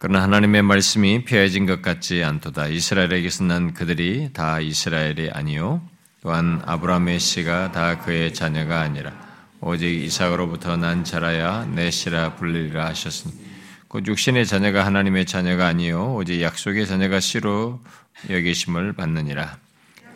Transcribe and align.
그러나 0.00 0.22
하나님의 0.22 0.62
말씀이 0.62 1.24
폐해진 1.24 1.66
것 1.66 1.82
같지 1.82 2.22
않도다. 2.22 2.68
이스라엘에게서 2.68 3.42
난 3.44 3.74
그들이 3.74 4.30
다 4.32 4.60
이스라엘이 4.60 5.30
아니요 5.32 5.82
또한 6.22 6.62
아브라함의 6.64 7.18
씨가 7.18 7.72
다 7.72 7.98
그의 7.98 8.32
자녀가 8.32 8.80
아니라 8.80 9.12
오직 9.60 10.04
이삭으로부터 10.04 10.76
난 10.76 11.02
자라야 11.02 11.64
내 11.74 11.90
씨라 11.90 12.36
불리리라 12.36 12.86
하셨으니 12.86 13.34
곧 13.88 14.06
육신의 14.06 14.46
자녀가 14.46 14.86
하나님의 14.86 15.26
자녀가 15.26 15.66
아니요 15.66 16.14
오직 16.14 16.42
약속의 16.42 16.86
자녀가 16.86 17.18
씨로 17.18 17.80
여기심을 18.30 18.92
받느니라. 18.92 19.58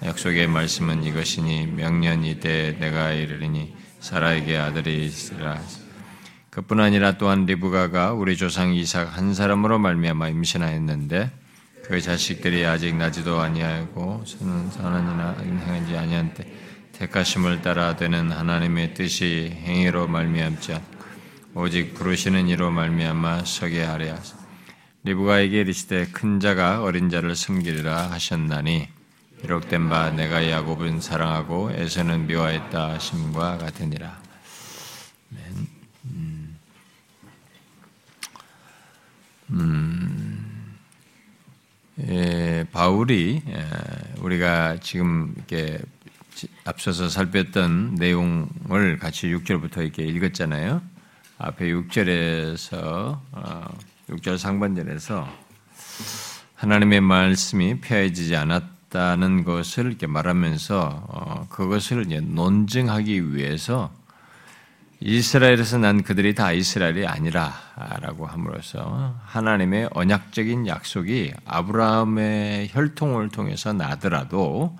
약속의 0.05 0.46
말씀은 0.46 1.03
이것이니 1.03 1.67
명년 1.67 2.25
이때 2.25 2.77
내가 2.79 3.12
이르리니 3.12 3.75
사라에게 4.01 4.59
아들이 4.59 5.07
있으라. 5.07 5.61
그뿐 6.53 6.80
아니라 6.80 7.16
또한 7.16 7.46
리브가가 7.46 8.12
우리 8.12 8.37
조상 8.37 8.75
이삭 8.75 9.16
한 9.16 9.32
사람으로 9.32 9.79
말미암아 9.79 10.29
임신하였는데 10.29 11.30
그 11.85 11.99
자식들이 11.99 12.67
아직 12.67 12.94
나지도 12.94 13.40
아니하고 13.40 14.22
선은 14.27 14.71
선언이나 14.71 15.36
행하지 15.41 15.96
아니한 15.96 16.35
때 16.35 16.46
택하심을 16.93 17.63
따라 17.63 17.96
되는 17.96 18.30
하나님의 18.30 18.93
뜻이 18.93 19.50
행위로 19.64 20.08
말미암지 20.08 20.75
않고 20.75 20.93
오직 21.54 21.94
부르시는 21.94 22.49
이로 22.49 22.71
말미암아 22.71 23.46
서게 23.46 23.82
하려 23.82 24.13
하사 24.13 24.36
리브가에게 25.05 25.61
이르시되 25.63 26.08
큰 26.13 26.39
자가 26.39 26.82
어린 26.82 27.08
자를 27.08 27.35
섬기리라 27.35 28.11
하셨나니 28.11 28.89
기록된 29.41 29.89
바 29.89 30.11
내가 30.11 30.50
야곱은 30.50 31.00
사랑하고 31.00 31.71
에서는 31.72 32.27
미워했다 32.27 32.91
하심과 32.91 33.56
같으니라. 33.56 34.20
음, 39.53 40.77
예, 42.09 42.65
바울이 42.73 43.42
예, 43.47 43.67
우리가 44.20 44.78
지금 44.81 45.34
이렇게 45.36 45.78
앞서서 46.64 47.09
살폈던 47.09 47.97
내용을 47.97 48.98
같이 48.98 49.28
6절부터 49.28 49.83
이렇게 49.83 50.05
읽었잖아요. 50.05 50.81
앞에 51.39 51.67
6절에서 51.67 53.19
6절 54.09 54.34
어, 54.34 54.36
상반절에서 54.36 55.28
하나님의 56.55 57.00
말씀이 57.00 57.81
폐해지지 57.81 58.37
않았다는 58.37 59.44
것을 59.44 59.87
이렇게 59.87 60.06
말하면서 60.06 61.05
어, 61.09 61.47
그것을 61.50 62.06
논증하기 62.20 63.34
위해서 63.34 63.92
이스라엘에서 65.05 65.78
난 65.78 66.03
그들이 66.05 66.33
다 66.34 66.53
이스라엘이 66.53 67.06
아니라라고 67.06 68.27
함으로써 68.27 69.19
하나님의 69.25 69.89
언약적인 69.92 70.69
약속이 70.69 71.33
아브라함의 71.44 72.69
혈통을 72.70 73.31
통해서 73.31 73.72
나더라도 73.72 74.78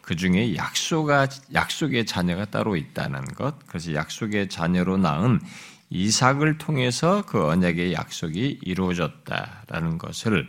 그 0.00 0.14
중에 0.14 0.54
약속아, 0.54 1.26
약속의 1.54 2.06
자녀가 2.06 2.44
따로 2.44 2.76
있다는 2.76 3.24
것, 3.34 3.66
그래서 3.66 3.94
약속의 3.94 4.48
자녀로 4.48 4.98
낳은 4.98 5.40
이삭을 5.90 6.58
통해서 6.58 7.24
그 7.26 7.44
언약의 7.44 7.94
약속이 7.94 8.60
이루어졌다라는 8.62 9.98
것을 9.98 10.46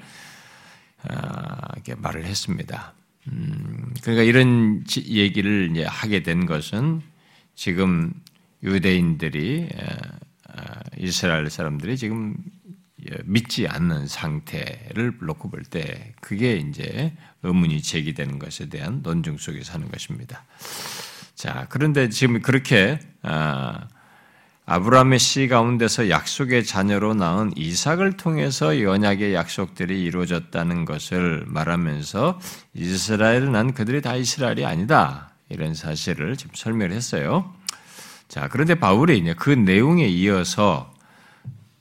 아, 1.08 1.70
이렇게 1.73 1.95
말을 1.95 2.26
했습니다. 2.26 2.94
음, 3.32 3.92
그러니까 4.04 4.23
이런 4.23 4.84
얘기를 5.08 5.73
하게 5.88 6.22
된 6.22 6.45
것은 6.45 7.02
지금 7.56 8.14
유대인들이 8.66 9.69
이스라엘 10.97 11.49
사람들이 11.49 11.97
지금 11.97 12.35
믿지 13.23 13.67
않는 13.67 14.08
상태를 14.08 15.17
놓고 15.21 15.49
볼 15.52 15.63
때 15.63 16.13
그게 16.21 16.55
이제 16.55 17.13
의문이 17.43 17.81
제기되는 17.81 18.39
것에 18.39 18.67
대한 18.69 19.02
논증 19.03 19.38
속에서 19.38 19.73
하는 19.73 19.89
것입니다. 19.89 20.43
자, 21.36 21.67
그런데 21.70 22.09
지금 22.09 22.42
그렇게 22.42 22.98
아, 23.21 23.87
아브라함의 24.65 25.20
씨 25.20 25.48
가운데서 25.48 26.09
약속의 26.09 26.65
자녀로 26.65 27.14
낳은 27.14 27.52
이삭을 27.55 28.17
통해서 28.17 28.81
연약의 28.81 29.36
약속들이 29.36 30.02
이루어졌다는 30.04 30.86
것을 30.86 31.43
말하면서 31.45 32.39
이스라엘은 32.73 33.52
난 33.52 33.73
그들이 33.75 34.02
다 34.02 34.15
이스라엘이 34.15 34.65
아니다. 34.65 35.30
이런 35.49 35.75
사실을 35.75 36.36
지금 36.37 36.55
설명했어요. 36.55 37.54
자, 38.27 38.47
그런데 38.49 38.75
바울이 38.75 39.17
이제 39.17 39.33
그 39.33 39.49
내용에 39.49 40.08
이어서 40.08 40.93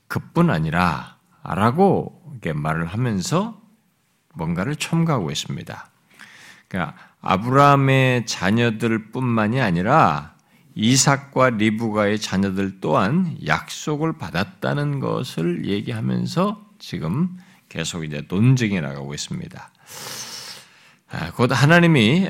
그뿐 0.09 0.50
아니라 0.50 1.16
라고 1.43 2.22
말을 2.53 2.87
하면서 2.87 3.60
뭔가를 4.34 4.77
첨가하고 4.77 5.31
있습니다. 5.31 5.91
그러니까 6.69 6.97
아브라함의 7.21 8.27
자녀들뿐만이 8.27 9.60
아니라 9.60 10.34
이삭과 10.75 11.50
리브가의 11.50 12.19
자녀들 12.19 12.81
또한 12.81 13.38
약속을 13.47 14.19
받았다는 14.19 15.00
것을 15.00 15.66
얘기하면서 15.66 16.65
지금 16.78 17.38
계속 17.69 18.05
이제 18.05 18.26
논쟁이 18.28 18.81
나가고 18.81 19.15
있습니다. 19.15 19.71
아, 21.11 21.31
곧 21.33 21.51
하나님이 21.53 22.27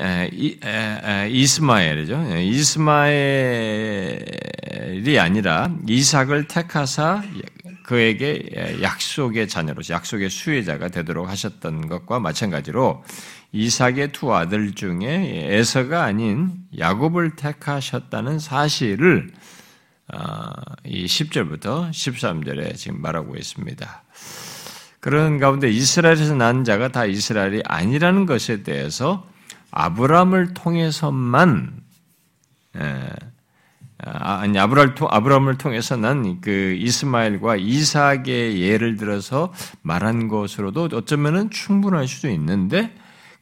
이스마엘이죠. 1.29 2.27
예, 2.31 2.43
이스마엘이 2.43 2.99
아니라 5.19 5.71
이삭을 5.87 6.47
택하사 6.47 7.23
그에게 7.83 8.79
약속의 8.81 9.47
자녀로서 9.47 9.93
약속의 9.93 10.29
수혜자가 10.29 10.89
되도록 10.89 11.29
하셨던 11.29 11.87
것과 11.87 12.19
마찬가지로 12.19 13.03
이삭의 13.51 14.11
두 14.11 14.33
아들 14.33 14.73
중에 14.73 15.47
에서가 15.51 16.03
아닌 16.03 16.51
야곱을 16.77 17.35
택하셨다는 17.35 18.39
사실을 18.39 19.31
아, 20.07 20.51
이 20.83 21.05
10절부터 21.05 21.89
13절에 21.89 22.75
지금 22.75 23.01
말하고 23.01 23.35
있습니다. 23.35 24.03
그런 25.05 25.37
가운데 25.37 25.69
이스라엘에서 25.69 26.33
난 26.33 26.63
자가 26.63 26.87
다 26.87 27.05
이스라엘이 27.05 27.61
아니라는 27.63 28.25
것에 28.25 28.63
대해서 28.63 29.27
아브라함을 29.69 30.55
통해서만 30.55 31.73
예, 32.75 33.09
아, 34.03 34.39
아니 34.39 34.57
아브라함을 34.57 35.59
통해서 35.59 35.95
난 35.95 36.41
그 36.41 36.75
이스마엘과 36.79 37.57
이삭의 37.57 38.59
예를 38.59 38.97
들어서 38.97 39.53
말한 39.83 40.27
것으로도 40.27 40.89
어쩌면은 40.91 41.51
충분할 41.51 42.07
수도 42.07 42.27
있는데 42.31 42.91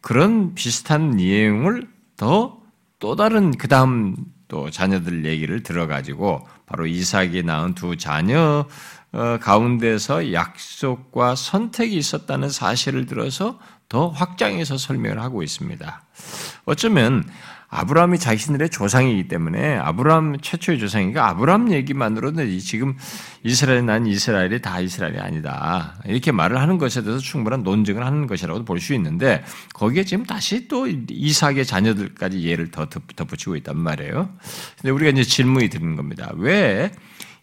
그런 0.02 0.56
비슷한 0.56 1.12
내용을 1.12 1.88
더 2.18 2.64
또 3.04 3.18
다른 3.18 3.52
그 3.52 3.68
다음 3.68 4.16
또 4.48 4.70
자녀들 4.70 5.26
얘기를 5.26 5.62
들어가지고 5.62 6.48
바로 6.66 6.88
이삭이 6.88 7.44
낳은 7.44 7.76
두 7.76 7.98
자녀 7.98 8.40
어, 8.40 8.66
가운데서 9.42 10.34
약속과 10.34 11.36
선택이 11.36 11.96
있었다는 11.96 12.50
사실을 12.50 13.06
들어서 13.06 13.60
더 13.88 14.10
확장해서 14.10 14.78
설명을 14.78 15.22
하고 15.22 15.44
있습니다. 15.44 16.04
어쩌면 16.66 17.24
아브라함이 17.76 18.20
자신들의 18.20 18.70
조상이기 18.70 19.28
때문에 19.28 19.78
아브라함 19.78 20.38
최초의 20.42 20.78
조상이니까 20.78 21.28
아브라함 21.30 21.72
얘기만으로는 21.72 22.60
지금 22.60 22.96
이스라엘 23.44 23.84
난 23.84 24.06
이스라엘이 24.06 24.62
다 24.62 24.80
이스라엘이 24.80 25.18
아니다 25.18 25.96
이렇게 26.06 26.32
말을 26.32 26.62
하는 26.62 26.78
것에 26.78 27.02
대해서 27.02 27.20
충분한 27.20 27.64
논증을 27.64 28.06
하는 28.06 28.28
것이라고 28.28 28.64
볼수 28.64 28.94
있는데 28.94 29.44
거기에 29.74 30.04
지금 30.04 30.24
다시 30.24 30.68
또 30.68 30.88
이삭의 30.88 31.66
자녀들까지 31.66 32.44
예를 32.44 32.70
더 32.70 32.86
덧붙이고 32.86 33.56
있단 33.56 33.76
말이에요. 33.76 34.30
근데 34.80 34.92
우리가 34.92 35.10
이제 35.10 35.24
질문이 35.24 35.70
드는 35.70 35.96
겁니다. 35.96 36.32
왜 36.36 36.92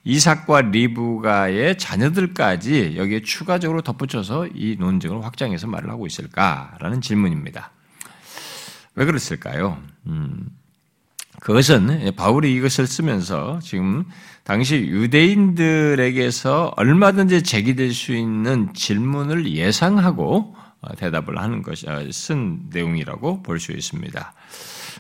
이삭과 0.04 0.62
리브가의 0.62 1.76
자녀들까지 1.78 2.94
여기에 2.96 3.22
추가적으로 3.22 3.82
덧붙여서 3.82 4.48
이 4.54 4.76
논증을 4.78 5.24
확장해서 5.24 5.66
말을 5.66 5.90
하고 5.90 6.06
있을까라는 6.06 7.00
질문입니다. 7.00 7.70
왜 8.94 9.04
그랬을까요? 9.04 9.80
음, 10.06 10.48
그것은 11.40 12.12
바울이 12.16 12.54
이것을 12.54 12.86
쓰면서 12.86 13.60
지금 13.62 14.04
당시 14.44 14.76
유대인들에게서 14.76 16.72
얼마든지 16.76 17.42
제기될 17.42 17.92
수 17.92 18.14
있는 18.14 18.72
질문을 18.74 19.52
예상하고 19.52 20.56
대답을 20.96 21.38
하는 21.38 21.62
것이 21.62 21.86
쓴 22.10 22.62
내용이라고 22.70 23.42
볼 23.42 23.60
수 23.60 23.72
있습니다. 23.72 24.32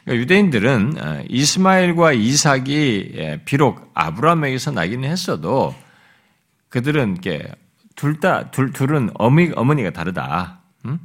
그러니까 0.04 0.22
유대인들은 0.22 0.94
어, 0.98 1.22
이스마엘과 1.28 2.12
이삭이 2.12 3.12
예, 3.16 3.42
비록 3.44 3.90
아브라함에게서 3.94 4.72
나기는 4.72 5.08
했어도 5.08 5.74
그들은 6.68 7.18
둘다 7.96 8.50
둘, 8.50 8.72
둘은 8.72 9.10
어미, 9.14 9.52
어머니가 9.54 9.90
다르다. 9.90 10.60
음? 10.86 10.98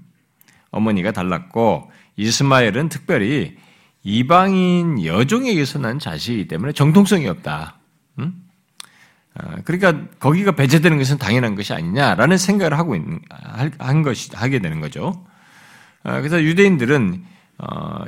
어머니가 0.71 1.11
달랐고 1.11 1.91
이스마엘은 2.15 2.89
특별히 2.89 3.57
이방인 4.03 5.03
여종에게서 5.03 5.79
난 5.79 5.99
자식이기 5.99 6.47
때문에 6.47 6.71
정통성이 6.73 7.27
없다. 7.27 7.79
음? 8.19 8.33
어, 9.33 9.55
그러니까 9.65 10.07
거기가 10.19 10.53
배제되는 10.53 10.97
것은 10.97 11.17
당연한 11.17 11.55
것이 11.55 11.73
아니냐라는 11.73 12.37
생각을 12.37 12.77
하고 12.77 12.95
있는 12.95 13.19
한 13.79 14.03
것이 14.03 14.29
하게 14.33 14.59
되는 14.59 14.79
거죠. 14.79 15.25
어, 16.03 16.11
그래서 16.19 16.41
유대인들은 16.41 17.23
어, 17.23 17.34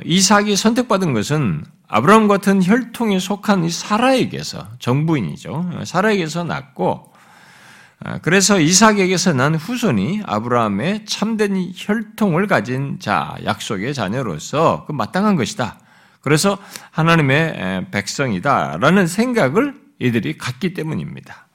이삭이 0.04 0.56
선택받은 0.56 1.12
것은 1.12 1.64
아브라함 1.88 2.28
같은 2.28 2.62
혈통에 2.62 3.18
속한 3.18 3.64
이 3.64 3.70
사라에게서 3.70 4.68
정부인이죠. 4.78 5.80
사라에게서 5.84 6.44
났고 6.44 7.12
그래서 8.22 8.60
이삭에게서 8.60 9.32
난 9.32 9.54
후손이 9.54 10.22
아브라함의 10.24 11.06
참된 11.06 11.72
혈통을 11.74 12.46
가진 12.46 12.98
자 13.00 13.36
약속의 13.44 13.94
자녀로서 13.94 14.84
그 14.86 14.92
마땅한 14.92 15.36
것이다. 15.36 15.80
그래서 16.20 16.58
하나님의 16.90 17.86
백성이다라는 17.90 19.06
생각을 19.06 19.74
이들이 19.98 20.36
갖기 20.38 20.74
때문입니다. 20.74 21.48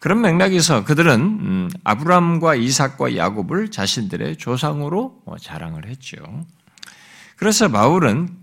그런 0.00 0.20
맥락에서 0.20 0.84
그들은 0.84 1.20
음, 1.20 1.70
아브라함과 1.82 2.56
이삭과 2.56 3.16
야곱을 3.16 3.70
자신들의 3.70 4.36
조상으로 4.36 5.22
뭐 5.24 5.38
자랑을 5.38 5.88
했죠. 5.88 6.16
그래서 7.36 7.68
바울은 7.68 8.40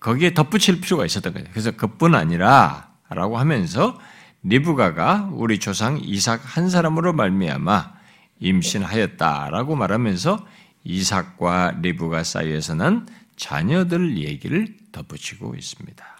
거기에 0.00 0.34
덧붙일 0.34 0.80
필요가 0.80 1.06
있었던 1.06 1.32
거예요. 1.32 1.48
그래서 1.50 1.70
그뿐 1.72 2.14
아니라 2.14 2.92
라고 3.08 3.38
하면서 3.38 3.98
리브가가 4.42 5.30
우리 5.32 5.58
조상 5.58 5.98
이삭 6.02 6.40
한 6.44 6.68
사람으로 6.68 7.12
말미암아 7.14 7.94
임신하였다라고 8.40 9.76
말하면서 9.76 10.46
이삭과 10.84 11.78
리브가 11.80 12.24
사이에서 12.24 12.74
난 12.74 13.06
자녀들 13.36 14.18
얘기를 14.18 14.76
덧붙이고 14.92 15.54
있습니다. 15.54 16.13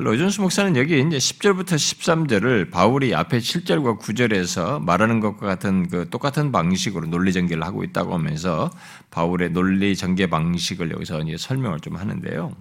로존스 0.00 0.40
목사는 0.40 0.76
여기 0.76 1.00
이제 1.00 1.18
10절부터 1.18 1.74
13절을 1.74 2.70
바울이 2.70 3.16
앞에 3.16 3.38
7절과 3.38 3.98
9절에서 3.98 4.80
말하는 4.80 5.18
것과 5.18 5.44
같은 5.44 5.88
그 5.88 6.08
똑같은 6.08 6.52
방식으로 6.52 7.08
논리 7.08 7.32
전개를 7.32 7.64
하고 7.64 7.82
있다고 7.82 8.14
하면서 8.14 8.70
바울의 9.10 9.50
논리 9.50 9.96
전개 9.96 10.28
방식을 10.28 10.92
여기서 10.92 11.22
이제 11.22 11.36
설명을 11.36 11.80
좀 11.80 11.96
하는데요. 11.96 12.52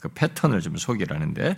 그 0.00 0.08
패턴을 0.08 0.62
좀 0.62 0.76
소개를 0.76 1.16
하는데 1.16 1.54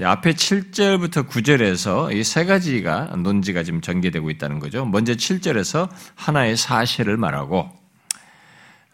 앞에 0.00 0.32
7절부터 0.32 1.28
9절에서 1.28 2.14
이 2.14 2.22
세 2.22 2.44
가지가 2.44 3.16
논지가 3.16 3.64
지금 3.64 3.80
전개되고 3.80 4.30
있다는 4.30 4.60
거죠. 4.60 4.84
먼저 4.84 5.12
7절에서 5.12 5.88
하나의 6.14 6.56
사실을 6.56 7.16
말하고 7.16 7.68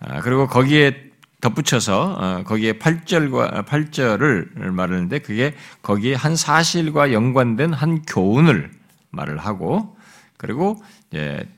아, 0.00 0.20
그리고 0.20 0.46
거기에 0.46 1.13
덧붙여서 1.44 2.16
어, 2.18 2.42
거기에 2.44 2.74
8절과 2.74 3.66
8절을 3.66 4.70
말하는데 4.70 5.18
그게 5.18 5.54
거기에 5.82 6.14
한 6.14 6.36
사실과 6.36 7.12
연관된 7.12 7.74
한 7.74 8.00
교훈을 8.02 8.70
말을 9.10 9.36
하고 9.36 9.94
그리고 10.38 10.82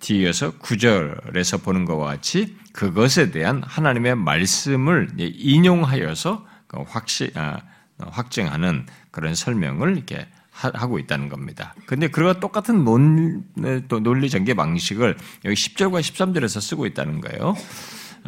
뒤에서 0.01 0.51
9절에서 0.59 1.63
보는 1.63 1.85
것과 1.85 2.05
같이 2.05 2.57
그것에 2.73 3.31
대한 3.31 3.63
하나님의 3.65 4.17
말씀을 4.17 5.11
인용하여서 5.17 6.45
그 6.67 6.83
확시, 6.87 7.31
아, 7.35 7.61
확증하는 7.99 8.87
그런 9.11 9.35
설명을 9.35 9.97
이렇게 9.97 10.27
하고 10.51 10.99
있다는 10.99 11.29
겁니다. 11.29 11.75
근데 11.87 12.09
그와 12.09 12.35
똑같은 12.35 12.85
논, 12.85 13.45
또 13.89 14.01
논리 14.01 14.29
전개 14.31 14.55
방식을 14.55 15.17
여기 15.45 15.55
10절과 15.55 16.01
13절에서 16.01 16.61
쓰고 16.61 16.87
있다는 16.87 17.21
거예요. 17.21 17.55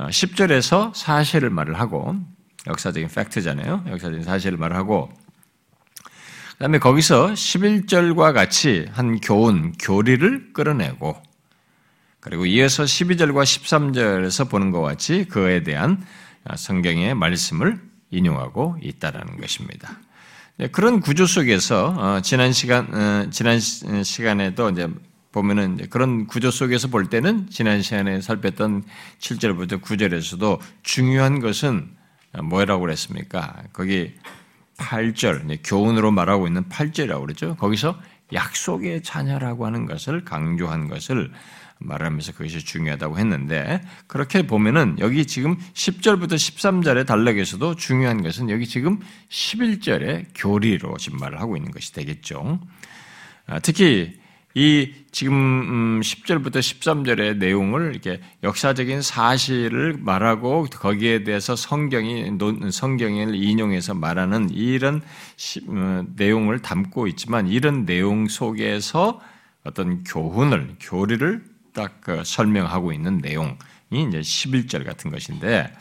10절에서 0.06 0.91
어, 0.91 0.93
사실을 0.95 1.50
말을 1.50 1.79
하고 1.79 2.17
역사적인 2.67 3.09
팩트잖아요. 3.09 3.85
역사적인 3.89 4.23
사실을 4.25 4.59
말하고 4.59 5.11
그 6.53 6.59
다음에 6.59 6.79
거기서 6.79 7.29
11절과 7.29 8.33
같이 8.33 8.87
한 8.93 9.21
교훈, 9.21 9.73
교리를 9.73 10.53
끌어내고 10.53 11.23
그리고 12.21 12.47
이어서 12.47 12.83
12절과 12.85 13.45
13절에서 13.45 14.50
보는 14.50 14.73
것 14.73 14.83
같이 14.83 15.25
그에 15.25 15.62
대한 15.62 16.05
성경의 16.56 17.15
말씀을 17.15 17.81
인용하고 18.11 18.77
있다라는 18.83 19.41
것입니다. 19.41 19.99
네, 20.56 20.67
그런 20.67 21.00
구조 21.00 21.27
속에서 21.27 21.95
어, 21.97 22.21
지난 22.21 22.53
시간 22.53 22.93
어, 22.93 23.31
지난 23.31 23.61
시간에도 23.61 24.71
이제 24.71 24.89
보면은 25.32 25.88
그런 25.90 26.26
구조 26.26 26.50
속에서 26.50 26.88
볼 26.88 27.08
때는 27.10 27.48
지난 27.50 27.82
시간에 27.82 28.20
살폈던 28.20 28.84
7절부터 29.19 29.82
9절에서도 29.82 30.58
중요한 30.82 31.40
것은 31.40 31.90
뭐라고 32.42 32.82
그랬습니까? 32.82 33.62
거기 33.72 34.14
8절, 34.78 35.58
교훈으로 35.64 36.10
말하고 36.10 36.46
있는 36.46 36.64
8절이라고 36.69 37.20
그랬죠. 37.22 37.56
거기서 37.56 38.00
약속의 38.32 39.02
자녀라고 39.02 39.66
하는 39.66 39.86
것을 39.86 40.25
강조한 40.25 40.88
것을 40.88 41.30
말하면서 41.80 42.32
그것이 42.32 42.64
중요하다고 42.64 43.19
했는데 43.19 43.80
그렇게 44.06 44.46
보면은 44.46 44.96
여기 44.98 45.26
지금 45.26 45.56
10절부터 45.75 46.32
13절의 46.32 47.06
단락에서도 47.06 47.76
중요한 47.76 48.22
것은 48.22 48.50
여기 48.50 48.66
지금 48.66 48.98
11절의 49.30 50.26
교리로 50.34 50.96
지금 50.98 51.19
말을 51.19 51.40
하고 51.40 51.56
있는 51.56 51.70
것이 51.70 51.92
되겠죠. 51.92 52.60
아, 53.46 53.60
특히 53.60 54.19
이 54.58 54.93
지금 55.12 56.00
10절부터 56.00 56.56
음, 56.56 56.60
13절의 56.60 57.37
내용을 57.37 57.93
이렇게 57.93 58.20
역사적인 58.43 59.02
사실을 59.02 59.96
말하고 60.00 60.64
거기에 60.64 61.22
대해서 61.22 61.55
성경이 61.55 62.32
성경을 62.72 63.37
인용해서 63.37 63.94
말하는 63.94 64.50
이런 64.50 65.00
어, 65.69 66.05
내용을 66.16 66.60
담고 66.60 67.06
있지만 67.06 67.46
이런 67.46 67.87
내용 67.87 68.26
속에서 68.26 69.20
어떤 69.62 70.02
교훈을 70.02 70.75
교리를 70.81 71.44
딱그 71.72 72.22
설명하고 72.25 72.93
있는 72.93 73.19
내용이 73.19 73.54
이제 73.93 74.19
11절 74.19 74.84
같은 74.84 75.12
것인데 75.12 75.72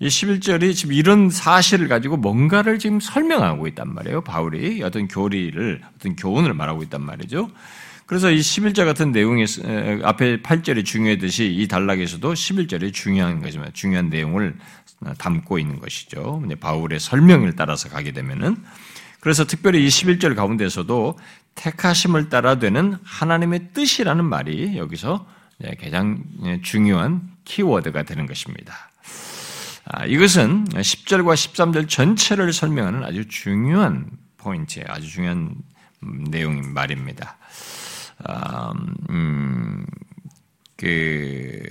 이 0.00 0.08
11절이 0.08 0.74
지금 0.74 0.94
이런 0.94 1.28
사실을 1.28 1.88
가지고 1.88 2.16
뭔가를 2.16 2.78
지금 2.78 3.00
설명하고 3.00 3.66
있단 3.66 3.92
말이에요. 3.92 4.22
바울이 4.22 4.82
어떤 4.82 5.08
교리를 5.08 5.82
어떤 5.96 6.16
교훈을 6.16 6.54
말하고 6.54 6.82
있단 6.84 7.02
말이죠. 7.02 7.50
그래서 8.08 8.30
이 8.30 8.38
11절 8.38 8.86
같은 8.86 9.12
내용이 9.12 9.44
앞에 10.02 10.40
8절이 10.40 10.86
중요했듯이 10.86 11.44
이 11.44 11.68
단락에서도 11.68 12.32
11절이 12.32 12.94
중요한 12.94 13.42
거지만 13.42 13.70
중요한 13.74 14.08
내용을 14.08 14.56
담고 15.18 15.58
있는 15.58 15.78
것이죠. 15.78 16.42
바울의 16.58 17.00
설명을 17.00 17.54
따라서 17.54 17.90
가게 17.90 18.12
되면은 18.12 18.56
그래서 19.20 19.44
특별히 19.44 19.84
이 19.84 19.88
11절 19.88 20.34
가운데서도 20.36 21.18
택하심을 21.54 22.30
따라 22.30 22.58
되는 22.58 22.96
하나님의 23.04 23.72
뜻이라는 23.74 24.24
말이 24.24 24.78
여기서 24.78 25.26
가장 25.78 26.24
중요한 26.62 27.28
키워드가 27.44 28.04
되는 28.04 28.24
것입니다. 28.24 28.90
아, 29.84 30.06
이것은 30.06 30.64
10절과 30.64 31.34
13절 31.34 31.90
전체를 31.90 32.54
설명하는 32.54 33.04
아주 33.04 33.28
중요한 33.28 34.06
포인트예요. 34.38 34.86
아주 34.88 35.08
중요한 35.08 35.56
내용인 36.00 36.72
말입니다. 36.72 37.37
음, 39.10 39.86
그, 40.76 41.62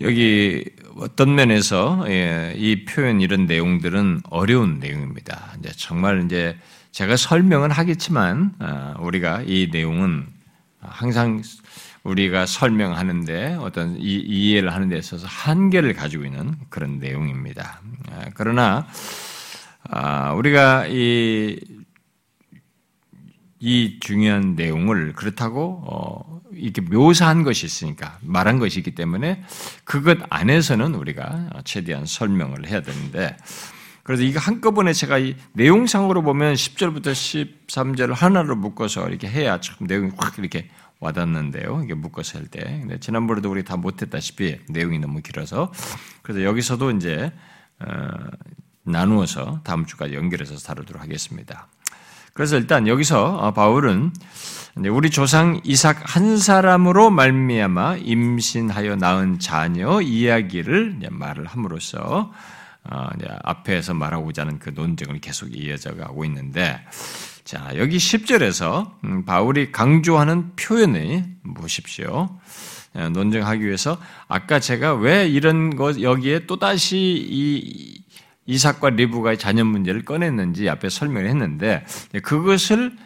여기 0.00 0.64
어떤 0.96 1.34
면에서 1.34 2.04
예, 2.08 2.54
이 2.56 2.84
표현 2.84 3.20
이런 3.20 3.46
내용들은 3.46 4.22
어려운 4.30 4.78
내용입니다. 4.78 5.54
이제 5.58 5.70
정말 5.76 6.24
이제 6.24 6.56
제가 6.90 7.16
설명은 7.16 7.70
하겠지만 7.70 8.54
아, 8.58 8.94
우리가 8.98 9.42
이 9.46 9.68
내용은 9.70 10.26
항상 10.80 11.42
우리가 12.02 12.46
설명하는데 12.46 13.58
어떤 13.60 13.96
이해를 13.98 14.72
하는 14.72 14.88
데 14.88 14.96
있어서 14.96 15.26
한계를 15.26 15.94
가지고 15.94 16.24
있는 16.24 16.54
그런 16.68 16.98
내용입니다. 16.98 17.80
아, 18.10 18.24
그러나 18.34 18.86
아, 19.90 20.32
우리가 20.32 20.86
이 20.88 21.58
이 23.58 23.98
중요한 24.00 24.54
내용을 24.54 25.14
그렇다고 25.14 25.82
어, 25.86 26.40
이렇게 26.52 26.80
묘사한 26.82 27.42
것이 27.42 27.66
있으니까 27.66 28.18
말한 28.22 28.58
것이 28.58 28.80
있기 28.80 28.94
때문에 28.94 29.42
그것 29.84 30.18
안에서는 30.28 30.94
우리가 30.94 31.50
최대한 31.64 32.06
설명을 32.06 32.68
해야 32.68 32.82
되는데 32.82 33.36
그래서 34.02 34.22
이거 34.22 34.38
한꺼번에 34.38 34.92
제가 34.92 35.18
이 35.18 35.34
내용상으로 35.54 36.22
보면 36.22 36.54
10절부터 36.54 37.10
13절을 37.66 38.14
하나로 38.14 38.54
묶어서 38.54 39.08
이렇게 39.08 39.28
해야 39.28 39.60
참 39.60 39.78
내용이 39.80 40.12
확 40.16 40.38
이렇게 40.38 40.68
와닿는데요. 41.00 41.82
이게 41.84 41.94
묶어서 41.94 42.38
할 42.38 42.46
때. 42.46 42.60
근데 42.60 43.00
지난번에도 43.00 43.50
우리 43.50 43.64
다 43.64 43.76
못했다시피 43.76 44.60
내용이 44.68 44.98
너무 45.00 45.20
길어서 45.22 45.72
그래서 46.22 46.44
여기서도 46.44 46.92
이제 46.92 47.32
어, 47.80 48.08
나누어서 48.84 49.62
다음 49.64 49.84
주까지 49.86 50.14
연결해서 50.14 50.56
다루도록 50.56 51.02
하겠습니다. 51.02 51.66
그래서 52.36 52.56
일단 52.58 52.86
여기서 52.86 53.38
어, 53.38 53.50
바울은 53.52 54.12
우리 54.90 55.08
조상 55.08 55.58
이삭 55.64 56.02
한 56.04 56.36
사람으로 56.36 57.08
말미암아 57.10 57.96
임신하여 57.96 58.96
낳은 58.96 59.38
자녀 59.38 60.02
이야기를 60.02 60.98
말을 61.10 61.46
함으로써 61.46 62.30
어, 62.84 63.08
앞에서 63.42 63.94
말하고자 63.94 64.42
하는 64.42 64.58
그 64.58 64.70
논쟁을 64.74 65.18
계속 65.20 65.48
이어져 65.56 65.96
가고 65.96 66.26
있는데 66.26 66.78
자, 67.44 67.70
여기 67.76 67.96
10절에서 67.96 68.90
음, 69.04 69.24
바울이 69.24 69.72
강조하는 69.72 70.56
표현을 70.56 71.24
보십시오. 71.54 72.38
예, 72.96 73.08
논증하기 73.08 73.64
위해서 73.64 73.98
아까 74.28 74.60
제가 74.60 74.94
왜 74.94 75.26
이런 75.26 75.74
것 75.74 76.02
여기에 76.02 76.46
또다시 76.46 76.96
이 76.98 78.02
이삭과 78.46 78.90
리브가의 78.90 79.38
자녀 79.38 79.64
문제를 79.64 80.04
꺼냈는지 80.04 80.68
앞에 80.68 80.88
설명을 80.88 81.28
했는데 81.28 81.84
그것을 82.22 82.96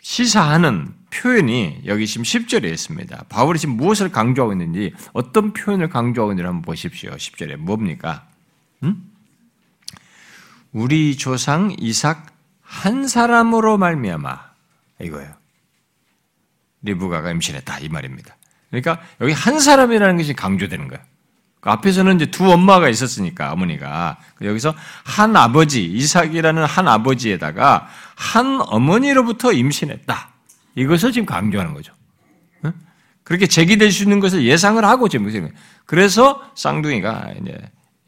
시사하는 0.00 0.94
표현이 1.10 1.82
여기 1.86 2.06
지금 2.06 2.24
10절에 2.24 2.72
있습니다. 2.72 3.24
바울이 3.28 3.58
지금 3.58 3.76
무엇을 3.76 4.10
강조하고 4.10 4.52
있는지 4.52 4.94
어떤 5.12 5.52
표현을 5.52 5.88
강조하고 5.88 6.32
있는지 6.32 6.46
한번 6.46 6.62
보십시오. 6.62 7.12
10절에 7.12 7.56
뭡니까? 7.56 8.26
음? 8.82 9.10
우리 10.72 11.16
조상 11.16 11.74
이삭 11.78 12.26
한 12.62 13.06
사람으로 13.06 13.76
말미암아 13.76 14.52
이거예요. 15.02 15.34
리브가가 16.82 17.30
임신했다 17.30 17.80
이 17.80 17.88
말입니다. 17.88 18.36
그러니까 18.70 19.02
여기 19.20 19.32
한 19.32 19.60
사람이라는 19.60 20.16
것이 20.16 20.32
강조되는 20.32 20.88
거예요. 20.88 21.04
그 21.62 21.70
앞에서는 21.70 22.16
이제 22.16 22.26
두 22.26 22.50
엄마가 22.50 22.88
있었으니까 22.88 23.52
어머니가 23.52 24.18
여기서 24.40 24.74
한 25.04 25.36
아버지 25.36 25.84
이삭이라는 25.84 26.64
한 26.64 26.88
아버지에다가 26.88 27.88
한 28.16 28.60
어머니로부터 28.60 29.52
임신했다. 29.52 30.30
이것을 30.74 31.12
지금 31.12 31.24
강조하는 31.24 31.72
거죠. 31.72 31.94
그렇게 33.22 33.46
제기될 33.46 33.92
수 33.92 34.02
있는 34.02 34.18
것을 34.18 34.44
예상을 34.44 34.84
하고 34.84 35.08
지금 35.08 35.30
그래서 35.86 36.42
쌍둥이가 36.56 37.34
이제 37.40 37.56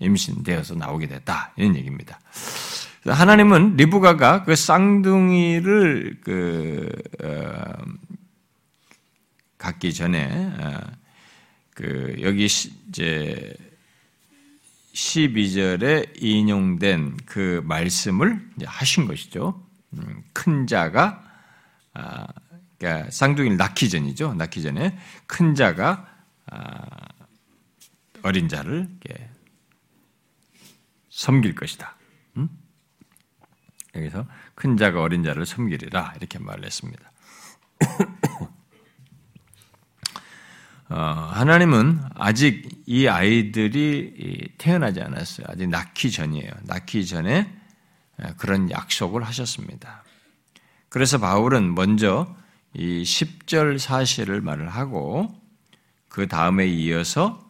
임신되어서 0.01 0.75
나오게 0.75 1.07
됐다 1.07 1.53
이런 1.57 1.77
얘기입니다. 1.77 2.19
하나님은 3.07 3.77
리브가가 3.77 4.43
그 4.43 4.57
쌍둥이를 4.57 6.19
그 6.25 6.89
어, 7.23 7.63
갖기 9.59 9.95
전에 9.95 10.53
어, 10.59 11.04
그 11.75 12.17
여기 12.21 12.47
이제 12.47 13.55
12절에 14.95 16.23
인용된 16.23 17.17
그 17.27 17.61
말씀을 17.65 18.49
하신 18.65 19.07
것이죠. 19.07 19.61
음, 19.95 20.23
큰 20.33 20.67
자가 20.67 21.23
아, 21.93 22.27
그러니까 22.79 23.11
쌍둥이를 23.11 23.57
낳기 23.57 23.91
전이죠. 23.91 24.35
낳기 24.35 24.63
전에 24.63 24.99
큰 25.27 25.55
자가 25.55 26.09
아, 26.47 26.87
어린 28.23 28.49
자를 28.49 28.89
섬길 31.11 31.55
것이다. 31.55 31.97
음? 32.37 32.49
여기서 33.95 34.27
큰 34.55 34.77
자가 34.77 35.01
어린 35.03 35.23
자를 35.23 35.45
섬기리라 35.45 36.15
이렇게 36.17 36.39
말을 36.39 36.65
했습니다. 36.65 37.13
어, 40.91 40.97
하나님은 41.33 42.01
아직 42.15 42.69
이 42.87 43.07
아이들이 43.07 44.53
태어나지 44.59 45.01
않았어요. 45.01 45.47
아직 45.49 45.69
낳기 45.69 46.11
전이에요. 46.11 46.51
낳기 46.65 47.07
전에 47.07 47.51
그런 48.37 48.71
약속을 48.71 49.23
하셨습니다. 49.25 50.05
그래서 50.89 51.19
바울은 51.19 51.75
먼저 51.75 52.37
이 52.75 53.03
10절 53.03 53.79
사실을 53.79 54.41
말을 54.41 54.69
하고 54.69 55.35
그 56.09 56.29
다음에 56.29 56.67
이어서 56.67 57.45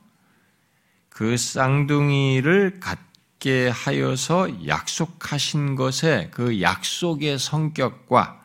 그 1.09 1.37
쌍둥이를 1.37 2.81
갖게 2.81 3.69
하여서 3.69 4.67
약속하신 4.67 5.77
것에 5.77 6.29
그 6.31 6.61
약속의 6.61 7.39
성격과 7.39 8.44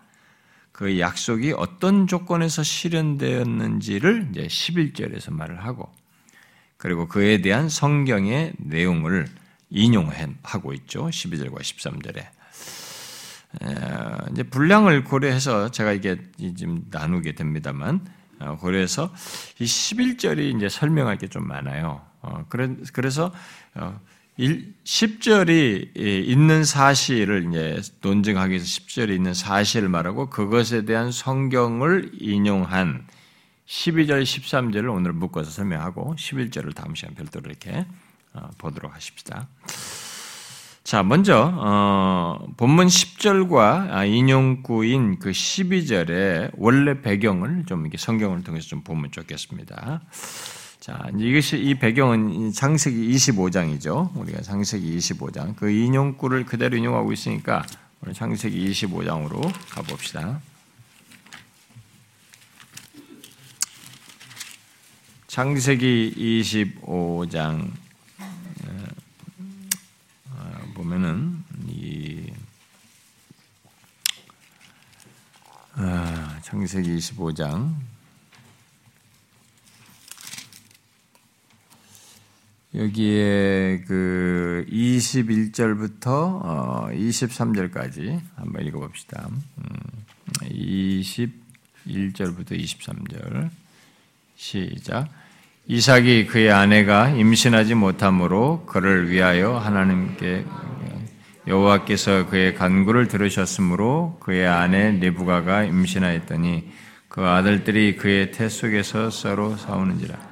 그 0.79 0.97
약속이 0.97 1.51
어떤 1.57 2.07
조건에서 2.07 2.63
실현되었는지를 2.63 4.29
이제 4.31 4.47
11절에서 4.47 5.33
말을 5.33 5.65
하고 5.65 5.91
그리고 6.77 7.09
그에 7.09 7.41
대한 7.41 7.67
성경의 7.67 8.53
내용을 8.55 9.27
인용하고 9.69 10.71
있죠. 10.75 11.07
12절과 11.09 11.59
13절에. 11.59 12.27
이제 14.31 14.43
분량을 14.43 15.03
고려해서 15.03 15.69
제가 15.69 15.91
이게 15.91 16.15
지금 16.37 16.85
나누게 16.89 17.35
됩니다만 17.35 17.99
어, 18.39 18.55
고려해서 18.55 19.13
이 19.59 19.65
11절이 19.65 20.55
이제 20.55 20.69
설명할 20.69 21.17
게 21.17 21.27
좀 21.27 21.45
많아요. 21.45 22.01
어, 22.21 22.45
그래서 22.47 23.33
10절이 24.39 25.97
있는 25.97 26.63
사실을 26.63 27.47
이제 27.49 27.81
논증하기 28.01 28.51
위해서 28.53 28.65
10절이 28.65 29.13
있는 29.13 29.33
사실을 29.33 29.89
말하고 29.89 30.29
그것에 30.29 30.85
대한 30.85 31.11
성경을 31.11 32.11
인용한 32.19 33.05
12절, 33.67 34.23
13절을 34.23 34.95
오늘 34.95 35.13
묶어서 35.13 35.51
설명하고 35.51 36.15
11절을 36.15 36.73
다음 36.73 36.95
시간 36.95 37.15
별도로 37.15 37.49
이렇게 37.49 37.85
어, 38.33 38.49
보도록 38.57 38.95
하십시다. 38.95 39.47
자, 40.83 41.03
먼저 41.03 41.53
어, 41.55 42.47
본문 42.57 42.87
10절과 42.87 44.07
인용구인 44.07 45.19
그 45.19 45.31
12절의 45.31 46.53
원래 46.57 47.01
배경을 47.01 47.65
좀 47.67 47.81
이렇게 47.81 47.97
성경을 47.97 48.43
통해서 48.43 48.67
좀 48.69 48.83
보면 48.83 49.11
좋겠습니다. 49.11 50.01
자, 50.79 51.09
이것이 51.17 51.57
이 51.57 51.75
배경은 51.75 52.53
창세기 52.53 53.09
25장이죠. 53.11 54.15
우리가 54.15 54.41
창세기 54.41 54.97
25장 54.97 55.53
그 55.57 55.69
인용구를 55.69 56.45
그대로 56.45 56.77
인용하고 56.77 57.11
있으니까 57.11 57.65
오늘 58.01 58.13
창세기 58.13 58.71
25장으로 58.71 59.51
가봅시다. 59.71 60.39
창세기 65.27 66.15
25장 66.15 67.71
어, 70.31 70.71
보면은 70.75 71.43
이 71.67 72.31
아, 75.75 76.39
창세기 76.41 76.95
25장 76.95 77.88
여기에 82.75 83.85
그 83.87 84.63
21절부터 84.69 86.43
23절까지 86.93 88.15
어, 88.15 88.21
한번 88.35 88.63
읽어봅시다. 88.67 89.27
21절부터 90.43 92.51
음, 92.51 92.57
23절 92.57 93.49
시작. 94.35 95.09
이삭이 95.65 96.27
그의 96.27 96.51
아내가 96.51 97.09
임신하지 97.09 97.73
못함으로 97.73 98.67
그를 98.67 99.09
위하여 99.09 99.57
하나님께 99.57 100.45
여호와께서 101.47 102.27
그의 102.27 102.53
간구를 102.53 103.07
들으셨으므로 103.07 104.19
그의 104.19 104.47
아내 104.47 104.91
네부가가 104.91 105.63
임신하였더니 105.63 106.71
그 107.07 107.21
아들들이 107.21 107.95
그의 107.95 108.31
태 108.31 108.47
속에서 108.47 109.09
서로 109.09 109.57
싸우는지라. 109.57 110.28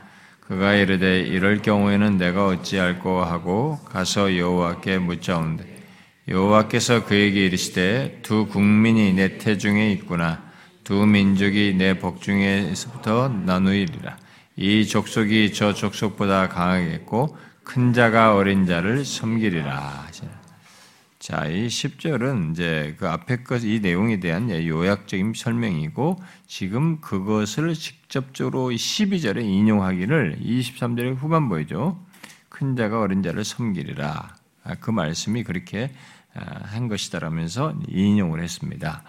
그가 0.47 0.75
이르되 0.75 1.19
이럴 1.19 1.61
경우에는 1.61 2.17
내가 2.17 2.47
어찌할꼬? 2.47 3.21
하고 3.21 3.79
가서 3.83 4.37
여호와께 4.37 4.97
묻자온대 4.99 5.65
여호와께서 6.29 7.03
그에게 7.03 7.45
이르시되 7.45 8.19
두 8.21 8.47
국민이 8.47 9.13
내 9.13 9.37
태중에 9.37 9.91
있구나. 9.91 10.43
두 10.83 11.05
민족이 11.05 11.75
내 11.77 11.99
복중에서부터 11.99 13.29
나누이리라. 13.45 14.17
이 14.55 14.87
족속이 14.87 15.53
저 15.53 15.73
족속보다 15.73 16.47
강하겠고 16.47 17.37
큰 17.63 17.91
자가 17.91 18.35
어린 18.35 18.65
자를 18.65 19.03
섬기리라 19.03 20.06
자, 21.27 21.45
이 21.45 21.67
10절은 21.67 22.51
이제 22.51 22.95
그 22.97 23.09
앞에 23.09 23.43
것, 23.43 23.61
이 23.65 23.81
내용에 23.81 24.21
대한 24.21 24.49
요약적인 24.49 25.33
설명이고, 25.35 26.15
지금 26.47 27.01
그것을 27.01 27.73
직접적으로 27.73 28.69
12절에 28.69 29.43
인용하기를 29.43 30.39
23절의 30.41 31.17
후반부이죠. 31.17 31.99
큰 32.47 32.77
자가 32.77 33.01
어린 33.01 33.23
자를 33.23 33.43
섬기리라. 33.43 34.35
아, 34.63 34.75
그 34.79 34.89
말씀이 34.89 35.43
그렇게 35.43 35.91
아, 36.33 36.61
한 36.63 36.87
것이다라면서 36.87 37.77
인용을 37.89 38.41
했습니다. 38.41 39.03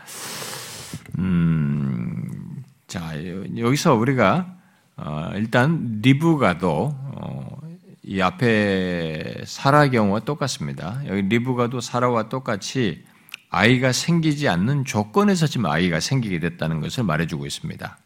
음, 1.21 2.65
자, 2.89 3.13
여기서 3.57 3.95
우리가 3.95 4.57
어, 4.97 5.31
일단 5.37 6.01
리브가도 6.03 6.97
어, 7.15 7.68
이 8.11 8.23
앞에 8.23 9.43
사라 9.45 9.91
경우와 9.91 10.21
똑같습니다. 10.21 11.03
여기 11.09 11.21
리브가도 11.21 11.83
사라와 11.83 12.31
똑같이 12.31 13.05
아이가 13.51 13.93
생기지 13.93 14.49
않는 14.49 14.87
조건에서 14.87 15.47
지금 15.47 15.67
아이가 15.67 16.01
생기게 16.01 16.41
됐다는 16.41 16.81
것을 16.81 17.05
말해주고 17.05 17.45
있습니다. 17.45 17.99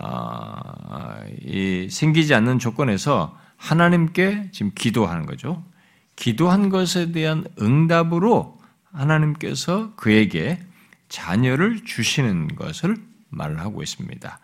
아, 0.00 1.20
이 1.44 1.86
생기지 1.88 2.34
않는 2.34 2.58
조건에서 2.58 3.38
하나님께 3.56 4.50
지금 4.50 4.72
기도하는 4.74 5.26
거죠. 5.26 5.64
기도한 6.16 6.68
것에 6.68 7.12
대한 7.12 7.44
응답으로 7.62 8.58
하나님께서 8.90 9.94
그에게 9.94 10.58
자녀를 11.08 11.84
주시는 11.84 12.56
것을 12.56 12.96
말을 13.28 13.60
하고 13.60 13.80
있습니다. 13.80 14.40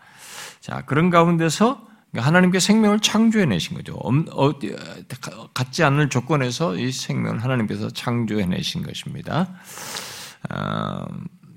자, 0.61 0.81
그런 0.85 1.09
가운데서 1.09 1.90
하나님께 2.15 2.59
생명을 2.59 2.99
창조해내신 2.99 3.77
거죠. 3.77 3.95
어, 3.95 4.51
갖지 5.53 5.83
않을 5.83 6.09
조건에서 6.09 6.75
이 6.75 6.91
생명을 6.91 7.43
하나님께서 7.43 7.89
창조해내신 7.89 8.83
것입니다. 8.83 9.47
어, 10.49 11.05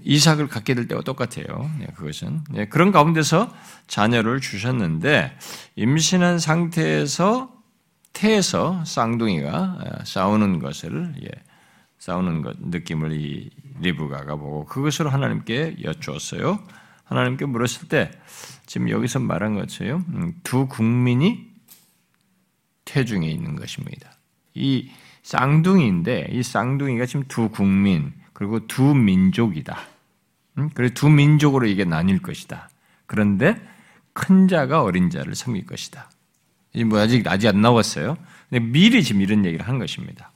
이삭을 0.05 0.49
갖게 0.49 0.75
될 0.75 0.87
때와 0.87 1.01
똑같아요. 1.01 1.71
네, 1.79 1.87
그것은 1.97 2.45
네, 2.51 2.69
그런 2.69 2.93
가운데서 2.93 3.53
자녀를 3.87 4.41
주셨는데 4.41 5.37
임신한 5.77 6.39
상태에서 6.39 7.51
태에서 8.13 8.85
쌍둥이가 8.85 9.79
어, 9.81 10.05
싸우는 10.05 10.61
것을 10.61 11.15
예, 11.23 11.29
싸우는 11.99 12.43
것 12.43 12.57
느낌을 12.61 13.13
이 13.13 13.51
리브가가 13.81 14.37
보고 14.37 14.67
그것으로 14.67 15.11
하나님께 15.11 15.79
여쭈었어요. 15.83 16.61
하나님께 17.05 17.47
물었을 17.47 17.89
때 17.89 18.11
지금 18.67 18.91
여기서 18.91 19.21
말한 19.21 19.55
것처럼 19.55 20.05
음, 20.15 20.35
두 20.43 20.67
국민이 20.67 21.51
태중에 22.85 23.29
있는 23.29 23.57
것입니다. 23.57 24.13
이 24.55 24.91
쌍둥이인데 25.23 26.29
이 26.31 26.43
쌍둥이가 26.43 27.07
지금 27.07 27.25
두 27.29 27.49
국민 27.49 28.13
그리고 28.33 28.67
두 28.67 28.95
민족이다. 28.95 29.79
음, 30.59 30.71
그래서 30.75 30.95
두 30.95 31.09
민족으로 31.09 31.67
이게 31.67 31.85
나뉠 31.85 32.21
것이다. 32.21 32.69
그런데 33.07 33.61
큰 34.13 34.49
자가 34.49 34.83
어린 34.83 35.11
자를 35.11 35.35
섬길 35.35 35.67
것이다. 35.67 36.11
뭐 36.87 36.99
아직 36.99 37.27
아직 37.29 37.49
안 37.49 37.61
나왔어요. 37.61 38.17
근데 38.49 38.65
미리 38.65 39.03
지금 39.03 39.21
이런 39.21 39.45
얘기를 39.45 39.67
한 39.67 39.79
것입니다. 39.79 40.31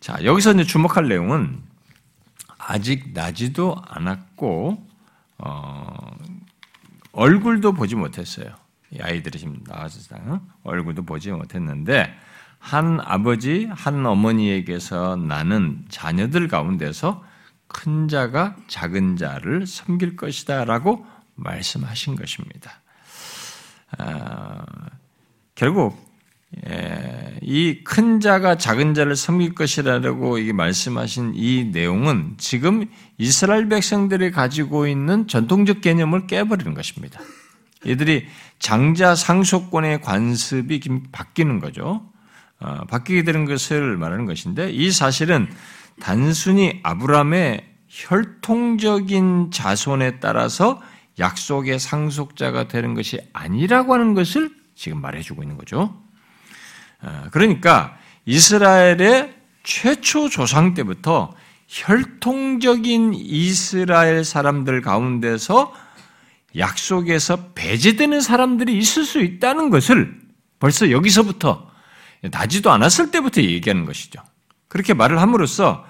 자 0.00 0.22
여기서 0.22 0.52
이제 0.52 0.64
주목할 0.64 1.08
내용은 1.08 1.62
아직 2.58 3.12
나지도 3.12 3.76
않았고 3.86 4.93
어, 5.38 6.16
얼굴도 7.12 7.72
보지 7.72 7.94
못했어요. 7.94 8.54
아이들이 9.00 9.38
지금 9.38 9.62
나와서 9.64 10.00
얼굴도 10.62 11.04
보지 11.04 11.32
못했는데 11.32 12.14
한 12.58 13.00
아버지, 13.02 13.66
한 13.70 14.06
어머니에게서 14.06 15.16
나는 15.16 15.84
자녀들 15.88 16.48
가운데서 16.48 17.24
큰 17.66 18.08
자가 18.08 18.56
작은 18.68 19.16
자를 19.16 19.66
섬길 19.66 20.16
것이다라고 20.16 21.04
말씀하신 21.34 22.16
것입니다. 22.16 22.80
아, 23.98 24.64
결국 25.54 25.98
예, 25.98 26.13
이 27.42 27.84
큰 27.84 28.20
자가 28.20 28.56
작은 28.56 28.94
자를 28.94 29.16
섬길 29.16 29.54
것이라고 29.54 30.38
말씀하신 30.54 31.32
이 31.34 31.64
내용은 31.72 32.34
지금 32.38 32.86
이스라엘 33.18 33.68
백성들이 33.68 34.30
가지고 34.30 34.86
있는 34.86 35.28
전통적 35.28 35.80
개념을 35.80 36.26
깨버리는 36.26 36.74
것입니다. 36.74 37.20
이들이 37.84 38.26
장자 38.58 39.14
상속권의 39.14 40.00
관습이 40.00 40.80
바뀌는 41.12 41.60
거죠. 41.60 42.10
어, 42.60 42.84
바뀌게 42.88 43.24
되는 43.24 43.44
것을 43.44 43.96
말하는 43.98 44.24
것인데 44.24 44.70
이 44.70 44.90
사실은 44.90 45.48
단순히 46.00 46.80
아브라함의 46.82 47.62
혈통적인 47.88 49.50
자손에 49.52 50.18
따라서 50.18 50.80
약속의 51.18 51.78
상속자가 51.78 52.68
되는 52.68 52.94
것이 52.94 53.20
아니라고 53.32 53.94
하는 53.94 54.14
것을 54.14 54.50
지금 54.74 55.00
말해주고 55.00 55.42
있는 55.42 55.56
거죠. 55.58 56.03
어, 57.04 57.24
그러니까 57.30 57.96
이스라엘의 58.24 59.34
최초 59.62 60.28
조상 60.28 60.74
때부터 60.74 61.34
혈통적인 61.68 63.14
이스라엘 63.14 64.24
사람들 64.24 64.80
가운데서 64.82 65.72
약속에서 66.56 67.50
배제되는 67.54 68.20
사람들이 68.20 68.76
있을 68.78 69.04
수 69.04 69.20
있다는 69.20 69.70
것을 69.70 70.20
벌써 70.60 70.90
여기서부터 70.90 71.68
나지도 72.22 72.70
않았을 72.70 73.10
때부터 73.10 73.42
얘기하는 73.42 73.84
것이죠. 73.84 74.20
그렇게 74.68 74.94
말을 74.94 75.20
함으로써 75.20 75.84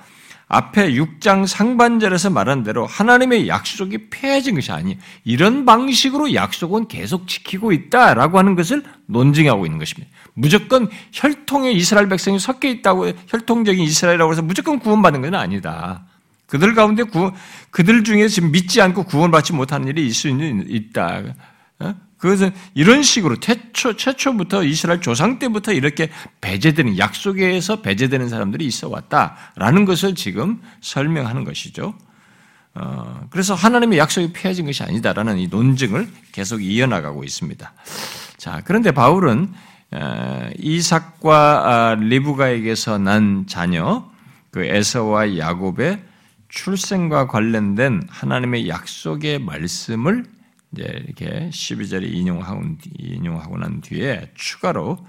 앞에 0.48 0.92
6장 0.92 1.46
상반절에서 1.46 2.30
말한 2.30 2.64
대로 2.64 2.86
하나님의 2.86 3.48
약속이 3.48 4.10
폐해진 4.10 4.54
것이 4.54 4.72
아니에요. 4.72 4.98
이런 5.24 5.64
방식으로 5.64 6.34
약속은 6.34 6.88
계속 6.88 7.28
지키고 7.28 7.72
있다라고 7.72 8.38
하는 8.38 8.54
것을 8.54 8.82
논증하고 9.06 9.64
있는 9.66 9.78
것입니다. 9.78 10.10
무조건 10.34 10.88
혈통의 11.12 11.74
이스라엘 11.76 12.08
백성이 12.08 12.38
섞여 12.38 12.68
있다고 12.68 13.12
혈통적인 13.28 13.82
이스라엘이라고 13.82 14.32
해서 14.32 14.42
무조건 14.42 14.78
구원받는 14.78 15.22
것은 15.22 15.34
아니다. 15.34 16.04
그들 16.46 16.74
가운데 16.74 17.04
구, 17.04 17.32
그들 17.70 18.04
중에 18.04 18.28
지금 18.28 18.52
믿지 18.52 18.80
않고 18.80 19.04
구원받지 19.04 19.52
못하는 19.54 19.88
일이 19.88 20.06
있을 20.06 20.30
수 20.30 20.64
있다. 20.68 21.22
어? 21.80 21.94
그것은 22.18 22.52
이런 22.74 23.02
식으로 23.02 23.36
최초, 23.38 23.96
최초부터 23.96 24.64
이스라엘 24.64 25.00
조상 25.00 25.38
때부터 25.38 25.72
이렇게 25.72 26.10
배제되는, 26.40 26.98
약속에서 26.98 27.82
배제되는 27.82 28.28
사람들이 28.28 28.64
있어 28.66 28.88
왔다라는 28.88 29.84
것을 29.84 30.14
지금 30.14 30.60
설명하는 30.80 31.44
것이죠. 31.44 31.94
어, 32.74 33.26
그래서 33.30 33.54
하나님의 33.54 33.98
약속이 33.98 34.32
피해진 34.32 34.66
것이 34.66 34.82
아니다라는 34.82 35.38
이 35.38 35.48
논증을 35.48 36.08
계속 36.32 36.62
이어나가고 36.62 37.24
있습니다. 37.24 37.72
자, 38.36 38.62
그런데 38.64 38.90
바울은 38.90 39.52
이삭과 40.58 41.90
아, 41.90 41.94
리브가에게서 41.94 42.98
난 42.98 43.46
자녀, 43.46 44.10
그 44.50 44.64
에서와 44.64 45.38
야곱의 45.38 46.02
출생과 46.48 47.26
관련된 47.26 48.02
하나님의 48.08 48.68
약속의 48.68 49.40
말씀을 49.40 50.24
이렇게 50.76 51.50
12절에 51.52 52.12
인용하고, 52.12 52.62
인용하고 52.98 53.58
난 53.58 53.80
뒤에 53.80 54.30
추가로 54.34 55.06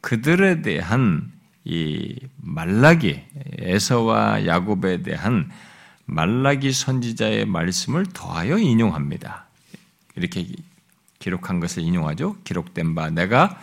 그들에 0.00 0.62
대한 0.62 1.32
이 1.64 2.16
말라기, 2.36 3.20
에서와 3.58 4.46
야곱에 4.46 5.02
대한 5.02 5.50
말라기 6.06 6.72
선지자의 6.72 7.46
말씀을 7.46 8.06
더하여 8.12 8.58
인용합니다. 8.58 9.46
이렇게 10.16 10.46
기록한 11.18 11.60
것을 11.60 11.82
인용하죠. 11.82 12.36
기록된 12.44 12.94
바 12.94 13.10
내가 13.10 13.60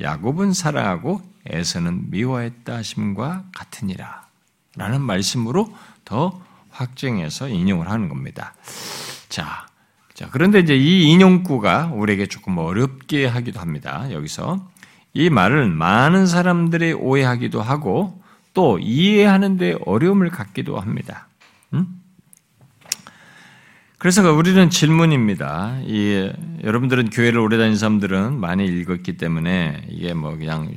야곱은 0.00 0.52
사랑하고 0.52 1.20
에서는 1.46 2.10
미워했다 2.10 2.76
하심과 2.76 3.44
같으니라. 3.54 4.26
라는 4.76 5.00
말씀으로 5.00 5.72
더 6.04 6.40
확정해서 6.70 7.48
인용을 7.48 7.90
하는 7.90 8.08
겁니다. 8.08 8.54
자, 9.28 9.66
자, 10.14 10.28
그런데 10.30 10.60
이제 10.60 10.76
이 10.76 11.10
인용구가 11.10 11.92
우리에게 11.94 12.26
조금 12.26 12.58
어렵게 12.58 13.26
하기도 13.26 13.60
합니다. 13.60 14.10
여기서. 14.12 14.68
이 15.14 15.30
말을 15.30 15.68
많은 15.68 16.26
사람들이 16.26 16.92
오해하기도 16.92 17.62
하고 17.62 18.22
또 18.54 18.78
이해하는데 18.78 19.78
어려움을 19.86 20.30
갖기도 20.30 20.78
합니다. 20.78 21.28
음? 21.74 21.97
그래서 23.98 24.32
우리는 24.32 24.70
질문입니다. 24.70 25.80
이, 25.82 26.32
여러분들은 26.62 27.10
교회를 27.10 27.40
오래 27.40 27.58
다닌 27.58 27.76
사람들은 27.76 28.38
많이 28.38 28.64
읽었기 28.64 29.16
때문에 29.16 29.86
이게 29.88 30.14
뭐 30.14 30.36
그냥 30.36 30.72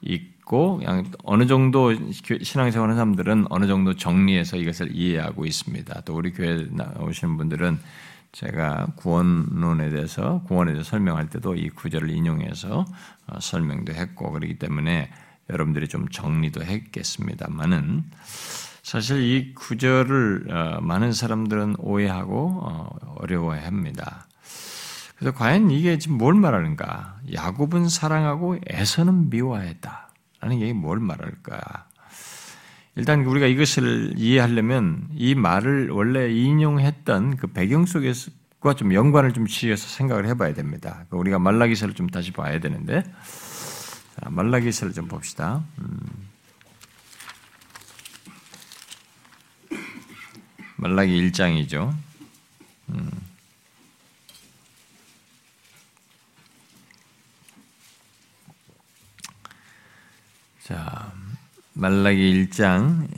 읽고 0.00 0.78
그냥 0.78 1.04
어느 1.24 1.46
정도 1.46 1.92
신앙생활 2.42 2.88
하는 2.88 2.96
사람들은 2.96 3.46
어느 3.50 3.66
정도 3.66 3.94
정리해서 3.94 4.56
이것을 4.56 4.96
이해하고 4.96 5.44
있습니다. 5.44 6.00
또 6.06 6.14
우리 6.14 6.32
교회 6.32 6.66
나오시는 6.70 7.36
분들은 7.36 7.78
제가 8.32 8.86
구원론에 8.96 9.90
대해서 9.90 10.42
구원에 10.46 10.72
대해서 10.72 10.88
설명할 10.88 11.28
때도 11.28 11.54
이 11.54 11.68
구절을 11.68 12.08
인용해서 12.08 12.86
어, 13.26 13.40
설명도 13.40 13.92
했고 13.92 14.32
그렇기 14.32 14.58
때문에 14.58 15.10
여러분들이 15.50 15.86
좀 15.86 16.08
정리도 16.08 16.64
했겠습니다만은 16.64 18.04
사실 18.88 19.22
이 19.22 19.52
구절을 19.52 20.46
어, 20.50 20.80
많은 20.80 21.12
사람들은 21.12 21.74
오해하고 21.78 22.60
어, 22.62 22.88
어려워합니다. 23.16 24.26
그래서 25.18 25.36
과연 25.36 25.70
이게 25.70 25.98
지금 25.98 26.16
뭘 26.16 26.32
말하는가? 26.32 27.18
야곱은 27.34 27.90
사랑하고 27.90 28.56
에서는 28.66 29.28
미워했다. 29.28 30.08
라는 30.40 30.58
게 30.58 30.72
뭘 30.72 31.00
말할까? 31.00 31.86
일단 32.96 33.26
우리가 33.26 33.46
이것을 33.46 34.14
이해하려면 34.16 35.08
이 35.14 35.34
말을 35.34 35.90
원래 35.90 36.32
인용했던 36.32 37.36
그 37.36 37.48
배경 37.48 37.84
속에서과 37.84 38.72
좀 38.74 38.94
연관을 38.94 39.34
좀 39.34 39.46
지어서 39.46 39.86
생각을 39.86 40.26
해봐야 40.28 40.54
됩니다. 40.54 41.04
그 41.10 41.18
우리가 41.18 41.38
말라기서를 41.38 41.92
좀 41.92 42.06
다시 42.06 42.32
봐야 42.32 42.58
되는데 42.58 43.04
말라기서를 44.24 44.94
좀 44.94 45.08
봅시다. 45.08 45.62
음. 45.78 46.27
말라기 50.78 51.30
1장이죠. 51.30 51.92
음. 52.90 53.10
자, 60.62 61.12
말라기 61.74 62.46
1장 62.46 63.08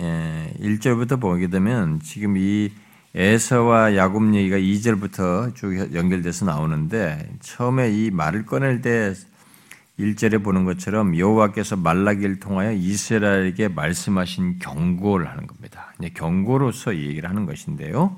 1절부터 0.58 1.20
보게 1.20 1.48
되면 1.48 2.00
지금 2.00 2.36
이 2.36 2.70
에서와 3.14 3.96
야곱 3.96 4.34
얘기가 4.34 4.56
2절부터 4.56 5.54
쭉 5.56 5.94
연결돼서 5.94 6.44
나오는데 6.44 7.28
처음에 7.40 7.90
이 7.90 8.10
말을 8.10 8.46
꺼낼 8.46 8.80
때 8.82 9.14
1절에 10.00 10.42
보는 10.42 10.64
것처럼 10.64 11.16
여호와께서 11.16 11.76
말라기를 11.76 12.40
통하여 12.40 12.72
이스라엘에게 12.72 13.68
말씀하신 13.68 14.58
경고를 14.58 15.28
하는 15.28 15.46
겁니다. 15.46 15.92
경고로서 16.14 16.92
이 16.92 17.08
얘기를 17.08 17.28
하는 17.28 17.46
것인데요. 17.46 18.16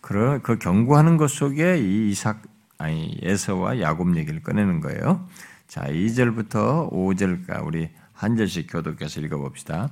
그 0.00 0.58
경고하는 0.58 1.16
것 1.16 1.28
속에 1.30 1.78
이 1.78 2.10
이삭 2.10 2.42
아니 2.78 3.18
에서와 3.22 3.80
야곱 3.80 4.16
얘기를 4.16 4.42
꺼내는 4.42 4.80
거예요. 4.80 5.26
자, 5.68 5.82
2절부터 5.82 6.90
5절까지 6.90 7.66
우리 7.66 7.90
한 8.12 8.36
절씩 8.36 8.72
교독해서 8.72 9.20
읽어 9.20 9.38
봅시다. 9.38 9.90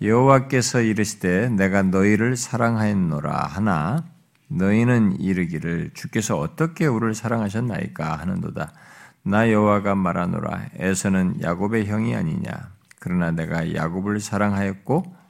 여호와께서 0.00 0.80
이르시되 0.80 1.48
내가 1.50 1.82
너희를 1.82 2.36
사랑하였노라 2.36 3.46
하나 3.46 4.04
너희는 4.48 5.20
이르기를 5.20 5.90
주께서 5.94 6.38
어떻게 6.38 6.86
우리를 6.86 7.14
사랑하셨나이까 7.14 8.16
하는도다. 8.16 8.72
나 9.24 9.50
여호와가 9.50 9.94
말하노라 9.94 10.70
에서는 10.76 11.40
야곱의 11.42 11.86
형이 11.86 12.16
아니냐. 12.16 12.72
그러나 12.98 13.30
내가 13.30 13.72
야곱을 13.74 14.20
사랑하였고 14.20 15.22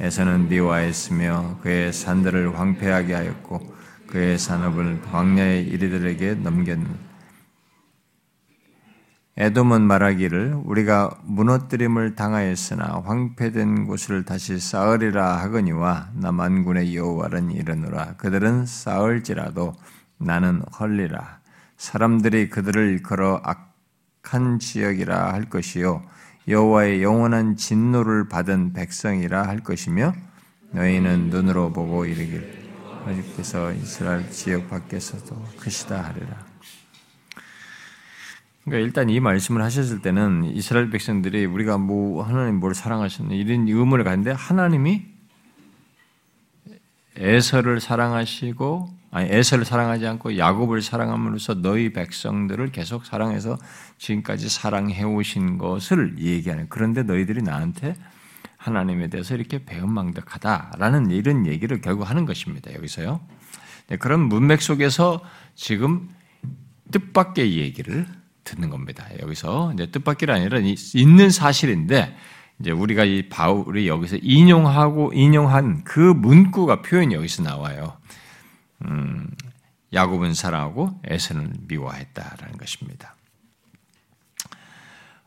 에서는 0.00 0.48
미워하였으며 0.48 1.60
그의 1.62 1.92
산들을 1.92 2.58
황폐하게 2.58 3.14
하였고 3.14 3.74
그의 4.08 4.38
산업을 4.38 5.00
광야의 5.02 5.64
이리들에게 5.68 6.34
넘겼는 6.34 7.06
에돔은 9.38 9.82
말하기를 9.82 10.62
우리가 10.64 11.18
무너뜨림을 11.24 12.14
당하였으나 12.14 13.02
황폐된 13.04 13.86
곳을 13.86 14.24
다시 14.24 14.58
쌓으리라 14.58 15.36
하거니와 15.42 16.10
나 16.14 16.32
만군의 16.32 16.96
여호와는 16.96 17.50
이르노라 17.50 18.14
그들은 18.16 18.66
쌓을지라도 18.66 19.74
나는 20.18 20.62
헐리라 20.78 21.40
사람들이 21.76 22.48
그들을 22.48 23.02
걸어 23.02 23.40
악한 23.42 24.58
지역이라 24.58 25.32
할 25.32 25.48
것이요 25.48 26.02
여호와의 26.48 27.02
영원한 27.02 27.56
진노를 27.56 28.28
받은 28.28 28.72
백성이라 28.72 29.46
할 29.46 29.60
것이며 29.60 30.14
너희는 30.70 31.30
눈으로 31.30 31.72
보고 31.72 32.04
이르길 32.04 32.66
하나님께서 33.04 33.72
이스라엘 33.72 34.30
지역 34.30 34.68
밖에서도 34.68 35.44
크시다 35.58 36.02
하리라. 36.02 36.44
그러니까 38.64 38.84
일단 38.84 39.08
이 39.08 39.20
말씀을 39.20 39.62
하셨을 39.62 40.02
때는 40.02 40.44
이스라엘 40.44 40.90
백성들이 40.90 41.44
우리가 41.46 41.78
뭐 41.78 42.24
하나님 42.24 42.56
뭘 42.56 42.74
사랑하셨나 42.74 43.34
이런 43.34 43.68
의문을 43.68 44.04
갖는데 44.04 44.32
하나님이 44.32 45.06
에서를 47.16 47.80
사랑하시고 47.80 48.95
아니 49.10 49.30
에서를 49.30 49.64
사랑하지 49.64 50.06
않고 50.06 50.36
야곱을 50.36 50.82
사랑함으로써 50.82 51.62
너희 51.62 51.92
백성들을 51.92 52.72
계속 52.72 53.06
사랑해서 53.06 53.56
지금까지 53.98 54.48
사랑해 54.48 55.02
오신 55.02 55.58
것을 55.58 56.18
얘기하는 56.18 56.66
그런데 56.68 57.02
너희들이 57.02 57.42
나한테 57.42 57.94
하나님에 58.56 59.08
대해서 59.08 59.34
이렇게 59.34 59.64
배은망덕하다라는 59.64 61.10
이런 61.10 61.46
얘기를 61.46 61.80
결국 61.80 62.10
하는 62.10 62.26
것입니다. 62.26 62.74
여기서요. 62.74 63.20
네, 63.88 63.96
그런 63.96 64.20
문맥 64.20 64.60
속에서 64.60 65.20
지금 65.54 66.08
뜻밖의 66.90 67.58
얘기를 67.58 68.06
듣는 68.44 68.70
겁니다. 68.70 69.06
여기서 69.20 69.72
이제 69.74 69.86
뜻밖이 69.90 70.30
아니라 70.30 70.58
있는 70.94 71.30
사실인데 71.30 72.16
이제 72.60 72.70
우리가 72.70 73.04
이 73.04 73.28
바울이 73.28 73.86
여기서 73.86 74.16
인용하고 74.22 75.12
인용한 75.12 75.84
그 75.84 76.00
문구가 76.00 76.82
표현이 76.82 77.14
여기서 77.14 77.42
나와요. 77.42 77.98
음, 78.84 79.28
야곱은 79.92 80.34
사랑하고 80.34 81.00
에서는 81.04 81.54
미워했다라는 81.68 82.58
것입니다. 82.58 83.16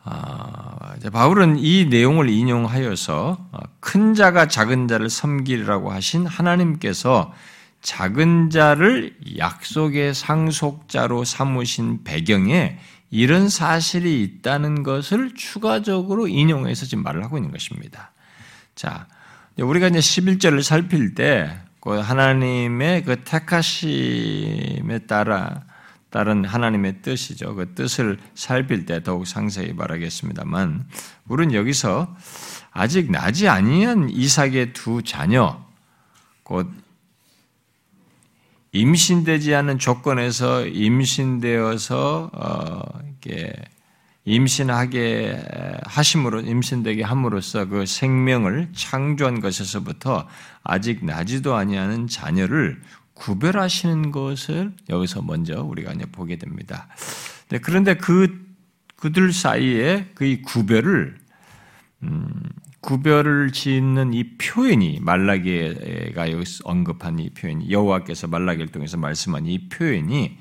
아, 0.03 0.95
바울은 1.11 1.57
이 1.59 1.85
내용을 1.85 2.29
인용하여서 2.29 3.49
큰 3.79 4.13
자가 4.13 4.47
작은 4.47 4.87
자를 4.87 5.09
섬기라고 5.09 5.91
하신 5.91 6.25
하나님께서 6.25 7.33
작은 7.81 8.49
자를 8.49 9.15
약속의 9.37 10.13
상속자로 10.13 11.23
삼으신 11.23 12.03
배경에 12.03 12.77
이런 13.11 13.49
사실이 13.49 14.21
있다는 14.23 14.83
것을 14.83 15.33
추가적으로 15.35 16.27
인용해서 16.27 16.85
지금 16.85 17.03
말을 17.03 17.23
하고 17.23 17.37
있는 17.37 17.51
것입니다. 17.51 18.11
자, 18.75 19.07
우리가 19.57 19.87
이제 19.87 19.99
11절을 19.99 20.61
살필 20.61 21.15
때, 21.15 21.57
그 21.65 21.68
하나님의 21.87 23.03
그 23.03 23.23
택하심에 23.23 24.99
따라, 25.07 25.63
다른 26.09 26.43
하나님의 26.43 27.01
뜻이죠. 27.01 27.55
그 27.55 27.73
뜻을 27.73 28.17
살필 28.35 28.85
때 28.85 29.03
더욱 29.03 29.27
상세히 29.27 29.73
말하겠습니다만, 29.73 30.87
우리는 31.27 31.53
여기서 31.53 32.15
아직 32.71 33.11
나지 33.11 33.47
아니한 33.47 34.09
이삭의 34.09 34.73
두 34.73 35.03
자녀, 35.03 35.63
곧 36.43 36.69
임신되지 38.71 39.55
않은 39.55 39.79
조건에서 39.79 40.65
임신되어서 40.65 42.29
어, 42.33 42.81
이렇게 43.07 43.53
임신하게 44.29 45.43
하심으로 45.85 46.41
임신되게 46.41 47.03
함으로써 47.03 47.65
그 47.65 47.87
생명을 47.87 48.69
창조한 48.73 49.39
것에서부터 49.39 50.27
아직 50.63 51.03
나지도 51.03 51.55
아니하는 51.55 52.07
자녀를 52.07 52.79
구별하시는 53.15 54.11
것을 54.11 54.71
여기서 54.87 55.23
먼저 55.23 55.63
우리가 55.63 55.93
이제 55.93 56.05
보게 56.05 56.37
됩니다. 56.37 56.87
네, 57.49 57.57
그런데 57.57 57.95
그 57.95 58.47
그들 58.97 59.33
사이에 59.33 60.11
그 60.13 60.41
구별을 60.45 61.17
음, 62.03 62.29
구별을 62.81 63.51
짓는 63.51 64.13
이 64.13 64.37
표현이 64.37 64.99
말라기가 65.01 66.31
여기서 66.31 66.61
언급한 66.65 67.17
이 67.19 67.29
표현이 67.31 67.71
여호와께서 67.71 68.27
말라기를 68.27 68.67
통해서 68.71 68.95
말씀한 68.97 69.47
이 69.47 69.69
표현이 69.69 70.37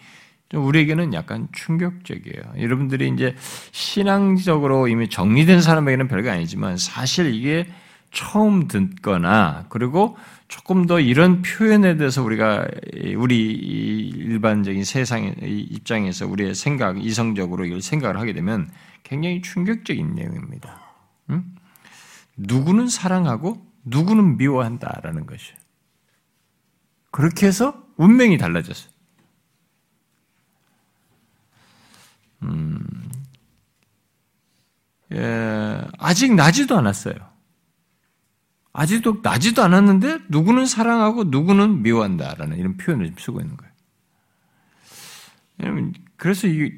우리에게는 0.55 1.13
약간 1.13 1.49
충격적이에요. 1.53 2.55
여러분들이 2.59 3.09
이제 3.09 3.35
신앙적으로 3.73 4.89
이미 4.89 5.09
정리된 5.09 5.61
사람에게는 5.61 6.09
별거 6.09 6.31
아니지만 6.31 6.77
사실 6.79 7.35
이게 7.35 7.67
처음 8.11 8.69
듣거나 8.69 9.67
그리고 9.69 10.17
조금 10.49 10.87
더 10.87 10.99
이런 10.99 11.43
표현에 11.43 11.99
대해서 11.99 12.23
우리가 12.23 12.67
우리 13.19 13.53
일반적인 13.53 14.83
세상의 14.85 15.35
입장에서 15.71 16.27
우리의 16.27 16.55
생각, 16.55 17.05
이성적으로 17.05 17.67
이걸 17.67 17.83
생각을 17.83 18.19
하게 18.19 18.33
되면 18.33 18.71
굉장히 19.03 19.43
충격적인 19.43 20.15
내용입니다. 20.15 20.81
응? 21.31 21.45
누구는 22.39 22.89
사랑하고 22.89 23.63
누구는 23.85 24.39
미워한다라는 24.39 25.27
것이에요. 25.27 25.59
그렇게 27.11 27.47
해서 27.47 27.83
운명이 27.97 28.39
달라졌어요. 28.39 28.91
음, 32.43 33.11
예, 35.13 35.85
아직 35.99 36.35
나지도 36.35 36.77
않았어요. 36.77 37.15
아직도 38.73 39.21
나지도 39.23 39.63
않았는데 39.63 40.21
누구는 40.29 40.67
사랑하고 40.67 41.25
누구는 41.25 41.83
미워한다라는 41.83 42.59
이런 42.59 42.77
표현을 42.77 43.13
쓰고 43.19 43.41
있는 43.41 43.57
거예요. 43.57 43.73
그래서 46.17 46.47
이, 46.47 46.73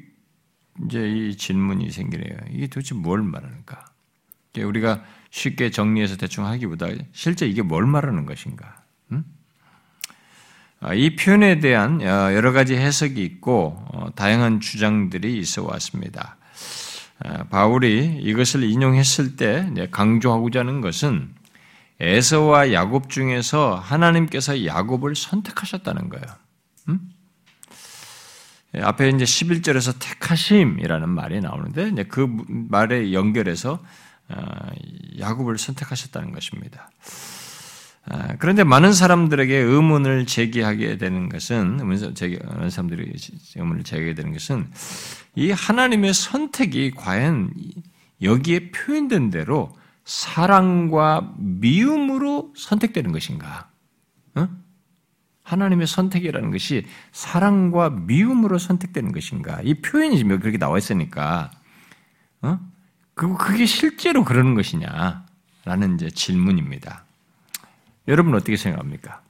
이제 0.85 1.07
이 1.09 1.37
질문이 1.37 1.91
생기네요. 1.91 2.37
이게 2.49 2.67
도대체 2.67 2.95
뭘 2.95 3.21
말하는가? 3.21 3.85
우리가 4.57 5.03
쉽게 5.29 5.69
정리해서 5.69 6.17
대충 6.17 6.45
하기보다 6.45 6.87
실제 7.13 7.47
이게 7.47 7.61
뭘 7.61 7.85
말하는 7.85 8.25
것인가? 8.25 8.80
음? 10.81 10.87
아, 10.87 10.93
이 10.93 11.15
표현에 11.15 11.59
대한 11.59 12.01
어, 12.01 12.33
여러 12.33 12.51
가지 12.51 12.75
해석이 12.75 13.23
있고 13.23 13.83
어, 13.93 14.07
다양한 14.15 14.59
주장들이 14.59 15.37
있어 15.37 15.63
왔습니다. 15.63 16.37
아, 17.19 17.43
바울이 17.45 18.19
이것을 18.21 18.63
인용했을 18.63 19.35
때 19.35 19.71
강조하고자 19.91 20.61
하는 20.61 20.81
것은 20.81 21.33
에서와 21.99 22.73
야곱 22.73 23.09
중에서 23.09 23.75
하나님께서 23.75 24.65
야곱을 24.65 25.15
선택하셨다는 25.15 26.09
거예요. 26.09 26.25
음? 26.89 26.99
예, 28.75 28.81
앞에 28.81 29.09
이제 29.09 29.23
11절에서 29.23 29.97
택하심이라는 29.99 31.09
말이 31.09 31.41
나오는데 31.41 32.05
그 32.05 32.27
말에 32.47 33.13
연결해서 33.13 33.83
아, 34.29 34.71
야곱을 35.19 35.59
선택하셨다는 35.59 36.31
것입니다. 36.31 36.89
아, 38.05 38.35
그런데 38.39 38.63
많은 38.63 38.93
사람들에게 38.93 39.55
의문을 39.55 40.25
제기하게 40.25 40.97
되는 40.97 41.29
것은 41.29 41.77
많은 41.77 42.69
사람들이 42.69 43.13
의문을 43.55 43.83
제기하게 43.83 44.15
되는 44.15 44.33
것은 44.33 44.71
이 45.35 45.51
하나님의 45.51 46.13
선택이 46.13 46.91
과연 46.91 47.53
여기에 48.21 48.71
표현된 48.71 49.29
대로 49.29 49.75
사랑과 50.03 51.33
미움으로 51.37 52.53
선택되는 52.57 53.11
것인가? 53.11 53.69
어? 54.35 54.47
하나님의 55.43 55.85
선택이라는 55.85 56.51
것이 56.51 56.85
사랑과 57.11 57.89
미움으로 57.89 58.57
선택되는 58.57 59.11
것인가? 59.11 59.61
이 59.63 59.75
표현이 59.75 60.17
지금 60.17 60.39
그렇게 60.39 60.57
나와 60.57 60.77
있으니까, 60.77 61.51
어? 62.41 62.59
그 63.13 63.35
그게 63.37 63.65
실제로 63.65 64.23
그러는 64.23 64.55
것이냐? 64.55 65.25
라는 65.65 65.95
이제 65.95 66.09
질문입니다. 66.09 67.05
여러분 68.11 68.35
어떻게 68.35 68.57
생각합니까? 68.57 69.21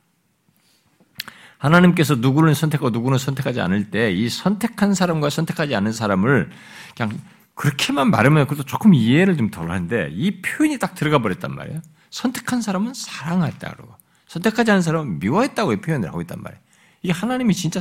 하나님께서 1.57 2.15
누구를 2.15 2.55
선택하고 2.55 2.89
누구는 2.89 3.17
선택하지 3.19 3.61
않을 3.61 3.91
때 3.91 4.11
이 4.11 4.27
선택한 4.29 4.95
사람과 4.95 5.29
선택하지 5.29 5.75
않은 5.75 5.93
사람을 5.93 6.49
그냥 6.97 7.19
그렇게만 7.53 8.09
말하면 8.09 8.47
그래도 8.47 8.63
조금 8.63 8.93
이해를 8.93 9.37
좀 9.37 9.51
덜 9.51 9.69
하는데 9.69 10.09
이 10.11 10.41
표현이 10.41 10.79
딱 10.79 10.95
들어가 10.95 11.19
버렸단 11.19 11.53
말이에요. 11.53 11.81
선택한 12.09 12.61
사람은 12.61 12.93
사랑했다 12.95 13.71
그러고 13.71 13.95
선택하지 14.27 14.71
않은 14.71 14.81
사람은 14.81 15.19
미워했다고 15.19 15.79
표현을 15.81 16.09
하고 16.09 16.21
있단 16.21 16.41
말이에요. 16.41 16.61
이게 17.03 17.13
하나님이 17.13 17.53
진짜 17.53 17.79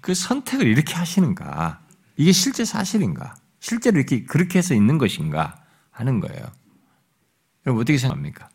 그 0.00 0.14
선택을 0.14 0.66
이렇게 0.66 0.94
하시는가? 0.94 1.80
이게 2.16 2.32
실제 2.32 2.64
사실인가? 2.64 3.34
실제로 3.60 3.98
이렇게 3.98 4.24
그렇게 4.24 4.58
해서 4.58 4.74
있는 4.74 4.98
것인가? 4.98 5.62
하는 5.92 6.18
거예요. 6.20 6.44
여러분 7.66 7.82
어떻게 7.82 7.98
생각합니까? 7.98 8.48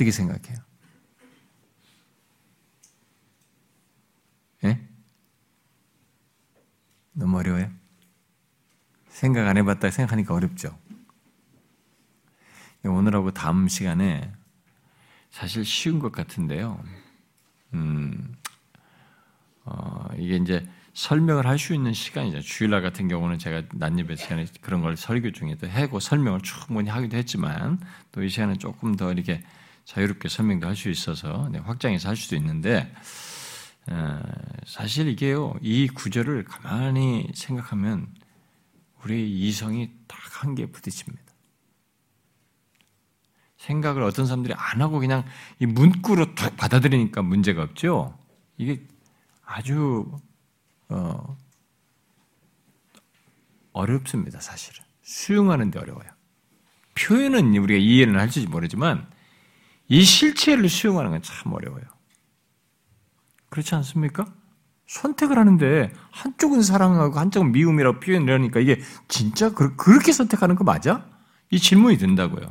어떻게 0.00 0.10
생각해요? 0.12 0.56
예? 4.64 4.80
너무 7.12 7.38
어려워요? 7.38 7.70
생각 9.08 9.46
안 9.46 9.58
해봤다 9.58 9.90
생각하니까 9.90 10.32
어렵죠? 10.34 10.78
오늘하고 12.82 13.32
다음 13.32 13.68
시간에 13.68 14.32
사실 15.30 15.66
쉬운 15.66 15.98
것 15.98 16.12
같은데요. 16.12 16.82
음, 17.74 18.36
어, 19.66 20.08
이게 20.16 20.36
이제 20.36 20.66
설명을 20.94 21.46
할 21.46 21.58
수 21.58 21.74
있는 21.74 21.92
시간이죠. 21.92 22.40
주일날 22.40 22.80
같은 22.80 23.06
경우는 23.06 23.38
제가 23.38 23.64
난입의 23.74 24.16
시간에 24.16 24.46
그런 24.62 24.80
걸 24.80 24.96
설교 24.96 25.32
중에도 25.32 25.68
해고 25.68 26.00
설명을 26.00 26.40
충분히 26.40 26.88
하기도 26.88 27.18
했지만 27.18 27.78
또 28.12 28.22
이 28.22 28.30
시간은 28.30 28.58
조금 28.58 28.96
더 28.96 29.12
이렇게 29.12 29.42
자유롭게 29.84 30.28
설명도 30.28 30.66
할 30.66 30.76
수 30.76 30.88
있어서 30.90 31.48
네, 31.52 31.58
확장해서 31.58 32.08
할 32.08 32.16
수도 32.16 32.36
있는데 32.36 32.92
사실 34.66 35.08
이게요 35.08 35.54
이 35.60 35.88
구절을 35.88 36.44
가만히 36.44 37.28
생각하면 37.34 38.14
우리 39.04 39.30
이성이 39.48 39.90
딱 40.06 40.18
한 40.42 40.54
개 40.54 40.64
부딪힙니다. 40.66 41.22
생각을 43.58 44.02
어떤 44.02 44.24
사람들이 44.24 44.54
안 44.56 44.80
하고 44.80 44.98
그냥 45.00 45.22
이 45.58 45.66
문구로 45.66 46.34
툭 46.34 46.56
받아들이니까 46.56 47.20
문제가 47.20 47.62
없죠. 47.62 48.18
이게 48.56 48.86
아주 49.44 50.10
어, 50.88 51.36
어렵습니다, 53.72 54.40
사실은. 54.40 54.82
수용하는데 55.02 55.78
어려워요. 55.78 56.08
표현은 56.94 57.54
우리가 57.56 57.78
이해는 57.78 58.18
할지 58.18 58.46
모르지만 58.46 59.10
이 59.90 60.02
실체를 60.04 60.68
수용하는 60.70 61.10
건 61.10 61.20
참 61.22 61.52
어려워요. 61.52 61.84
그렇지 63.50 63.74
않습니까? 63.74 64.26
선택을 64.86 65.38
하는데 65.38 65.92
한쪽은 66.10 66.62
사랑하고 66.62 67.18
한쪽은 67.18 67.52
미움이라고 67.52 68.00
표현을 68.00 68.32
하니까 68.34 68.60
이게 68.60 68.80
진짜 69.08 69.50
그렇게 69.52 70.12
선택하는 70.12 70.56
거 70.56 70.64
맞아? 70.64 71.06
이 71.50 71.58
질문이 71.58 71.98
든다고요. 71.98 72.50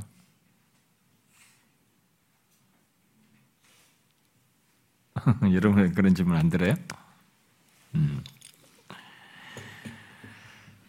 여러분 5.54 5.92
그런 5.94 6.16
질문 6.16 6.38
안 6.38 6.50
들어요? 6.50 6.74
음. 7.96 8.24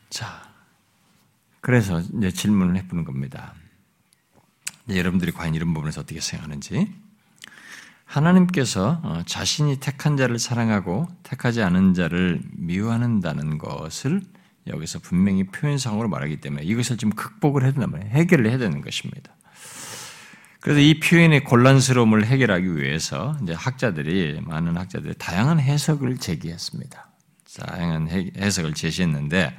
자, 0.08 0.42
그래서 1.60 2.00
이제 2.00 2.30
질문을 2.30 2.76
해보는 2.76 3.04
겁니다. 3.04 3.54
여러분들이 4.96 5.32
과연 5.32 5.54
이런 5.54 5.72
부분에서 5.74 6.02
어떻게 6.02 6.20
생각하는지. 6.20 6.92
하나님께서 8.04 9.00
어, 9.04 9.22
자신이 9.24 9.78
택한 9.78 10.16
자를 10.16 10.38
사랑하고 10.38 11.06
택하지 11.22 11.62
않은 11.62 11.94
자를 11.94 12.40
미워한다는 12.52 13.58
것을 13.58 14.22
여기서 14.66 14.98
분명히 14.98 15.44
표현상으로 15.44 16.08
말하기 16.08 16.38
때문에 16.40 16.64
이것을 16.64 16.96
좀 16.96 17.10
극복을 17.10 17.62
해야 17.62 17.72
된다면 17.72 18.02
해결을 18.08 18.48
해야 18.48 18.58
되는 18.58 18.80
것입니다. 18.80 19.32
그래서 20.60 20.80
이 20.80 21.00
표현의 21.00 21.44
곤란스러움을 21.44 22.26
해결하기 22.26 22.76
위해서 22.76 23.36
이제 23.42 23.54
학자들이 23.54 24.40
많은 24.42 24.76
학자들이 24.76 25.14
다양한 25.16 25.58
해석을 25.58 26.18
제기했습니다. 26.18 27.08
다양한 27.58 28.08
해석을 28.36 28.74
제시했는데 28.74 29.56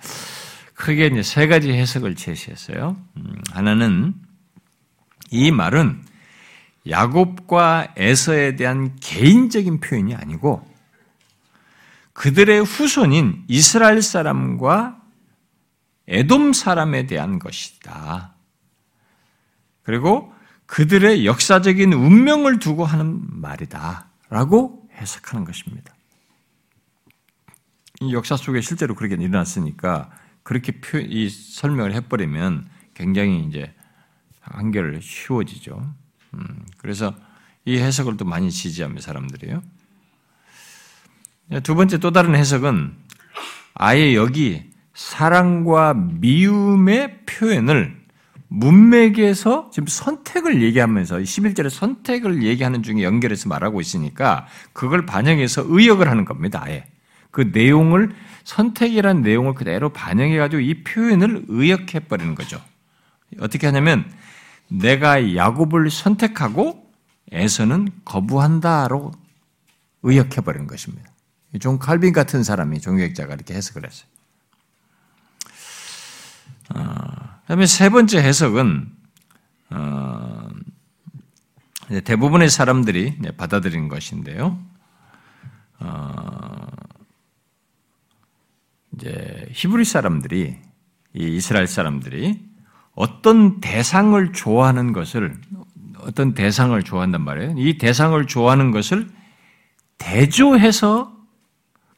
크게 0.76 1.08
이제 1.08 1.24
세 1.24 1.48
가지 1.48 1.72
해석을 1.72 2.16
제시했어요. 2.16 2.98
음, 3.18 3.42
하나는 3.52 4.14
이 5.32 5.50
말은 5.50 6.04
야곱과 6.88 7.94
에서에 7.98 8.56
대한 8.56 8.96
개인적인 9.00 9.80
표현이 9.80 10.16
아니고 10.16 10.70
그들의 12.14 12.64
후손인 12.64 13.46
이스라엘 13.48 14.02
사람과 14.02 15.02
에돔 16.08 16.54
사람에 16.54 17.08
대한 17.08 17.40
것이다. 17.40 18.36
그리고 19.84 20.34
그들의 20.66 21.26
역사적인 21.26 21.94
운명을 21.94 22.60
두고 22.60 22.86
하는 22.86 23.22
말이다. 23.42 24.08
라고 24.30 24.88
해석하는 24.96 25.46
것입니다. 25.46 25.94
이 28.02 28.14
역사 28.14 28.36
속에 28.36 28.62
실제로 28.62 28.96
그렇게 28.96 29.16
일어났으니까 29.16 30.12
그렇게 30.44 30.80
표, 30.80 30.98
이 30.98 31.30
설명을 31.30 31.94
해버리면 31.94 32.68
굉장히 32.94 33.46
이제 33.46 33.74
한결 34.42 35.00
쉬워지죠. 35.02 35.94
음, 36.34 36.66
그래서 36.78 37.14
이 37.66 37.78
해석을 37.78 38.18
또 38.18 38.26
많이 38.26 38.52
지지합니다, 38.52 39.02
사람들이요. 39.06 39.62
두 41.64 41.76
번째 41.76 41.98
또 42.00 42.12
다른 42.12 42.36
해석은 42.36 42.94
아예 43.74 44.16
여기 44.16 44.70
사랑과 44.94 45.94
미움의 45.94 47.26
표현을 47.26 48.02
문맥에서 48.48 49.70
지금 49.72 49.88
선택을 49.88 50.62
얘기하면서 50.62 51.20
11절에 51.20 51.70
선택을 51.70 52.44
얘기하는 52.44 52.84
중에 52.84 53.04
연결해서 53.04 53.48
말하고 53.48 53.80
있으니까 53.80 54.46
그걸 54.74 55.06
반영해서 55.06 55.66
의역을 55.68 56.10
하는 56.10 56.26
겁니다, 56.26 56.62
아예. 56.64 56.86
그 57.32 57.50
내용을 57.54 58.14
선택이라는 58.44 59.22
내용을 59.22 59.54
그대로 59.54 59.90
반영해 59.90 60.38
가지고 60.38 60.62
이 60.62 60.84
표현을 60.84 61.46
의역해 61.48 62.02
버리는 62.02 62.36
거죠. 62.36 62.62
어떻게 63.40 63.68
하냐면 63.68 64.06
내가 64.72 65.36
야곱을 65.36 65.92
선택하고 65.92 66.90
에서는 67.32 67.90
거부한다로 68.04 69.12
의역해 70.04 70.42
버린 70.42 70.68
것입니다. 70.68 71.10
존 71.60 71.80
칼빈 71.80 72.14
같은 72.14 72.44
사람이 72.44 72.80
종교개혁자가 72.80 73.34
이렇게 73.34 73.54
해석을 73.54 73.86
했어요. 73.86 74.08
어, 76.74 77.42
그다음에 77.42 77.66
세 77.66 77.90
번째 77.90 78.20
해석은 78.20 78.92
어, 79.72 80.50
대부분의 82.04 82.50
사람들이 82.50 83.20
받아들인 83.38 83.90
것인데요. 83.90 84.58
어, 85.80 86.68
이제 88.94 89.48
히브리 89.52 89.84
사람들이 89.84 90.58
이 91.14 91.36
이스라엘 91.36 91.68
사람들이 91.68 92.51
어떤 92.94 93.62
대상을 93.62 94.34
좋아하는 94.34 94.94
것을 94.94 95.36
어떤 96.00 96.34
대상을 96.34 96.82
좋아한단 96.82 97.22
말이에요. 97.22 97.56
이 97.58 97.78
대상을 97.78 98.26
좋아하는 98.28 98.72
것을 98.72 99.08
대조해서 99.98 101.16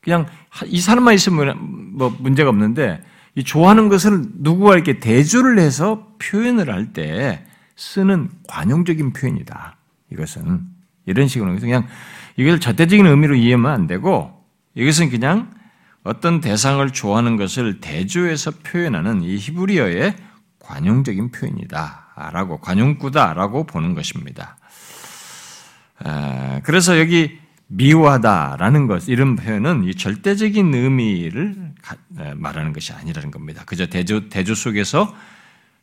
그냥 0.01 0.27
이 0.65 0.79
사람만 0.79 1.13
있으면 1.13 1.57
뭐 1.97 2.15
문제가 2.19 2.49
없는데 2.49 3.01
이 3.35 3.43
좋아하는 3.43 3.89
것을 3.89 4.21
누구와 4.35 4.75
이렇게 4.75 4.99
대조를 4.99 5.59
해서 5.59 6.07
표현을 6.19 6.69
할 6.69 6.93
때 6.93 7.45
쓰는 7.75 8.29
관용적인 8.47 9.13
표현이다. 9.13 9.77
이것은 10.11 10.61
이런 11.05 11.27
식으로 11.27 11.55
그냥 11.55 11.87
이걸 12.37 12.59
절대적인 12.59 13.05
의미로 13.05 13.35
이해하면 13.35 13.71
안 13.71 13.87
되고 13.87 14.43
이것은 14.75 15.09
그냥 15.09 15.51
어떤 16.03 16.41
대상을 16.41 16.87
좋아하는 16.91 17.37
것을 17.37 17.79
대조해서 17.79 18.51
표현하는 18.63 19.23
이 19.23 19.37
히브리어의 19.37 20.15
관용적인 20.63 21.31
표현이다라고 21.31 22.57
관용구다라고 22.59 23.65
보는 23.65 23.93
것입니다. 23.93 24.57
그래서 26.63 26.99
여기 26.99 27.39
미워하다라는 27.67 28.87
것, 28.87 29.07
이런 29.07 29.35
표현은 29.35 29.83
이 29.85 29.95
절대적인 29.95 30.73
의미를 30.73 31.73
말하는 32.35 32.73
것이 32.73 32.93
아니라는 32.93 33.31
겁니다. 33.31 33.63
그저 33.65 33.85
대조, 33.85 34.29
대조 34.29 34.55
속에서 34.55 35.15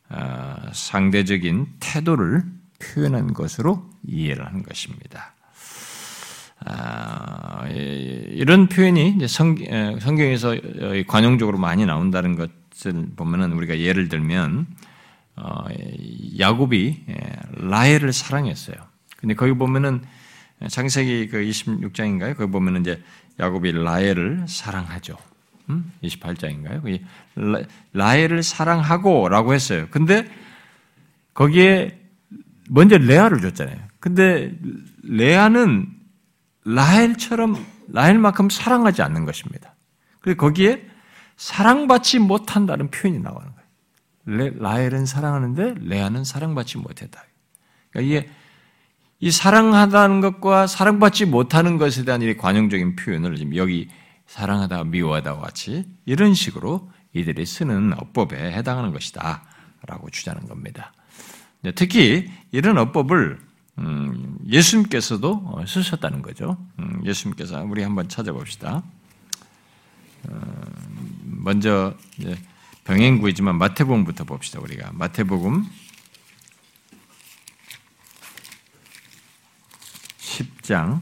어, 0.09 0.55
상대적인 0.73 1.67
태도를 1.79 2.43
표현한 2.79 3.33
것으로 3.33 3.89
이해를 4.05 4.45
하는 4.45 4.61
것입니다. 4.63 5.33
아, 6.65 7.65
이런 7.69 8.67
표현이 8.67 9.27
성, 9.27 9.55
성경에서 9.99 10.55
관용적으로 11.07 11.57
많이 11.57 11.85
나온다는 11.85 12.35
것 12.35 12.51
을 12.87 13.07
보면은 13.15 13.53
우리가 13.53 13.79
예를 13.79 14.09
들면 14.09 14.67
어, 15.35 15.65
야곱이 16.39 17.05
라헬을 17.57 18.13
사랑했어요. 18.13 18.75
근데 19.17 19.35
거기 19.35 19.53
보면은 19.53 20.01
창세기 20.67 21.27
그 21.29 21.37
26장인가요? 21.37 22.35
거기 22.37 22.51
보면은 22.51 22.81
이제 22.81 23.01
야곱이 23.39 23.71
라헬을 23.71 24.45
사랑하죠. 24.47 25.17
음? 25.69 25.91
28장인가요? 26.03 27.01
라헬을 27.93 28.43
사랑하고라고 28.43 29.53
했어요. 29.53 29.87
근데 29.89 30.29
거기에 31.33 31.99
먼저 32.69 32.97
레아를 32.97 33.41
줬잖아요. 33.41 33.77
근데 33.99 34.53
레아는 35.03 35.87
라헬처럼 36.65 37.65
라헬만큼 37.89 38.49
사랑하지 38.49 39.01
않는 39.01 39.25
것입니다. 39.25 39.75
그리고 40.21 40.45
거기에 40.45 40.90
사랑받지 41.41 42.19
못한다는 42.19 42.91
표현이 42.91 43.19
나오는 43.19 43.47
거예요. 44.25 44.53
라헬은 44.59 45.07
사랑하는데 45.07 45.73
레아는 45.79 46.23
사랑받지 46.23 46.77
못했다. 46.77 47.23
그러니까 47.89 48.07
이게 48.07 48.29
이 49.19 49.31
사랑하다는 49.31 50.21
것과 50.21 50.67
사랑받지 50.67 51.25
못하는 51.25 51.79
것에 51.79 52.05
대한 52.05 52.21
이 52.21 52.37
관용적인 52.37 52.95
표현을 52.95 53.37
지금 53.37 53.55
여기 53.55 53.89
사랑하다, 54.27 54.83
미워하다와 54.83 55.41
같이 55.41 55.87
이런 56.05 56.35
식으로 56.35 56.91
이들이 57.13 57.43
쓰는 57.47 57.93
어법에 57.97 58.37
해당하는 58.37 58.91
것이다. 58.93 59.43
라고 59.87 60.11
주장하는 60.11 60.47
겁니다. 60.47 60.93
특히 61.73 62.29
이런 62.51 62.77
어법을 62.77 63.39
음, 63.79 64.37
예수님께서도 64.47 65.41
어, 65.45 65.65
쓰셨다는 65.65 66.21
거죠. 66.21 66.57
음, 66.77 67.01
예수님께서 67.03 67.63
우리 67.63 67.81
한번 67.81 68.09
찾아봅시다. 68.09 68.83
어, 70.27 70.71
먼저 71.23 71.95
병행구이지만 72.83 73.57
마태복음부터 73.57 74.23
봅시다. 74.25 74.59
우리가 74.59 74.91
마태복음 74.93 75.65
10장 80.19 81.01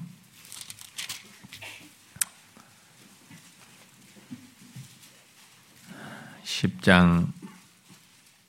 10장 6.43 7.31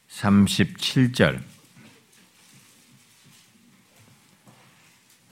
37절 0.09 1.43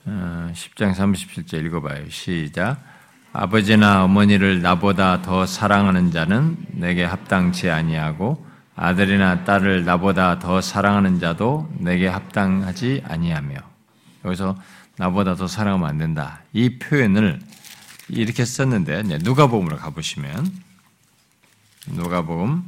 10장 0.06 0.94
37절 0.94 1.66
읽어봐요. 1.66 2.08
시작. 2.10 2.82
아버지나 3.40 4.02
어머니를 4.02 4.62
나보다 4.62 5.22
더 5.22 5.46
사랑하는 5.46 6.10
자는 6.10 6.56
내게 6.70 7.04
합당치 7.04 7.70
아니하고 7.70 8.44
아들이나 8.74 9.44
딸을 9.44 9.84
나보다 9.84 10.40
더 10.40 10.60
사랑하는 10.60 11.20
자도 11.20 11.72
내게 11.78 12.08
합당하지 12.08 13.04
아니하며 13.06 13.54
여기서 14.24 14.56
나보다 14.96 15.36
더 15.36 15.46
사랑하면 15.46 15.88
안 15.88 15.98
된다. 15.98 16.40
이 16.52 16.80
표현을 16.80 17.38
이렇게 18.08 18.44
썼는데 18.44 19.04
누가복음으로 19.22 19.76
가보시면 19.76 20.52
누가복음 21.90 22.64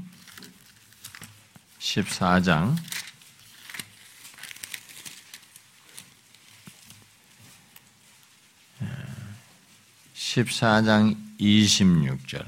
14장 1.80 2.76
14장 10.30 11.16
26절. 11.40 12.44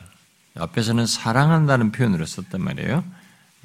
앞에서는 0.57 1.07
사랑한다는 1.07 1.93
표현으로 1.93 2.27
썼단 2.27 2.61
말이에요. 2.61 3.05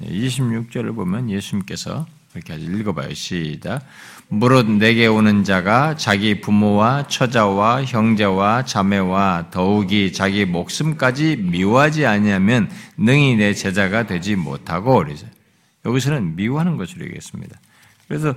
26절을 0.02 0.94
보면 0.94 1.30
예수님께서 1.30 2.06
이렇게 2.34 2.54
읽어봐요. 2.54 3.14
시작. 3.14 3.84
무릇 4.28 4.68
내게 4.70 5.06
오는 5.06 5.44
자가 5.44 5.96
자기 5.96 6.40
부모와 6.40 7.06
처자와 7.08 7.84
형제와 7.84 8.64
자매와 8.64 9.48
더욱이 9.50 10.12
자기 10.12 10.44
목숨까지 10.44 11.36
미워하지 11.36 12.06
아니하면 12.06 12.70
능히 12.96 13.36
내 13.36 13.54
제자가 13.54 14.06
되지 14.06 14.36
못하고 14.36 14.96
그래서 14.98 15.26
여기서는 15.84 16.36
미워하는 16.36 16.76
것으로 16.76 17.04
얘기했습니다. 17.04 17.58
그래서 18.08 18.34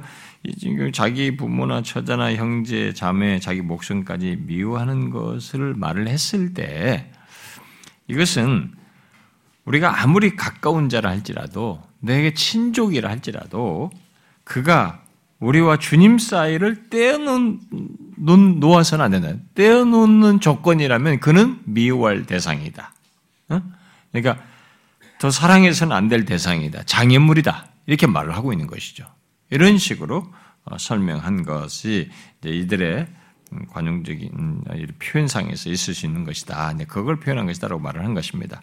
자기 0.94 1.38
부모나 1.38 1.84
처자나 1.84 2.34
형제, 2.36 2.94
자매, 2.94 3.40
자기 3.40 3.62
목숨까지 3.62 4.40
미워하는 4.42 5.10
것을 5.12 5.76
말을 5.76 6.08
했을 6.08 6.54
때 6.54 7.12
이것은 8.08 8.74
우리가 9.66 10.02
아무리 10.02 10.36
가까운 10.36 10.90
자라 10.90 11.12
할지라도 11.12 11.82
내게 12.00 12.34
친족이라 12.34 13.10
할지라도 13.10 13.92
그가 14.44 15.04
우리와 15.40 15.78
주님 15.78 16.18
사이를 16.18 16.90
떼어놓는, 16.90 18.60
놓아서는 18.60 19.06
안 19.06 19.12
된다. 19.12 19.34
떼어놓는 19.56 20.40
조건이라면 20.40 21.20
그는 21.20 21.60
미워할 21.66 22.26
대상이다. 22.26 22.94
어? 23.50 23.62
그러니까 24.12 24.44
더 25.20 25.32
사랑해서는 25.32 25.96
안 25.96 26.10
될 26.10 26.26
대상이다. 26.26 26.84
장애물이다. 26.84 27.68
이렇게 27.88 28.08
말을 28.08 28.36
하고 28.36 28.54
있는 28.54 28.68
것이죠. 28.68 29.06
이런 29.52 29.78
식으로 29.78 30.26
어, 30.64 30.78
설명한 30.78 31.44
것이 31.44 32.10
이들의 32.44 33.08
음, 33.54 33.66
관용적인 33.70 34.32
음, 34.34 34.64
표현상에서 35.00 35.70
있을 35.70 35.94
수 35.94 36.06
있는 36.06 36.24
것이다. 36.24 36.74
그걸 36.88 37.20
표현한 37.20 37.46
것이다라고 37.46 37.82
말을 37.82 38.04
한 38.04 38.14
것입니다. 38.14 38.62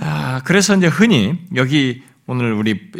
아, 0.00 0.40
그래서 0.44 0.76
이제 0.76 0.86
흔히 0.86 1.44
여기 1.56 2.02
오늘 2.26 2.52
우리 2.52 2.92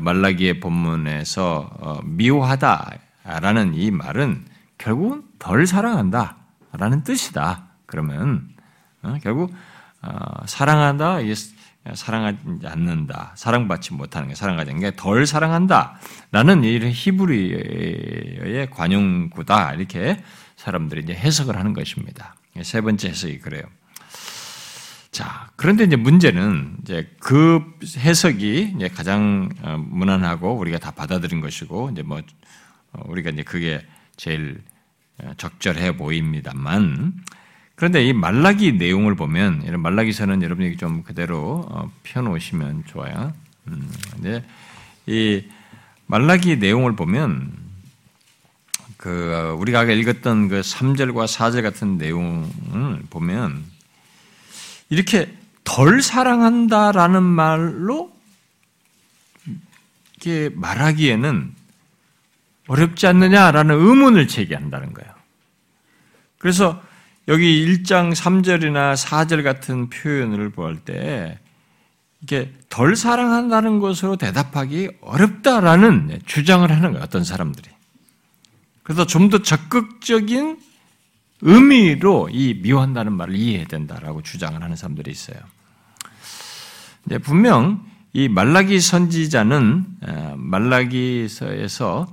말라기의 0.00 0.58
본문에서 0.58 1.70
어, 1.78 2.00
미워하다라는 2.02 3.74
이 3.74 3.90
말은 3.90 4.44
결국은 4.78 5.22
덜 5.38 5.66
사랑한다라는 5.66 7.04
뜻이다. 7.04 7.68
그러면 7.86 8.48
어, 9.02 9.16
결국 9.22 9.52
사랑한다 10.46 11.20
사랑하지 11.94 12.38
않는다, 12.64 13.32
사랑받지 13.36 13.94
못하는 13.94 14.28
게 14.28 14.34
사랑하지 14.34 14.70
않는 14.70 14.82
게 14.82 14.92
덜 14.96 15.26
사랑한다. 15.26 15.98
라는 16.30 16.62
이런 16.62 16.90
히브리어의 16.92 18.70
관용구다. 18.70 19.74
이렇게 19.74 20.22
사람들이 20.56 21.02
이제 21.02 21.12
해석을 21.14 21.56
하는 21.56 21.72
것입니다. 21.72 22.36
세 22.62 22.80
번째 22.80 23.08
해석이 23.08 23.40
그래요. 23.40 23.64
자, 25.10 25.50
그런데 25.56 25.84
이제 25.84 25.96
문제는 25.96 26.78
이제 26.82 27.10
그 27.20 27.62
해석이 27.96 28.74
이제 28.76 28.88
가장 28.88 29.50
어, 29.60 29.76
무난하고 29.76 30.56
우리가 30.56 30.78
다 30.78 30.90
받아들인 30.90 31.40
것이고, 31.42 31.90
이제 31.92 32.02
뭐, 32.02 32.22
어, 32.92 33.02
우리가 33.06 33.28
이제 33.30 33.42
그게 33.42 33.84
제일 34.16 34.62
어, 35.22 35.32
적절해 35.36 35.98
보입니다만, 35.98 37.12
그런데 37.82 38.04
이 38.04 38.12
말라기 38.12 38.74
내용을 38.74 39.16
보면 39.16 39.64
이런 39.64 39.80
말라기서는 39.80 40.40
여러분이 40.40 40.76
좀 40.76 41.02
그대로 41.02 41.66
어, 41.68 41.90
펴놓으시면 42.04 42.84
좋아요. 42.86 43.32
음, 43.66 43.90
이제 44.20 44.44
이 45.06 45.42
말라기 46.06 46.58
내용을 46.58 46.94
보면 46.94 47.52
그 48.96 49.56
우리가 49.58 49.80
아까 49.80 49.90
읽었던 49.90 50.46
그 50.46 50.60
3절과 50.60 51.26
4절 51.26 51.62
같은 51.64 51.98
내용을 51.98 53.02
보면 53.10 53.64
이렇게 54.88 55.36
덜 55.64 56.02
사랑한다라는 56.02 57.20
말로 57.20 58.12
이렇게 60.20 60.54
말하기에는 60.54 61.52
어렵지 62.68 63.08
않느냐라는 63.08 63.74
의문을 63.74 64.28
제기한다는 64.28 64.92
거예요. 64.92 65.12
그래서 66.38 66.80
여기 67.28 67.66
1장 67.66 68.14
3절이나 68.14 68.96
4절 68.96 69.44
같은 69.44 69.88
표현을 69.90 70.50
볼 70.50 70.78
때 70.84 71.38
이게 72.22 72.52
덜 72.68 72.94
사랑한다는 72.94 73.80
것으로 73.80 74.16
대답하기 74.16 74.90
어렵다라는 75.00 76.20
주장을 76.24 76.70
하는 76.70 76.92
거예요. 76.92 77.02
어떤 77.02 77.24
사람들이. 77.24 77.68
그래서 78.82 79.06
좀 79.06 79.28
더 79.30 79.38
적극적인 79.42 80.58
의미로 81.40 82.28
이 82.30 82.60
미워한다는 82.62 83.12
말을 83.12 83.34
이해해야 83.34 83.66
된다라고 83.66 84.22
주장을 84.22 84.60
하는 84.62 84.76
사람들이 84.76 85.10
있어요. 85.10 85.36
분명 87.24 87.84
이 88.12 88.28
말라기 88.28 88.78
선지자는 88.80 89.84
어, 90.02 90.34
말라기서에서 90.36 92.06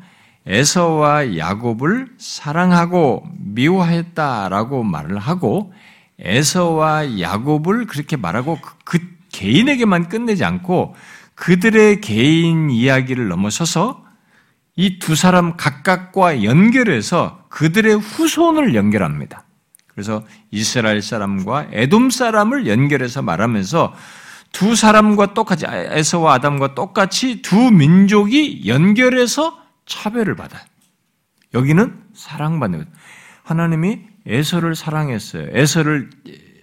에서와 0.47 1.37
야곱을 1.37 2.07
사랑하고 2.17 3.27
미워했다라고 3.53 4.83
말을 4.83 5.17
하고 5.17 5.73
에서와 6.19 7.19
야곱을 7.19 7.85
그렇게 7.87 8.17
말하고 8.17 8.59
그, 8.61 8.75
그 8.83 8.99
개인에게만 9.31 10.09
끝내지 10.09 10.43
않고 10.43 10.95
그들의 11.35 12.01
개인 12.01 12.69
이야기를 12.69 13.27
넘어서서 13.29 14.03
이 14.75 14.97
두 14.97 15.13
사람 15.15 15.57
각각과 15.57 16.43
연결해서 16.45 17.43
그들의 17.49 17.95
후손을 17.95 18.75
연결합니다. 18.75 19.43
그래서 19.87 20.23
이스라엘 20.51 21.01
사람과 21.01 21.67
에돔 21.73 22.11
사람을 22.11 22.65
연결해서 22.65 23.21
말하면서 23.21 23.93
두 24.53 24.77
사람과 24.77 25.33
똑같이 25.33 25.65
에서와 25.67 26.35
아담과 26.35 26.75
똑같이 26.75 27.41
두 27.41 27.71
민족이 27.71 28.63
연결해서 28.67 29.61
차별을 29.85 30.37
받아요. 30.37 30.63
여기는 31.53 32.01
사랑받는 32.13 32.79
것. 32.79 32.87
하나님이 33.49 34.01
에서를 34.27 34.75
사랑했어요. 34.75 35.47
에서를 35.51 36.09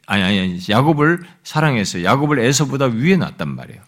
아니 0.07 0.23
아니 0.23 0.61
야곱을 0.71 1.21
사랑했어요. 1.43 2.05
야곱을 2.05 2.39
에서보다 2.39 2.87
위에 2.87 3.17
놨단 3.17 3.55
말이에요. 3.55 3.83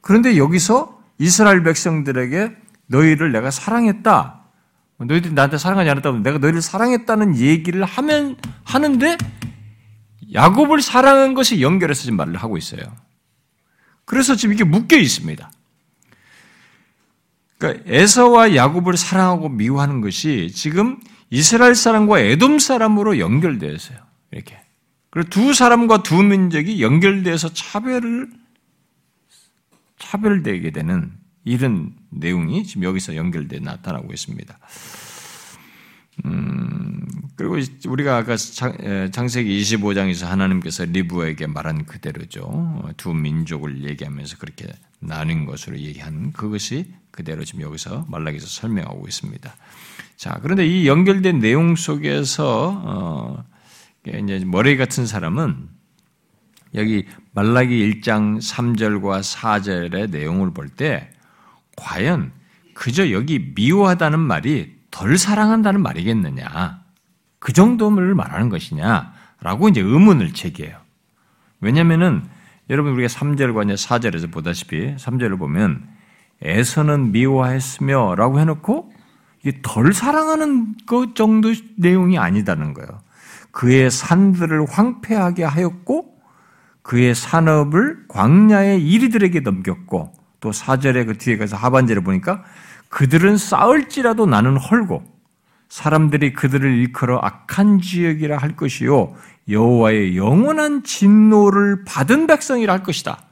그런데 0.00 0.38
여기서 0.38 1.02
이스라엘 1.18 1.62
백성들에게 1.62 2.56
너희를 2.86 3.32
내가 3.32 3.50
사랑했다. 3.50 4.44
너희들이 4.98 5.34
나한테 5.34 5.58
사랑하지 5.58 5.90
않았다고 5.90 6.18
내가 6.20 6.38
너희를 6.38 6.62
사랑했다는 6.62 7.36
얘기를 7.36 7.84
하면 7.84 8.36
하는데 8.64 9.18
야곱을 10.32 10.80
사랑한 10.80 11.34
것이 11.34 11.60
연결해서 11.60 12.04
지금 12.04 12.16
말을 12.16 12.36
하고 12.36 12.56
있어요. 12.56 12.80
그래서 14.06 14.36
지금 14.36 14.54
이게 14.54 14.64
묶여 14.64 14.96
있습니다. 14.96 15.50
그러니까 17.58 17.84
에서와 17.86 18.54
야곱을 18.54 18.96
사랑하고 18.96 19.50
미워하는 19.50 20.00
것이 20.00 20.50
지금 20.54 20.98
이스라엘 21.30 21.74
사람과 21.74 22.20
에돔 22.20 22.58
사람으로 22.58 23.18
연결되어 23.18 23.70
있어요. 23.72 23.98
이렇게. 24.30 24.58
그리고 25.10 25.30
두 25.30 25.54
사람과 25.54 26.02
두 26.02 26.22
민족이 26.22 26.82
연결돼서 26.82 27.52
차별을 27.52 28.30
차별되게 29.98 30.70
되는 30.70 31.12
이런 31.44 31.94
내용이 32.10 32.64
지금 32.64 32.84
여기서 32.84 33.16
연결돼 33.16 33.60
나타나고 33.60 34.12
있습니다. 34.12 34.58
음, 36.24 37.06
그리고 37.36 37.56
우리가 37.86 38.16
아까 38.16 38.36
장, 38.36 39.28
세기 39.28 39.60
25장에서 39.60 40.26
하나님께서 40.26 40.84
리브에게 40.86 41.46
말한 41.46 41.84
그대로죠. 41.84 42.90
두 42.96 43.12
민족을 43.14 43.84
얘기하면서 43.84 44.38
그렇게 44.38 44.66
나눈 44.98 45.44
것으로 45.44 45.78
얘기한 45.78 46.32
그것이 46.32 46.92
그대로 47.10 47.44
지금 47.44 47.60
여기서 47.62 48.06
말라기에서 48.08 48.46
설명하고 48.46 49.06
있습니다. 49.06 49.54
자, 50.16 50.38
그런데 50.42 50.66
이 50.66 50.86
연결된 50.88 51.38
내용 51.40 51.76
속에서 51.76 52.82
어, 52.84 53.44
이제 54.06 54.42
머리 54.46 54.76
같은 54.76 55.06
사람은 55.06 55.68
여기 56.74 57.06
말라기 57.32 58.00
1장 58.00 58.38
3절과 58.38 59.20
4절의 59.22 60.10
내용을 60.10 60.52
볼 60.52 60.68
때 60.68 61.10
과연 61.76 62.32
그저 62.74 63.10
여기 63.10 63.52
미워하다는 63.54 64.18
말이 64.18 64.76
덜 64.90 65.18
사랑한다는 65.18 65.82
말이겠느냐? 65.82 66.82
그 67.38 67.52
정도를 67.52 68.14
말하는 68.14 68.48
것이냐라고 68.48 69.68
이제 69.68 69.80
의문을 69.80 70.32
제기해요. 70.32 70.78
왜냐면은 71.60 72.24
여러분 72.70 72.92
우리가 72.92 73.08
3절과 73.08 73.74
4절에서 73.74 74.32
보다시피 74.32 74.96
3절을 74.96 75.38
보면 75.38 75.86
에서는 76.42 77.12
미워했으며 77.12 78.14
라고 78.16 78.40
해 78.40 78.44
놓고 78.44 78.92
덜 79.62 79.92
사랑하는 79.92 80.74
것 80.86 81.14
정도 81.14 81.52
내용이 81.76 82.18
아니다는 82.18 82.74
거예요. 82.74 82.88
그의 83.50 83.90
산들을 83.90 84.66
황폐하게 84.68 85.44
하였고 85.44 86.16
그의 86.82 87.14
산업을 87.14 88.04
광야의 88.08 88.86
이리들에게 88.86 89.40
넘겼고 89.40 90.12
또 90.40 90.50
4절에 90.50 91.06
그 91.06 91.18
뒤에 91.18 91.36
가서 91.36 91.56
하반절에 91.56 92.00
보니까 92.00 92.44
그들은 92.88 93.36
싸울지라도 93.36 94.26
나는 94.26 94.56
헐고 94.56 95.02
사람들이 95.68 96.32
그들을 96.32 96.70
일컬어 96.70 97.18
악한 97.18 97.80
지역이라 97.80 98.38
할 98.38 98.56
것이요 98.56 99.14
여호와의 99.48 100.16
영원한 100.16 100.84
진노를 100.84 101.84
받은 101.84 102.26
백성이라 102.26 102.72
할 102.72 102.82
것이다. 102.82 103.22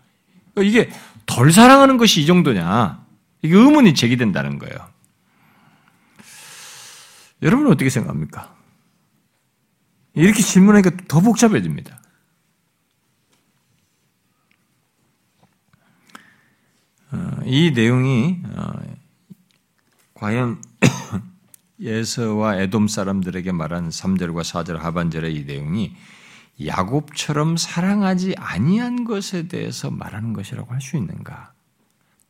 이게 0.59 0.91
덜 1.27 1.53
사랑하는 1.53 1.97
것이 1.97 2.23
이 2.23 2.27
정도냐? 2.27 3.05
이게 3.43 3.57
의문이 3.57 3.95
제기된다는 3.95 4.59
거예요. 4.59 4.94
여러분은 7.45 7.71
어떻게 7.71 7.91
생각합니까? 7.91 8.57
이렇게 10.15 10.43
질문하니까 10.43 10.91
더 11.09 11.21
복잡해집니다. 11.21 12.01
어, 17.13 17.41
이 17.45 17.71
내용이 17.73 18.41
어, 18.57 18.73
과연 20.15 20.63
예서와 21.81 22.57
에돔 22.57 22.89
사람들에게 22.89 23.53
말한 23.53 23.91
3절과 23.91 24.43
4절 24.43 24.79
하반절의 24.79 25.35
이 25.35 25.45
내용이 25.45 25.95
야곱처럼 26.65 27.57
사랑하지 27.57 28.37
아니한 28.39 29.05
것에 29.05 29.49
대해서 29.49 29.91
말하는 29.91 30.33
것이라고 30.33 30.73
할 30.73 30.81
수 30.81 30.97
있는가? 30.97 31.53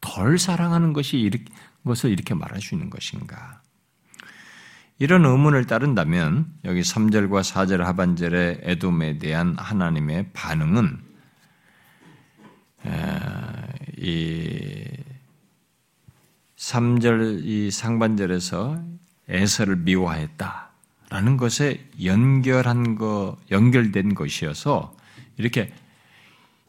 덜 0.00 0.38
사랑하는 0.38 0.92
것이 0.92 1.18
이렇게, 1.18 1.44
것을 1.84 2.10
이렇게 2.10 2.34
말할 2.34 2.60
수 2.60 2.74
있는 2.74 2.90
것인가? 2.90 3.63
이런 4.98 5.24
의문을 5.24 5.66
따른다면 5.66 6.46
여기 6.64 6.80
3절과 6.80 7.42
4절 7.42 7.78
하반절의 7.78 8.60
에돔에 8.62 9.18
대한 9.18 9.56
하나님의 9.58 10.30
반응은 10.32 11.00
이 13.98 14.84
3절 16.56 17.44
이 17.44 17.70
상반절에서 17.70 18.82
에서를 19.28 19.76
미워했다라는 19.76 21.36
것에 21.38 21.88
연결한 22.04 22.94
거 22.94 23.36
연결된 23.50 24.14
것이어서 24.14 24.96
이렇게 25.36 25.72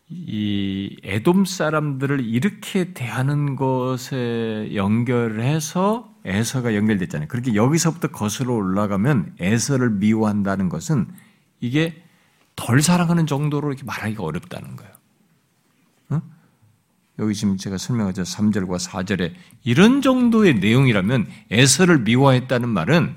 이 0.09 0.97
에돔 1.03 1.45
사람들을 1.45 2.25
이렇게 2.25 2.93
대하는 2.93 3.55
것에 3.55 4.71
연결해서 4.73 6.14
에서가 6.25 6.73
연결됐잖아요. 6.75 7.27
그렇게 7.27 7.53
여기서부터 7.53 8.09
거슬러 8.09 8.53
올라가면 8.53 9.35
에서를 9.39 9.91
미워한다는 9.91 10.69
것은 10.69 11.07
이게 11.59 12.03
덜 12.55 12.81
사랑하는 12.81 13.27
정도로 13.27 13.69
이렇게 13.69 13.83
말하기가 13.83 14.23
어렵다는 14.23 14.75
거예요. 14.75 14.93
어? 16.09 16.21
여기 17.19 17.35
지금 17.35 17.57
제가 17.57 17.77
설명하죠. 17.77 18.23
3절과 18.23 18.79
4절에 18.79 19.33
이런 19.63 20.01
정도의 20.01 20.55
내용이라면 20.55 21.27
에서를 21.51 21.99
미워했다는 21.99 22.69
말은 22.69 23.15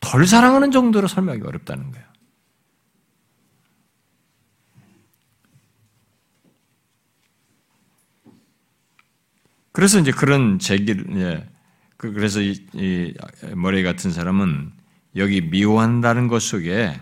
덜 0.00 0.26
사랑하는 0.26 0.70
정도로 0.70 1.08
설명하기 1.08 1.46
어렵다는 1.46 1.90
거예요. 1.92 2.12
그래서 9.72 9.98
이제 9.98 10.10
그런 10.10 10.58
제기를, 10.58 11.06
예. 11.16 11.51
그, 12.02 12.12
그래서 12.12 12.40
이, 12.40 12.66
이 12.72 13.14
머리 13.54 13.84
같은 13.84 14.10
사람은 14.10 14.72
여기 15.14 15.40
미워한다는 15.40 16.26
것 16.26 16.42
속에 16.42 17.00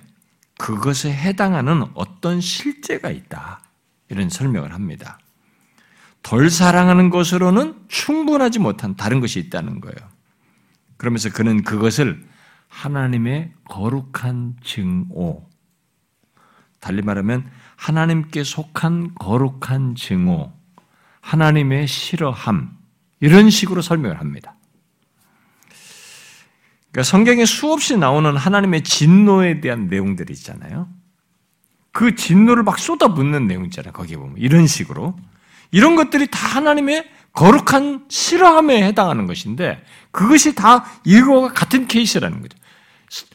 그것에 0.58 1.10
해당하는 1.10 1.86
어떤 1.94 2.42
실제가 2.42 3.08
있다. 3.08 3.62
이런 4.10 4.28
설명을 4.28 4.74
합니다. 4.74 5.18
덜 6.22 6.50
사랑하는 6.50 7.08
것으로는 7.08 7.86
충분하지 7.88 8.58
못한 8.58 8.94
다른 8.94 9.20
것이 9.20 9.40
있다는 9.40 9.80
거예요. 9.80 9.96
그러면서 10.98 11.30
그는 11.30 11.62
그것을 11.62 12.22
하나님의 12.68 13.54
거룩한 13.70 14.56
증오, 14.62 15.48
달리 16.78 17.00
말하면 17.00 17.50
하나님께 17.76 18.44
속한 18.44 19.14
거룩한 19.14 19.94
증오, 19.94 20.52
하나님의 21.22 21.86
싫어함, 21.86 22.76
이런 23.20 23.48
식으로 23.48 23.80
설명을 23.80 24.20
합니다. 24.20 24.56
그러니까 26.92 27.08
성경에 27.08 27.44
수없이 27.44 27.96
나오는 27.96 28.36
하나님의 28.36 28.82
진노에 28.82 29.60
대한 29.60 29.86
내용들이 29.88 30.32
있잖아요. 30.32 30.88
그 31.92 32.14
진노를 32.14 32.62
막 32.62 32.78
쏟아붓는 32.78 33.46
내용 33.46 33.64
있잖아요. 33.66 33.92
거기에 33.92 34.16
보면. 34.16 34.36
이런 34.38 34.66
식으로. 34.66 35.16
이런 35.70 35.96
것들이 35.96 36.26
다 36.28 36.38
하나님의 36.56 37.08
거룩한 37.32 38.06
싫어함에 38.08 38.82
해당하는 38.82 39.26
것인데 39.26 39.84
그것이 40.10 40.54
다 40.54 40.84
이거와 41.04 41.52
같은 41.52 41.86
케이스라는 41.86 42.42
거죠. 42.42 42.58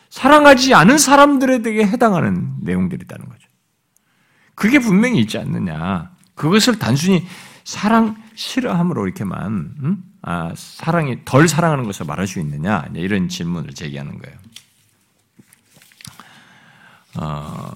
사랑하지 0.10 0.74
않은 0.74 0.98
사람들에게 0.98 1.86
해당하는 1.86 2.56
내용들이라는 2.62 3.26
거죠. 3.26 3.48
그게 4.54 4.80
분명히 4.80 5.20
있지 5.20 5.38
않느냐. 5.38 6.12
그것을 6.36 6.80
단순히 6.80 7.26
사랑 7.64 8.16
싫어함으로 8.36 9.08
이렇게만 9.08 9.76
음? 9.82 10.04
아, 10.28 10.52
사랑이 10.56 11.20
덜 11.24 11.48
사랑하는 11.48 11.84
것을 11.84 12.08
말할 12.08 12.26
수 12.26 12.40
있느냐 12.40 12.84
이런 12.96 13.30
질문을 13.30 13.76
제기하는 13.76 14.18
거예요. 14.18 14.38
어, 17.18 17.72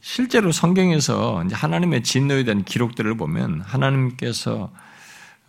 실제로 0.00 0.52
성경에서 0.52 1.44
하나님의 1.52 2.02
진노에 2.02 2.44
대한 2.44 2.64
기록들을 2.64 3.14
보면 3.18 3.60
하나님께서 3.60 4.72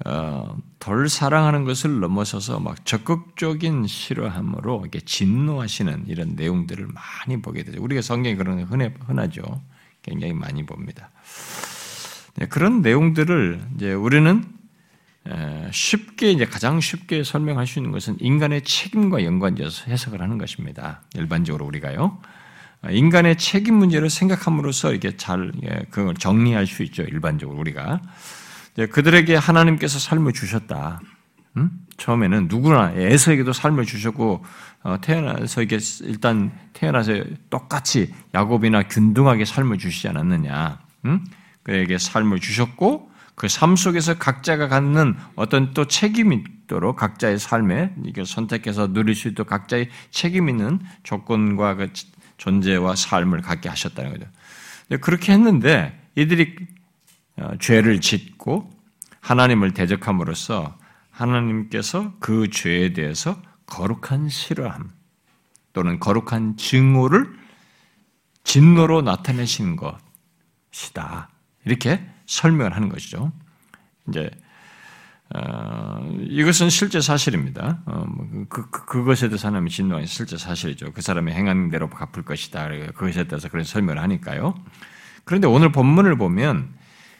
어, 0.05 0.57
덜 0.79 1.07
사랑하는 1.07 1.63
것을 1.63 2.01
넘어서서 2.01 2.59
막 2.59 2.85
적극적인 2.85 3.87
싫어함으로 3.87 4.81
이렇게 4.81 4.99
진노하시는 4.99 6.07
이런 6.07 6.35
내용들을 6.35 6.87
많이 6.87 7.41
보게 7.41 7.63
되죠. 7.63 7.81
우리가 7.81 8.01
성경에 8.01 8.35
그런 8.35 8.63
흔해, 8.63 8.93
흔하죠. 9.05 9.41
굉장히 10.03 10.33
많이 10.33 10.65
봅니다. 10.65 11.09
네, 12.35 12.47
그런 12.47 12.81
내용들을 12.81 13.61
이제 13.77 13.93
우리는 13.93 14.56
쉽게 15.71 16.31
이제 16.31 16.45
가장 16.45 16.79
쉽게 16.79 17.23
설명할 17.23 17.67
수 17.67 17.79
있는 17.79 17.91
것은 17.91 18.17
인간의 18.19 18.63
책임과 18.63 19.23
연관지어서 19.23 19.85
해석을 19.91 20.21
하는 20.21 20.37
것입니다. 20.37 21.01
일반적으로 21.15 21.65
우리가요. 21.65 22.19
인간의 22.89 23.37
책임 23.37 23.75
문제를 23.75 24.09
생각함으로써 24.09 24.91
이렇게 24.91 25.17
잘 25.17 25.51
예, 25.63 25.85
그걸 25.89 26.15
정리할 26.15 26.67
수 26.67 26.83
있죠. 26.83 27.03
일반적으로 27.03 27.59
우리가 27.59 28.01
그들에게 28.91 29.35
하나님께서 29.35 29.99
삶을 29.99 30.33
주셨다. 30.33 31.01
음? 31.57 31.71
처음에는 31.97 32.47
누구나 32.47 32.91
에서에게도 32.95 33.51
삶을 33.51 33.85
주셨고 33.85 34.45
어, 34.83 35.01
태어나서 35.01 35.63
이게 35.63 35.79
일단 36.03 36.51
태어나서 36.73 37.23
똑같이 37.49 38.13
야곱이나 38.35 38.83
균등하게 38.83 39.45
삶을 39.45 39.79
주시지 39.79 40.07
않았느냐. 40.07 40.79
음? 41.05 41.25
그에게 41.63 41.97
삶을 41.97 42.39
주셨고 42.39 43.06
그 43.37 43.47
삶 43.47 43.75
속에서 43.75 44.17
각자가 44.17 44.67
갖는 44.67 45.15
어떤 45.35 45.71
또 45.75 45.85
책임이 45.85 46.43
있도록 46.63 46.95
각자의 46.95 47.37
삶에 47.37 47.93
이걸 48.03 48.25
선택해서 48.25 48.91
누릴 48.91 49.13
수 49.13 49.27
있도록 49.27 49.47
각자의 49.47 49.89
책임 50.09 50.49
있는 50.49 50.79
조건과 51.03 51.75
그 51.75 51.93
존재와 52.37 52.95
삶을 52.95 53.41
갖게 53.41 53.69
하셨다는 53.69 54.11
거죠. 54.11 54.99
그렇게 55.01 55.33
했는데 55.33 56.01
이들이 56.15 56.55
어, 57.35 57.51
죄를 57.59 58.01
짓고 58.01 58.71
하나님을 59.21 59.75
대적함으로써 59.75 60.75
하나님께서 61.11 62.13
그 62.19 62.49
죄에 62.49 62.93
대해서 62.93 63.39
거룩한 63.67 64.29
싫어함 64.29 64.89
또는 65.73 65.99
거룩한 65.99 66.57
증오를 66.57 67.37
진노로 68.43 69.03
나타내신 69.03 69.77
것이다. 70.71 71.29
이렇게 71.65 72.16
설명을 72.27 72.75
하는 72.75 72.89
것이죠. 72.89 73.31
이제 74.07 74.29
어, 75.35 75.99
이것은 76.21 76.69
실제 76.69 77.01
사실입니다. 77.01 77.79
어, 77.85 78.05
뭐 78.07 78.45
그, 78.47 78.69
그, 78.69 78.85
그 78.85 79.03
것에 79.03 79.27
대해서 79.27 79.47
하나님이 79.49 79.69
진노한 79.69 80.05
실제 80.05 80.37
사실이죠. 80.37 80.93
그 80.93 81.01
사람의 81.01 81.33
행한 81.33 81.69
대로 81.69 81.89
갚을 81.89 82.23
것이다. 82.23 82.69
그것에 82.93 83.25
대해서 83.27 83.49
그런 83.49 83.65
설명을 83.65 84.01
하니까요. 84.01 84.55
그런데 85.25 85.47
오늘 85.47 85.71
본문을 85.71 86.17
보면 86.17 86.73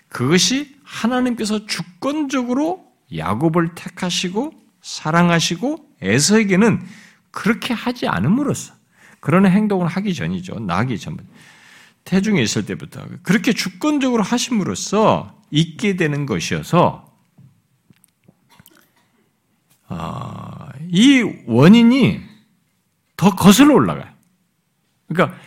그것이 0.08 0.78
하나님께서 0.86 1.66
주권적으로 1.66 2.86
야곱을 3.16 3.76
택하시고 3.76 4.54
사랑하시고 4.82 5.86
에서에게는 6.02 6.86
그렇게 7.32 7.74
하지 7.74 8.08
않음으로써 8.08 8.74
그런 9.20 9.46
행동을 9.46 9.88
하기 9.88 10.14
전이죠. 10.14 10.60
나기 10.60 10.98
전 10.98 11.18
태중에 12.08 12.42
있을 12.42 12.66
때부터 12.66 13.06
그렇게 13.22 13.52
주권적으로 13.52 14.24
하심으로써 14.24 15.36
있게 15.52 15.98
되는 15.98 16.26
것이어서 16.26 17.06
어, 19.90 20.70
이 20.90 21.22
원인이 21.48 22.22
더 23.18 23.36
거슬러 23.36 23.76
올라가요. 23.76 24.06
그러니까 25.08 25.38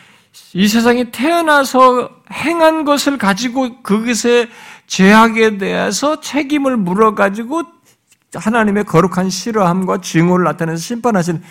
이 0.52 0.68
세상에 0.68 1.10
태어나서 1.10 2.22
행한 2.30 2.84
것을 2.84 3.16
가지고 3.16 3.82
그것의 3.82 4.50
죄악에 4.86 5.56
대해서 5.56 6.20
책임을 6.20 6.76
물어가지고 6.76 7.62
하나님의 8.34 8.84
거룩한 8.84 9.30
싫어함과 9.30 10.02
증오를 10.02 10.44
나타내서 10.44 10.76
심판하시는 10.76 11.42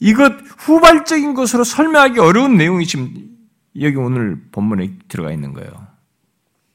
이것 0.00 0.34
후발적인 0.58 1.32
것으로 1.32 1.64
설명하기 1.64 2.20
어려운 2.20 2.56
내용이 2.56 2.86
지금 2.86 3.29
여기 3.78 3.96
오늘 3.96 4.42
본문에 4.50 4.98
들어가 5.08 5.32
있는 5.32 5.52
거예요. 5.52 5.86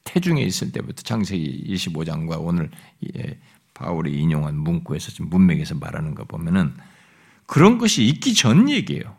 태중에 0.04 0.40
있을 0.42 0.72
때부터 0.72 1.02
창세기 1.02 1.64
25장과 1.74 2.38
오늘 2.40 2.70
바울이 3.74 4.18
인용한 4.18 4.56
문구에서 4.56 5.10
지금 5.10 5.28
문맥에서 5.28 5.74
말하는 5.74 6.14
거 6.14 6.24
보면은 6.24 6.74
그런 7.46 7.78
것이 7.78 8.04
있기 8.04 8.34
전 8.34 8.70
얘기예요. 8.70 9.16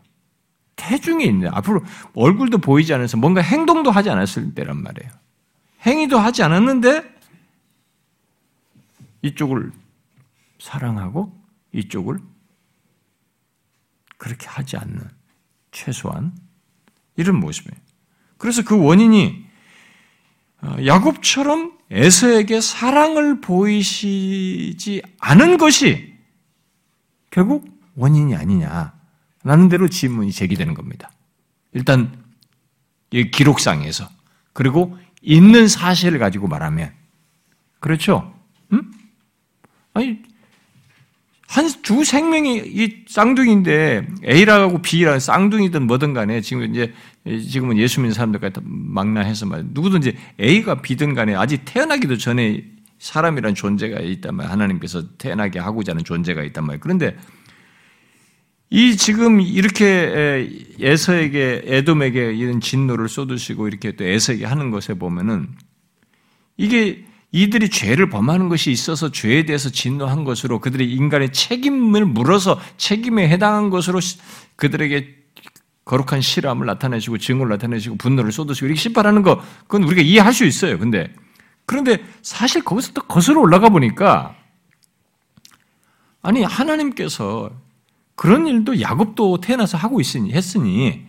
태중에 0.76 1.24
있는 1.24 1.48
앞으로 1.48 1.82
얼굴도 2.14 2.58
보이지 2.58 2.92
않아서 2.94 3.16
뭔가 3.16 3.40
행동도 3.40 3.90
하지 3.90 4.10
않았을 4.10 4.54
때란 4.54 4.82
말이에요. 4.82 5.10
행위도 5.86 6.18
하지 6.18 6.42
않았는데 6.42 7.18
이쪽을 9.22 9.72
사랑하고 10.58 11.36
이쪽을 11.72 12.18
그렇게 14.16 14.46
하지 14.48 14.76
않는 14.76 15.08
최소한 15.70 16.32
이런 17.18 17.38
모습이에요. 17.40 17.78
그래서 18.38 18.62
그 18.64 18.80
원인이 18.80 19.44
어, 20.62 20.76
야곱처럼 20.86 21.76
에서에게 21.90 22.60
사랑을 22.60 23.40
보이시지 23.40 25.02
않은 25.18 25.58
것이 25.58 26.14
결국 27.30 27.68
원인이 27.96 28.34
아니냐라는 28.34 29.68
대로 29.68 29.88
질문이 29.88 30.32
제기되는 30.32 30.74
겁니다. 30.74 31.10
일단 31.72 32.24
기록상에서 33.10 34.08
그리고 34.52 34.96
있는 35.20 35.66
사실을 35.66 36.18
가지고 36.18 36.46
말하면 36.46 36.92
그렇죠? 37.80 38.34
음? 38.72 38.92
아니 39.94 40.22
한 41.48 41.66
두 41.82 42.04
생명이 42.04 42.62
이 42.66 43.04
쌍둥이인데 43.08 44.06
A라고 44.22 44.82
B라는 44.82 45.18
쌍둥이든 45.18 45.86
뭐든 45.86 46.12
간에 46.12 46.42
지금 46.42 46.64
이제 46.64 46.92
지금은 47.26 47.78
예수 47.78 48.00
믿는 48.00 48.12
사람들까지 48.12 48.60
망라해서 48.62 49.46
말 49.46 49.64
누구든지 49.68 50.14
A가 50.38 50.82
B든 50.82 51.14
간에 51.14 51.34
아직 51.34 51.62
태어나기도 51.64 52.18
전에 52.18 52.64
사람이란 52.98 53.54
존재가 53.54 54.00
있단 54.00 54.34
말이에요. 54.34 54.52
하나님께서 54.52 55.16
태어나게 55.16 55.58
하고자 55.58 55.92
하는 55.92 56.04
존재가 56.04 56.44
있단 56.44 56.66
말이에요. 56.66 56.80
그런데 56.82 57.16
이 58.68 58.98
지금 58.98 59.40
이렇게 59.40 60.50
에서에게 60.78 61.62
에돔에게 61.64 62.34
이런 62.34 62.60
진노를 62.60 63.08
쏟으시고 63.08 63.68
이렇게 63.68 63.92
또 63.92 64.04
에서에게 64.04 64.44
하는 64.44 64.70
것에 64.70 64.92
보면은 64.92 65.48
이게 66.58 67.07
이들이 67.30 67.68
죄를 67.68 68.08
범하는 68.08 68.48
것이 68.48 68.70
있어서 68.70 69.10
죄에 69.10 69.44
대해서 69.44 69.68
진노한 69.68 70.24
것으로 70.24 70.60
그들이 70.60 70.92
인간의 70.94 71.32
책임을 71.32 72.06
물어서 72.06 72.58
책임에 72.78 73.28
해당한 73.28 73.68
것으로 73.68 74.00
그들에게 74.56 75.16
거룩한 75.84 76.20
실함을 76.20 76.66
나타내시고 76.66 77.18
증오를 77.18 77.50
나타내시고 77.50 77.96
분노를 77.96 78.32
쏟으시고 78.32 78.66
이렇게 78.66 78.80
심판하는 78.80 79.22
거 79.22 79.42
그건 79.66 79.84
우리가 79.84 80.02
이해할 80.02 80.32
수 80.32 80.44
있어요. 80.44 80.78
근데 80.78 81.12
그런데 81.66 82.02
사실 82.22 82.62
거기서 82.62 82.92
또 82.92 83.02
거슬러 83.02 83.40
올라가 83.40 83.68
보니까 83.68 84.34
아니 86.22 86.42
하나님께서 86.42 87.50
그런 88.14 88.46
일도 88.46 88.80
야곱도 88.80 89.40
태어나서 89.40 89.78
하고 89.78 90.00
있으니 90.00 90.32
했으니 90.32 91.06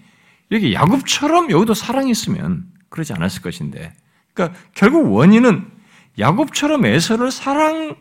이렇게 0.49 0.73
야곱처럼 0.73 1.49
여기도 1.51 1.73
사랑이 1.73 2.11
있으면 2.11 2.65
그러지 2.89 3.13
않았을 3.13 3.41
것인데. 3.41 3.93
그러니까 4.33 4.59
결국 4.73 5.11
원인은 5.11 5.78
야곱처럼 6.19 6.85
에서를 6.85 7.31
사랑을 7.31 7.95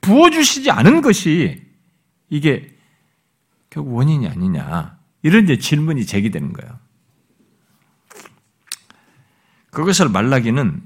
부어주시지 0.00 0.70
않은 0.70 1.02
것이 1.02 1.62
이게 2.28 2.74
결국 3.70 3.94
원인이 3.94 4.26
아니냐. 4.26 4.98
이런 5.22 5.44
이제 5.44 5.58
질문이 5.58 6.06
제기되는 6.06 6.52
거예요. 6.52 6.78
그것을 9.70 10.08
말라기는 10.08 10.82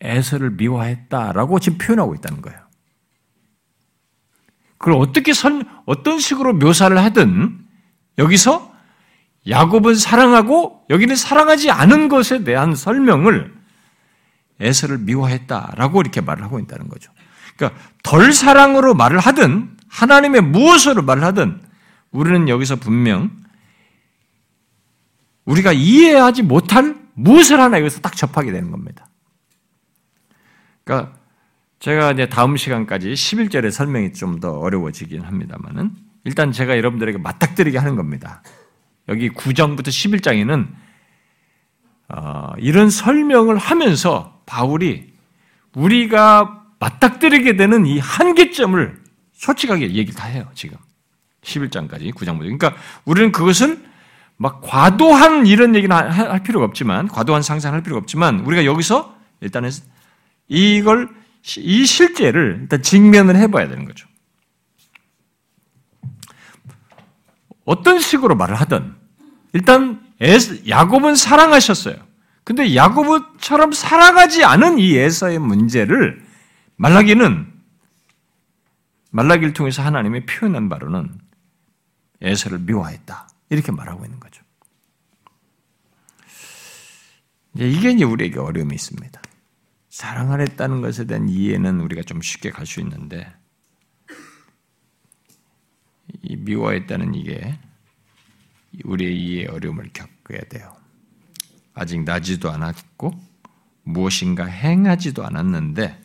에서를 0.00 0.50
미워했다라고 0.50 1.58
지금 1.58 1.78
표현하고 1.78 2.14
있다는 2.14 2.42
거예요. 2.42 2.60
그걸 4.78 5.00
어떻게 5.00 5.32
설, 5.32 5.64
어떤 5.86 6.18
식으로 6.18 6.52
묘사를 6.52 6.96
하든 6.98 7.58
여기서 8.18 8.74
야곱은 9.48 9.94
사랑하고 9.94 10.84
여기는 10.90 11.16
사랑하지 11.16 11.70
않은 11.70 12.08
것에 12.08 12.44
대한 12.44 12.74
설명을 12.74 13.55
에서를 14.60 14.98
미워했다라고 14.98 16.00
이렇게 16.00 16.20
말을 16.20 16.44
하고 16.44 16.58
있다는 16.58 16.88
거죠. 16.88 17.12
그러니까 17.56 17.80
덜 18.02 18.32
사랑으로 18.32 18.94
말을 18.94 19.18
하든 19.18 19.76
하나님의 19.88 20.42
무엇으로 20.42 21.02
말을 21.02 21.24
하든 21.24 21.62
우리는 22.10 22.48
여기서 22.48 22.76
분명 22.76 23.30
우리가 25.44 25.72
이해하지 25.72 26.42
못할 26.42 26.96
무엇을 27.14 27.60
하나 27.60 27.78
여기서 27.80 28.00
딱 28.00 28.16
접하게 28.16 28.52
되는 28.52 28.70
겁니다. 28.70 29.08
그러니까 30.84 31.16
제가 31.78 32.12
이제 32.12 32.28
다음 32.28 32.56
시간까지 32.56 33.12
11절의 33.12 33.70
설명이 33.70 34.12
좀 34.12 34.40
더 34.40 34.58
어려워지긴 34.58 35.22
합니다만은 35.22 35.92
일단 36.24 36.52
제가 36.52 36.76
여러분들에게 36.76 37.18
맞닥뜨리게 37.18 37.78
하는 37.78 37.96
겁니다. 37.96 38.42
여기 39.08 39.30
9장부터 39.30 39.86
11장에는 39.88 40.68
어, 42.08 42.52
이런 42.58 42.90
설명을 42.90 43.56
하면서 43.56 44.35
바울이 44.46 45.12
우리가 45.74 46.64
맞닥뜨리게 46.78 47.56
되는 47.56 47.84
이 47.84 47.98
한계점을 47.98 49.02
솔직하게 49.32 49.92
얘기를 49.92 50.14
다 50.14 50.26
해요, 50.28 50.48
지금. 50.54 50.78
11장까지, 51.42 52.14
9장부터. 52.14 52.38
그러니까 52.38 52.74
우리는 53.04 53.32
그것을 53.32 53.84
막 54.36 54.60
과도한 54.62 55.46
이런 55.46 55.74
얘기는 55.74 55.94
할 55.94 56.42
필요가 56.42 56.64
없지만, 56.64 57.08
과도한 57.08 57.42
상상할 57.42 57.82
필요가 57.82 57.98
없지만, 57.98 58.40
우리가 58.40 58.64
여기서 58.64 59.16
일단은 59.40 59.70
이걸, 60.48 61.08
이 61.58 61.86
실제를 61.86 62.58
일단 62.62 62.82
직면을 62.82 63.36
해봐야 63.36 63.68
되는 63.68 63.84
거죠. 63.84 64.08
어떤 67.64 67.98
식으로 68.00 68.34
말을 68.36 68.54
하든, 68.56 68.94
일단 69.52 70.04
야곱은 70.68 71.16
사랑하셨어요. 71.16 72.05
근데 72.46 72.76
야곱처럼 72.76 73.72
살아가지 73.72 74.44
않은 74.44 74.78
이 74.78 74.96
에서의 74.96 75.40
문제를 75.40 76.24
말라기는 76.76 77.52
말라기를 79.10 79.52
통해서 79.52 79.82
하나님이 79.82 80.26
표현한 80.26 80.68
바로는 80.68 81.20
에서를 82.20 82.60
미워했다. 82.60 83.28
이렇게 83.50 83.72
말하고 83.72 84.04
있는 84.04 84.20
거죠. 84.20 84.44
이게 87.56 87.90
이제 87.90 88.04
우리에게 88.04 88.38
어려움이 88.38 88.76
있습니다. 88.76 89.20
사랑을 89.90 90.40
했다는 90.42 90.82
것에 90.82 91.04
대한 91.06 91.28
이해는 91.28 91.80
우리가 91.80 92.02
좀 92.02 92.22
쉽게 92.22 92.52
갈 92.52 92.64
수 92.64 92.78
있는데, 92.78 93.34
이 96.22 96.36
미워했다는 96.36 97.14
이게 97.14 97.58
우리의 98.84 99.16
이해 99.20 99.46
어려움을 99.46 99.90
겪어야 99.92 100.42
돼요. 100.48 100.85
아직 101.76 102.02
나지도 102.02 102.50
않았고, 102.50 103.12
무엇인가 103.84 104.46
행하지도 104.46 105.24
않았는데, 105.24 106.02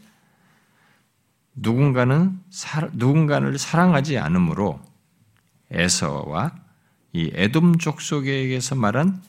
누군가는 1.55 2.39
사, 2.49 2.89
누군가를 2.93 3.57
사랑하지 3.57 4.17
않으므로 4.17 4.81
에서와 5.71 6.53
이 7.13 7.31
에돔 7.33 7.77
족속에게서 7.77 8.75
말한 8.75 9.21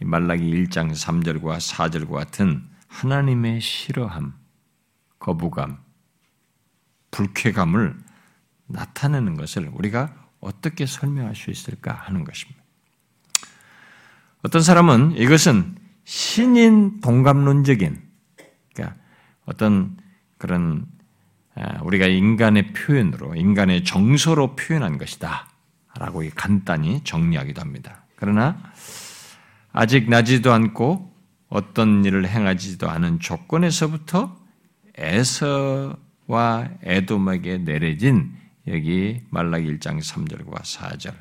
말라기 0.00 0.44
1장 0.44 0.92
3절과 0.92 1.58
4절과 1.58 2.10
같은 2.10 2.68
하나님의 2.88 3.60
싫어함, 3.60 4.34
거부감, 5.18 5.78
불쾌감을 7.10 7.96
나타내는 8.66 9.36
것을 9.36 9.70
우리가 9.72 10.14
어떻게 10.40 10.86
설명할 10.86 11.34
수 11.34 11.50
있을까 11.50 11.92
하는 11.92 12.24
것입니다. 12.24 12.62
어떤 14.42 14.62
사람은 14.62 15.16
이것은 15.16 15.76
신인 16.04 17.00
동감론적인, 17.00 18.00
그러니까 18.74 18.96
어떤 19.46 19.96
그런 20.38 20.86
아, 21.56 21.80
우리가 21.82 22.06
인간의 22.06 22.72
표현으로, 22.72 23.36
인간의 23.36 23.84
정서로 23.84 24.56
표현한 24.56 24.98
것이다. 24.98 25.48
라고 25.96 26.22
간단히 26.34 27.02
정리하기도 27.04 27.60
합니다. 27.60 28.04
그러나 28.16 28.58
아직 29.72 30.08
나지도 30.08 30.52
않고 30.52 31.12
어떤 31.48 32.04
일을 32.04 32.26
행하지도 32.26 32.90
않은 32.90 33.20
조건에서부터 33.20 34.36
에서와 34.96 36.68
에돔에게 36.82 37.58
내려진 37.58 38.32
여기 38.66 39.20
말라기 39.30 39.78
1장 39.78 40.00
3절과 40.00 40.62
4절 40.62 41.14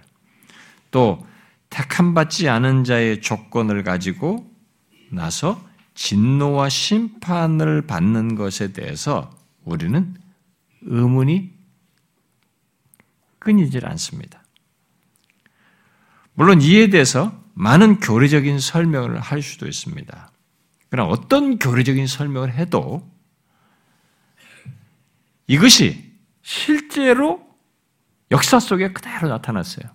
또 0.92 1.26
택함 1.70 2.14
받지 2.14 2.50
않은 2.50 2.84
자의 2.84 3.22
조건을 3.22 3.84
가지고 3.84 4.53
나서 5.14 5.64
진노와 5.96 6.70
심판을 6.70 7.84
받는 7.84 8.36
것에 8.36 8.74
대해서 8.74 9.36
우리는 9.64 10.16
의문이 10.82 11.52
끊이질 13.40 13.86
않습니다. 13.88 14.44
물론 16.34 16.62
이에 16.62 16.90
대해서 16.90 17.38
많은 17.54 18.00
교리적인 18.00 18.60
설명을 18.60 19.20
할 19.20 19.42
수도 19.42 19.68
있습니다. 19.68 20.32
그러나 20.90 21.10
어떤 21.10 21.60
교리적인 21.60 22.08
설명을 22.08 22.54
해도 22.54 23.08
이것이 25.48 26.12
실제로 26.42 27.46
역사 28.32 28.60
속에 28.60 28.94
그대로 28.94 29.28
나타났어요. 29.28 29.86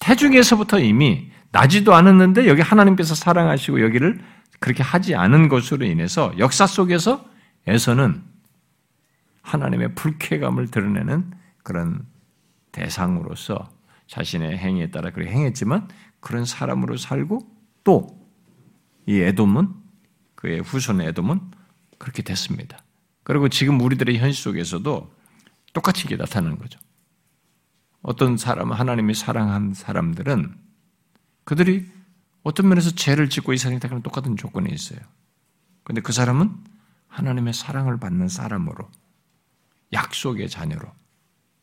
태중에서부터 0.00 0.80
이미 0.80 1.30
나지도 1.52 1.94
않았는데 1.94 2.46
여기 2.46 2.60
하나님께서 2.60 3.14
사랑하시고 3.14 3.82
여기를 3.82 4.22
그렇게 4.60 4.82
하지 4.82 5.14
않은 5.14 5.48
것으로 5.48 5.84
인해서 5.84 6.32
역사 6.38 6.66
속에서 6.66 7.28
에서는 7.66 8.22
하나님의 9.42 9.94
불쾌감을 9.94 10.70
드러내는 10.70 11.32
그런 11.62 12.06
대상으로서 12.72 13.68
자신의 14.06 14.56
행위에 14.58 14.90
따라 14.90 15.10
그렇게 15.10 15.32
행했지만 15.32 15.88
그런 16.20 16.44
사람으로 16.44 16.96
살고 16.96 17.40
또 17.82 18.20
이 19.10 19.18
에돔은 19.18 19.74
그의 20.36 20.60
후손 20.60 21.00
에돔은 21.00 21.40
그렇게 21.98 22.22
됐습니다. 22.22 22.78
그리고 23.24 23.48
지금 23.48 23.80
우리들의 23.80 24.18
현실 24.18 24.40
속에서도 24.40 25.12
똑같이 25.72 26.04
이게 26.06 26.16
나타나는 26.16 26.58
거죠. 26.58 26.78
어떤 28.02 28.36
사람, 28.36 28.70
하나님이 28.70 29.14
사랑한 29.14 29.74
사람들은 29.74 30.54
그들이 31.44 31.90
어떤 32.42 32.68
면에서 32.68 32.90
죄를 32.90 33.28
짓고 33.28 33.52
이 33.52 33.58
세상에 33.58 33.78
다 33.78 33.88
똑같은 34.00 34.36
조건이 34.36 34.72
있어요. 34.72 35.00
근데 35.84 36.00
그 36.00 36.12
사람은 36.12 36.56
하나님의 37.08 37.52
사랑을 37.52 37.98
받는 37.98 38.28
사람으로 38.28 38.90
약속의 39.92 40.48
자녀로 40.48 40.90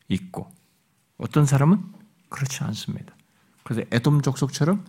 있고 0.08 0.52
어떤 1.16 1.46
사람은 1.46 1.82
그렇지 2.28 2.62
않습니다. 2.64 3.14
그래서 3.64 3.82
에돔 3.90 4.22
족속처럼 4.22 4.84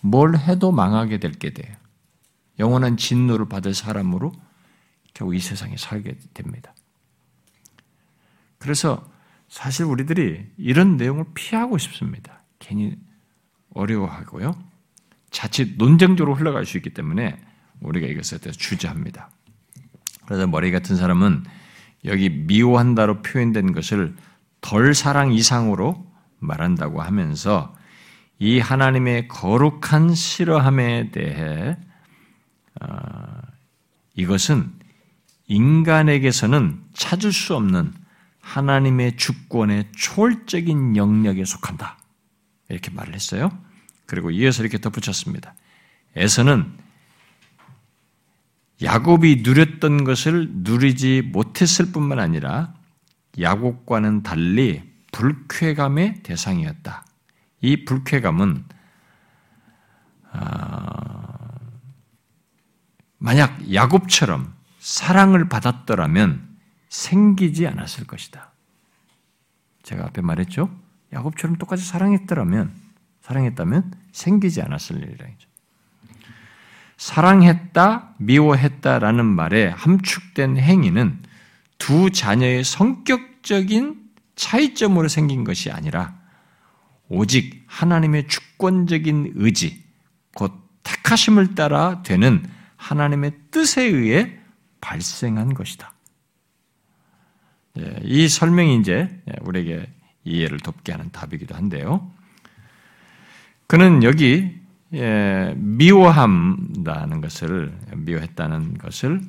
뭘 0.00 0.36
해도 0.36 0.72
망하게 0.72 1.18
될 1.18 1.32
게 1.32 1.52
돼요. 1.52 1.76
영원한 2.58 2.96
진노를 2.96 3.48
받을 3.48 3.74
사람으로 3.74 4.32
결국 5.12 5.34
이 5.34 5.40
세상에 5.40 5.76
살게 5.76 6.18
됩니다. 6.32 6.74
그래서 8.58 9.08
사실 9.48 9.84
우리들이 9.84 10.52
이런 10.56 10.96
내용을 10.96 11.26
피하고 11.34 11.78
싶습니다. 11.78 12.42
괜히 12.58 12.96
어려워하고요. 13.74 14.52
자칫 15.30 15.76
논쟁적으로 15.76 16.34
흘러갈 16.34 16.66
수 16.66 16.76
있기 16.76 16.90
때문에 16.90 17.38
우리가 17.80 18.06
이것에 18.06 18.38
대해서 18.38 18.58
주저합니다. 18.58 19.30
그래서 20.24 20.46
머리 20.46 20.70
같은 20.70 20.96
사람은 20.96 21.44
여기 22.04 22.30
미워한다로 22.30 23.22
표현된 23.22 23.72
것을 23.72 24.14
덜 24.60 24.94
사랑 24.94 25.32
이상으로 25.32 26.06
말한다고 26.38 27.02
하면서 27.02 27.74
이 28.38 28.58
하나님의 28.58 29.28
거룩한 29.28 30.14
싫어함에 30.14 31.10
대해 31.10 31.76
어, 32.80 32.88
이것은 34.14 34.72
인간에게서는 35.46 36.82
찾을 36.92 37.32
수 37.32 37.54
없는 37.54 37.92
하나님의 38.40 39.16
주권의 39.16 39.90
초월적인 39.96 40.96
영역에 40.96 41.44
속한다. 41.44 41.98
이렇게 42.68 42.90
말을 42.90 43.14
했어요. 43.14 43.50
그리고 44.06 44.30
이어서 44.30 44.62
이렇게 44.62 44.78
덧붙였습니다. 44.78 45.54
에서는 46.14 46.72
야곱이 48.82 49.42
누렸던 49.42 50.04
것을 50.04 50.48
누리지 50.50 51.22
못했을 51.32 51.92
뿐만 51.92 52.18
아니라 52.18 52.74
야곱과는 53.38 54.22
달리 54.22 54.82
불쾌감의 55.12 56.22
대상이었다. 56.22 57.04
이 57.62 57.84
불쾌감은 57.84 58.64
아, 60.32 61.38
만약 63.18 63.72
야곱처럼 63.72 64.54
사랑을 64.78 65.48
받았더라면 65.48 66.56
생기지 66.90 67.66
않았을 67.66 68.06
것이다. 68.06 68.52
제가 69.82 70.04
앞에 70.06 70.20
말했죠. 70.20 70.70
야곱처럼 71.12 71.56
똑같이 71.56 71.84
사랑했더라면 71.84 72.85
사랑했다면 73.26 73.92
생기지 74.12 74.62
않았을 74.62 75.02
일이라 75.02 75.26
사랑했다, 76.96 78.14
미워했다라는 78.18 79.24
말에 79.24 79.66
함축된 79.68 80.56
행위는 80.56 81.22
두 81.76 82.10
자녀의 82.10 82.62
성격적인 82.62 84.00
차이점으로 84.36 85.08
생긴 85.08 85.42
것이 85.42 85.72
아니라 85.72 86.16
오직 87.08 87.64
하나님의 87.66 88.28
주권적인 88.28 89.32
의지, 89.34 89.84
곧 90.34 90.52
택하심을 90.84 91.56
따라 91.56 92.02
되는 92.02 92.48
하나님의 92.76 93.32
뜻에 93.50 93.82
의해 93.82 94.38
발생한 94.80 95.52
것이다. 95.52 95.92
예, 97.78 98.00
이 98.04 98.28
설명이 98.28 98.78
이제 98.78 99.22
우리에게 99.42 99.92
이해를 100.24 100.60
돕게 100.60 100.92
하는 100.92 101.10
답이기도 101.10 101.54
한데요. 101.54 102.15
그는 103.66 104.02
여기 104.02 104.56
예, 104.94 105.52
미워함다는 105.56 107.20
것을 107.20 107.76
미워했다는 107.94 108.78
것을 108.78 109.20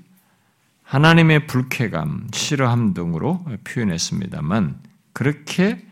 하나님의 0.84 1.48
불쾌감, 1.48 2.28
싫어함 2.32 2.94
등으로 2.94 3.44
표현했습니다만 3.66 4.80
그렇게 5.14 5.86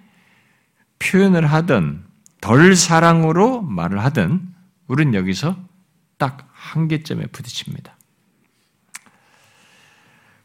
표현을 1.00 1.46
하든 1.48 2.04
덜 2.40 2.76
사랑으로 2.76 3.62
말을 3.64 4.04
하든 4.06 4.42
우리는 4.88 5.14
여기서 5.16 5.58
딱 6.18 6.48
한계점에 6.54 7.26
부딪힙니다. 7.28 7.96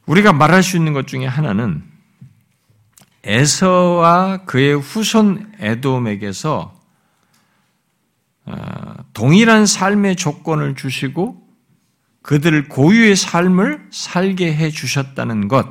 우리가 0.07 0.33
말할 0.33 0.63
수 0.63 0.77
있는 0.77 0.93
것 0.93 1.07
중에 1.07 1.27
하나는 1.27 1.85
에서와 3.23 4.45
그의 4.47 4.75
후손 4.81 5.53
에돔에게서 5.61 6.75
어, 6.75 6.80
동일한 9.13 9.67
삶의 9.67 10.17
조건을 10.17 10.75
주시고 10.75 11.41
그들 12.23 12.69
고유의 12.69 13.17
삶을 13.17 13.89
살게 13.91 14.55
해 14.55 14.71
주셨다는 14.71 15.49
것, 15.49 15.67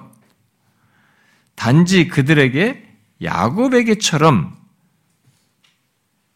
단지 1.55 2.07
그들에게 2.07 2.85
야곱에게처럼 3.21 4.55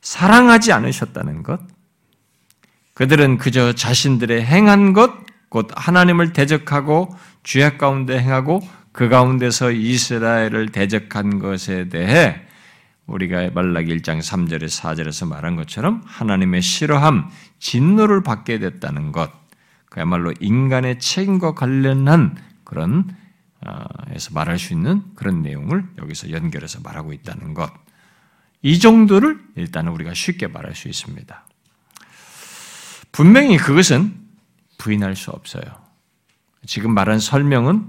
사랑하지 0.02 0.72
않으셨다는 0.72 1.44
것, 1.44 1.62
그들은 2.94 3.38
그저 3.38 3.74
자신들의 3.74 4.46
행한 4.46 4.94
것, 4.94 5.12
곧 5.50 5.70
하나님을 5.74 6.34
대적하고 6.34 7.16
죄악 7.44 7.78
가운데 7.78 8.20
행하고 8.20 8.62
그 8.92 9.10
가운데서 9.10 9.72
이스라엘을 9.72 10.70
대적한 10.70 11.40
것에 11.40 11.90
대해 11.90 12.42
우리가 13.06 13.50
말라기 13.52 13.98
1장 13.98 14.20
3절에 14.20 14.66
4절에서 14.66 15.28
말한 15.28 15.56
것처럼 15.56 16.02
하나님의 16.06 16.62
싫어함, 16.62 17.30
진노를 17.60 18.24
받게 18.24 18.60
됐다는 18.60 19.12
것, 19.12 19.32
그야말로 19.90 20.34
인간의 20.40 21.00
책임과 21.00 21.54
관련한 21.54 22.38
그런 22.64 23.16
에서 24.10 24.32
말할 24.34 24.60
수 24.60 24.74
있는 24.74 25.04
그런 25.16 25.42
내용을 25.42 25.86
여기서 25.98 26.32
연결해서 26.32 26.82
말하고 26.82 27.14
있다는 27.14 27.54
것. 27.54 27.72
이 28.62 28.80
정도를 28.80 29.40
일단은 29.56 29.92
우리가 29.94 30.14
쉽게 30.14 30.48
말할 30.48 30.76
수 30.76 30.88
있습니다. 30.90 31.46
분명히 33.12 33.58
그것은 33.58 34.16
부인할 34.78 35.16
수 35.16 35.32
없어요. 35.32 35.64
지금 36.66 36.94
말한 36.94 37.20
설명은 37.20 37.88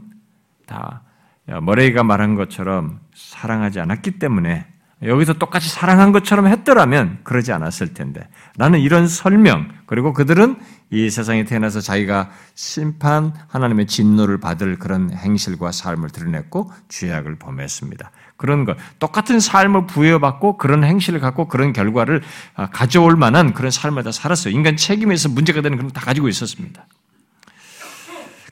다 0.66 1.02
머레이가 1.46 2.04
말한 2.04 2.34
것처럼 2.34 3.00
사랑하지 3.14 3.80
않았기 3.80 4.18
때문에 4.18 4.66
여기서 5.04 5.34
똑같이 5.34 5.68
사랑한 5.68 6.12
것처럼 6.12 6.46
했더라면 6.46 7.18
그러지 7.24 7.52
않았을 7.52 7.94
텐데. 7.94 8.26
나는 8.56 8.80
이런 8.80 9.06
설명, 9.06 9.68
그리고 9.86 10.12
그들은 10.12 10.56
이 10.90 11.10
세상에 11.10 11.44
태어나서 11.44 11.80
자기가 11.80 12.30
심판, 12.54 13.34
하나님의 13.48 13.86
진노를 13.86 14.38
받을 14.38 14.78
그런 14.78 15.12
행실과 15.12 15.72
삶을 15.72 16.10
드러냈고 16.10 16.70
죄악을 16.88 17.36
범했습니다. 17.38 18.10
그런 18.36 18.64
것, 18.64 18.76
똑같은 18.98 19.40
삶을 19.40 19.86
부여받고 19.86 20.56
그런 20.56 20.84
행실을 20.84 21.20
갖고 21.20 21.48
그런 21.48 21.72
결과를 21.72 22.22
아, 22.54 22.70
가져올 22.70 23.16
만한 23.16 23.52
그런 23.52 23.70
삶을 23.70 24.04
다 24.04 24.12
살았어요. 24.12 24.54
인간 24.54 24.76
책임에서 24.76 25.28
문제가 25.28 25.60
되는 25.60 25.76
그런 25.76 25.92
다 25.92 26.00
가지고 26.00 26.28
있었습니다. 26.28 26.86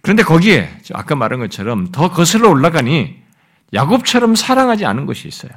그런데 0.02 0.22
거기에 0.22 0.68
아까 0.92 1.14
말한 1.14 1.38
것처럼 1.40 1.92
더 1.92 2.10
거슬러 2.10 2.50
올라가니 2.50 3.22
야곱처럼 3.72 4.34
사랑하지 4.34 4.84
않은 4.84 5.06
것이 5.06 5.28
있어요. 5.28 5.52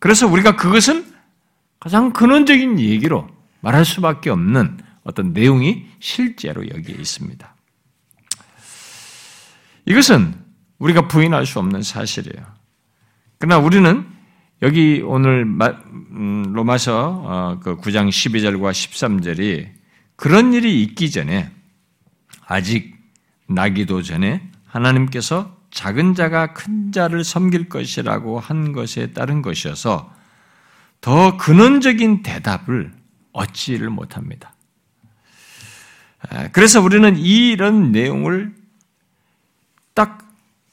그래서 0.00 0.26
우리가 0.26 0.56
그것은 0.56 1.06
가장 1.78 2.12
근원적인 2.12 2.80
얘기로 2.80 3.28
말할 3.60 3.84
수밖에 3.84 4.30
없는 4.30 4.78
어떤 5.04 5.32
내용이 5.32 5.86
실제로 6.00 6.68
여기에 6.68 6.96
있습니다. 6.96 7.54
이것은 9.86 10.34
우리가 10.78 11.08
부인할 11.08 11.46
수 11.46 11.58
없는 11.58 11.82
사실이에요. 11.82 12.44
그러나 13.38 13.58
우리는 13.58 14.06
여기 14.62 15.02
오늘 15.04 15.44
음, 15.44 16.52
로마서 16.52 17.58
9장 17.60 17.60
어, 17.60 17.60
그 17.60 17.76
12절과 17.76 18.72
13절이 18.72 19.68
그런 20.16 20.52
일이 20.52 20.82
있기 20.82 21.10
전에 21.10 21.50
아직 22.46 22.94
나기도 23.46 24.02
전에 24.02 24.50
하나님께서 24.66 25.59
작은 25.70 26.14
자가 26.14 26.52
큰 26.52 26.92
자를 26.92 27.24
섬길 27.24 27.68
것이라고 27.68 28.40
한 28.40 28.72
것에 28.72 29.12
따른 29.12 29.42
것이어서 29.42 30.12
더 31.00 31.36
근원적인 31.36 32.22
대답을 32.22 32.92
얻지를 33.32 33.88
못합니다. 33.90 34.54
그래서 36.52 36.80
우리는 36.80 37.16
이런 37.16 37.92
내용을 37.92 38.54
딱 39.94 40.28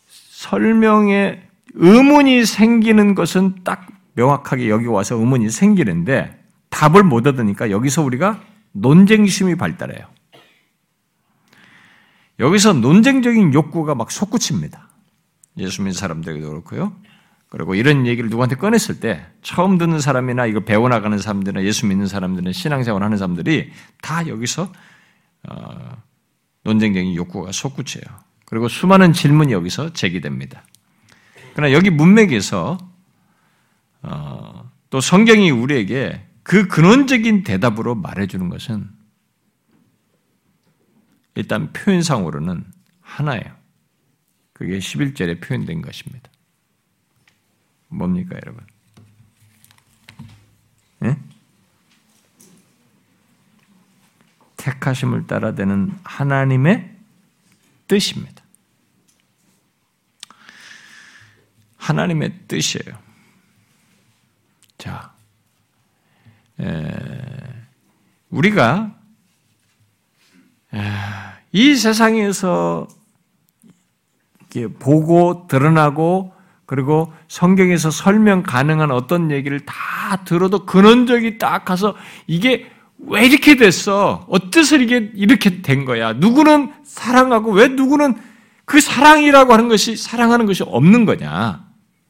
설명에 0.07 1.41
의문이 1.73 2.45
생기는 2.45 3.15
것은 3.15 3.63
딱 3.63 3.87
명확하게 4.13 4.69
여기 4.69 4.87
와서 4.87 5.15
의문이 5.15 5.49
생기는데 5.49 6.43
답을 6.69 7.03
못 7.03 7.25
얻으니까 7.27 7.69
여기서 7.69 8.01
우리가 8.01 8.41
논쟁심이 8.71 9.55
발달해요. 9.55 10.07
여기서 12.39 12.73
논쟁적인 12.73 13.53
욕구가 13.53 13.95
막 13.95 14.11
솟구칩니다. 14.11 14.86
예수 15.57 15.81
믿는 15.81 15.93
사람들에게도 15.93 16.49
그렇고요. 16.49 16.95
그리고 17.49 17.75
이런 17.75 18.05
얘기를 18.05 18.29
누구한테 18.29 18.55
꺼냈을 18.55 18.99
때 18.99 19.25
처음 19.41 19.77
듣는 19.77 19.99
사람이나 19.99 20.45
이거 20.45 20.61
배워나가는 20.61 21.17
사람들이나 21.17 21.63
예수 21.63 21.85
믿는 21.85 22.07
사람들은 22.07 22.51
신앙생활 22.51 23.03
하는 23.03 23.17
사람들이 23.17 23.71
다 24.01 24.27
여기서 24.27 24.71
어, 25.49 26.03
논쟁적인 26.63 27.15
욕구가 27.15 27.51
솟구쳐요. 27.53 28.03
그리고 28.45 28.67
수많은 28.67 29.13
질문이 29.13 29.53
여기서 29.53 29.93
제기됩니다. 29.93 30.63
그러나 31.53 31.73
여기 31.73 31.89
문맥에서 31.89 32.77
어, 34.03 34.71
또 34.89 35.01
성경이 35.01 35.49
우리에게 35.51 36.25
그 36.43 36.67
근원적인 36.67 37.43
대답으로 37.43 37.95
말해주는 37.95 38.49
것은 38.49 38.89
일단 41.35 41.71
표현상으로는 41.73 42.63
하나예요. 43.01 43.56
그게 44.57 44.79
11절에 44.79 45.39
표현된 45.39 45.83
것입니다. 45.83 46.31
뭡니까, 47.89 48.35
여러분? 48.43 48.65
네? 50.97 51.15
택하심을 54.57 55.27
따라 55.27 55.53
되는 55.53 55.95
하나님의 56.03 56.91
뜻입니다. 57.87 58.43
하나님의 61.77 62.47
뜻이에요. 62.47 62.99
자, 64.79 65.13
에, 66.59 67.67
우리가 68.31 68.99
에, 70.73 70.79
이 71.51 71.75
세상에서 71.75 72.96
보고 74.79 75.45
드러나고 75.47 76.33
그리고 76.65 77.13
성경에서 77.27 77.91
설명 77.91 78.43
가능한 78.43 78.91
어떤 78.91 79.31
얘기를 79.31 79.59
다 79.61 80.23
들어도 80.25 80.65
근원적이 80.65 81.37
딱 81.37 81.63
가서 81.63 81.95
이게 82.27 82.69
왜 82.99 83.25
이렇게 83.25 83.55
됐어? 83.55 84.25
어째서 84.29 84.77
이게 84.77 85.11
이렇게 85.15 85.61
된 85.61 85.85
거야? 85.85 86.13
누구는 86.13 86.71
사랑하고 86.83 87.51
왜 87.51 87.67
누구는 87.69 88.15
그 88.65 88.81
사랑이라고 88.81 89.53
하는 89.53 89.69
것이 89.69 89.95
사랑하는 89.95 90.45
것이 90.45 90.63
없는 90.63 91.05
거냐? 91.05 91.65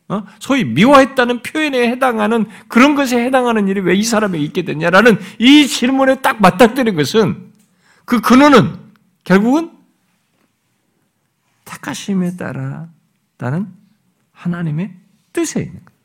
어? 0.09 0.23
소위 0.39 0.63
미워했다는 0.63 1.43
표현에 1.43 1.89
해당하는 1.89 2.45
그런 2.69 2.95
것에 2.95 3.21
해당하는 3.21 3.67
일이 3.67 3.81
왜 3.81 3.95
이 3.95 4.03
사람에게 4.03 4.43
있게 4.45 4.61
됐냐라는 4.63 5.19
이 5.37 5.67
질문에 5.67 6.21
딱 6.21 6.41
맞닥뜨린 6.41 6.95
것은 6.95 7.51
그 8.05 8.21
근원은 8.21 8.73
결국은 9.25 9.71
택하심에 11.67 12.37
따라 12.37 12.89
나는 13.37 13.67
하나님의 14.31 14.93
뜻에 15.33 15.61
있는 15.61 15.81
거예요. 15.85 15.97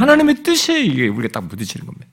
하나님의 0.00 0.42
뜻에 0.42 0.82
이게 0.82 1.08
우리가 1.08 1.32
딱 1.40 1.48
부딪히는 1.48 1.86
겁니다. 1.86 2.06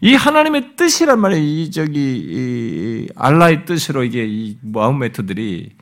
이 0.00 0.14
하나님의 0.14 0.76
뜻이란 0.76 1.20
말이에요. 1.20 1.42
이 1.42 1.70
저기 1.70 1.98
이 1.98 3.08
알라의 3.14 3.64
뜻으로 3.64 4.04
이게 4.04 4.26
이 4.26 4.58
마음메터들이 4.62 5.76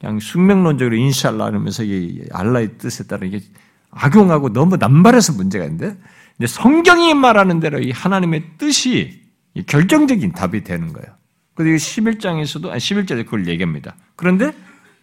그냥 0.00 0.20
숙명론적으로 0.20 0.96
인샬라 0.96 1.46
하면서 1.46 1.82
이 1.82 2.22
알라의 2.30 2.78
뜻에 2.78 3.04
따라 3.04 3.26
이게 3.26 3.40
악용하고 3.90 4.52
너무 4.52 4.76
남발해서 4.76 5.32
문제가 5.34 5.64
있는데 5.64 5.96
성경이 6.46 7.14
말하는 7.14 7.60
대로 7.60 7.78
이 7.80 7.90
하나님의 7.90 8.58
뜻이 8.58 9.22
결정적인 9.66 10.32
답이 10.32 10.64
되는 10.64 10.92
거예요. 10.92 11.16
그래서 11.54 11.86
11장에서도, 11.86 12.68
아니 12.68 12.78
11절에 12.78 13.24
그걸 13.24 13.46
얘기합니다. 13.46 13.96
그런데 14.16 14.52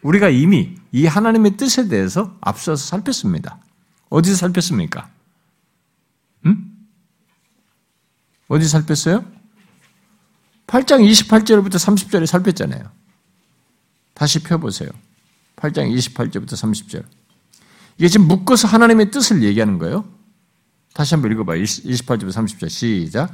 우리가 0.01 0.29
이미 0.29 0.75
이 0.91 1.05
하나님의 1.05 1.57
뜻에 1.57 1.87
대해서 1.87 2.35
앞서서 2.41 2.83
살폈습니다. 2.85 3.59
어디서 4.09 4.35
살폈습니까? 4.35 5.09
음? 6.45 6.87
어디 8.47 8.67
살폈어요? 8.67 9.23
8장 10.67 11.05
28절부터 11.05 11.75
30절에 11.75 12.25
살폈잖아요. 12.25 12.83
다시 14.13 14.39
펴보세요. 14.39 14.89
8장 15.55 15.93
28절부터 15.93 16.53
30절. 16.53 17.05
이게 17.97 18.07
지금 18.07 18.27
묶어서 18.27 18.67
하나님의 18.67 19.11
뜻을 19.11 19.43
얘기하는 19.43 19.77
거예요. 19.77 20.05
다시 20.93 21.13
한번 21.13 21.31
읽어봐요. 21.31 21.61
28절부터 21.61 22.31
30절 22.31 22.69
시작. 22.69 23.33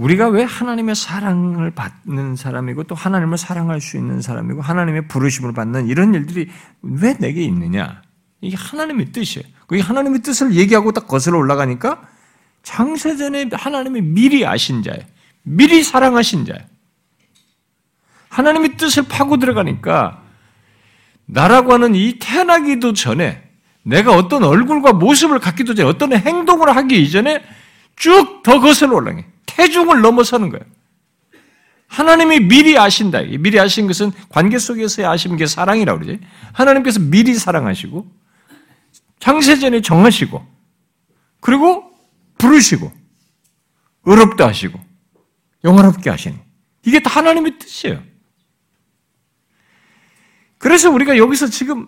우리가 0.00 0.28
왜 0.28 0.44
하나님의 0.44 0.94
사랑을 0.94 1.72
받는 1.72 2.34
사람이고 2.34 2.84
또 2.84 2.94
하나님을 2.94 3.36
사랑할 3.36 3.82
수 3.82 3.98
있는 3.98 4.22
사람이고 4.22 4.62
하나님의 4.62 5.08
부르심을 5.08 5.52
받는 5.52 5.88
이런 5.88 6.14
일들이 6.14 6.48
왜 6.80 7.18
내게 7.18 7.42
있느냐? 7.42 8.00
이게 8.40 8.56
하나님의 8.56 9.12
뜻이에요. 9.12 9.46
그게 9.66 9.82
하나님의 9.82 10.22
뜻을 10.22 10.54
얘기하고 10.54 10.92
딱 10.92 11.06
거슬러 11.06 11.36
올라가니까 11.36 12.00
창세전에 12.62 13.50
하나님이 13.52 14.00
미리 14.00 14.46
아신 14.46 14.82
자예요. 14.82 15.02
미리 15.42 15.82
사랑하신 15.82 16.46
자예요. 16.46 16.62
하나님의 18.30 18.78
뜻을 18.78 19.02
파고 19.02 19.36
들어가니까 19.36 20.22
나라고 21.26 21.74
하는 21.74 21.94
이 21.94 22.18
태어나기도 22.18 22.94
전에 22.94 23.42
내가 23.82 24.14
어떤 24.14 24.44
얼굴과 24.44 24.94
모습을 24.94 25.40
갖기도 25.40 25.74
전에 25.74 25.86
어떤 25.86 26.14
행동을 26.14 26.74
하기 26.74 27.02
이전에 27.02 27.42
쭉 27.96 28.42
더 28.42 28.60
거슬러 28.60 28.96
올라가요. 28.96 29.24
태중을 29.60 30.00
넘어서는 30.00 30.48
거예요. 30.48 30.64
하나님이 31.86 32.40
미리 32.40 32.78
아신다. 32.78 33.20
미리 33.20 33.60
아신 33.60 33.86
것은 33.86 34.10
관계 34.30 34.58
속에서의 34.58 35.06
아신 35.06 35.36
게 35.36 35.46
사랑이라고 35.46 36.00
그러지. 36.00 36.20
하나님께서 36.52 36.98
미리 37.00 37.34
사랑하시고 37.34 38.10
창세전에 39.18 39.82
정하시고 39.82 40.46
그리고 41.40 41.92
부르시고 42.38 42.90
의롭다 44.04 44.46
하시고 44.48 44.80
영화롭게 45.64 46.08
하시는 46.08 46.38
이게 46.86 47.02
다 47.02 47.10
하나님의 47.10 47.58
뜻이에요. 47.58 48.02
그래서 50.56 50.90
우리가 50.90 51.18
여기서 51.18 51.48
지금 51.48 51.86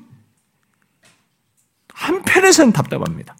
한편에서는 1.95 2.73
답답합니다. 2.73 3.35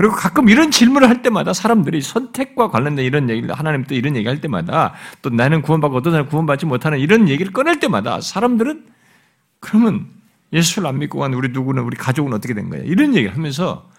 그리고 0.00 0.14
가끔 0.14 0.48
이런 0.48 0.70
질문을 0.70 1.10
할 1.10 1.20
때마다 1.20 1.52
사람들이 1.52 2.00
선택과 2.00 2.70
관련된 2.70 3.04
이런 3.04 3.28
얘기를 3.28 3.54
하나님 3.54 3.84
또 3.84 3.94
이런 3.94 4.16
얘기 4.16 4.26
할 4.26 4.40
때마다 4.40 4.94
또 5.20 5.28
나는 5.28 5.60
구원받고 5.60 5.94
어떤 5.94 6.14
사람 6.14 6.26
구원받지 6.26 6.64
못하는 6.64 6.98
이런 6.98 7.28
얘기를 7.28 7.52
꺼낼 7.52 7.80
때마다 7.80 8.18
사람들은 8.22 8.86
그러면 9.60 10.08
예수를 10.54 10.88
안 10.88 11.00
믿고 11.00 11.18
간 11.18 11.34
우리 11.34 11.50
누구는 11.50 11.82
우리 11.82 11.98
가족은 11.98 12.32
어떻게 12.32 12.54
된 12.54 12.70
거야? 12.70 12.80
이런 12.80 13.14
얘기를 13.14 13.36
하면서 13.36 13.90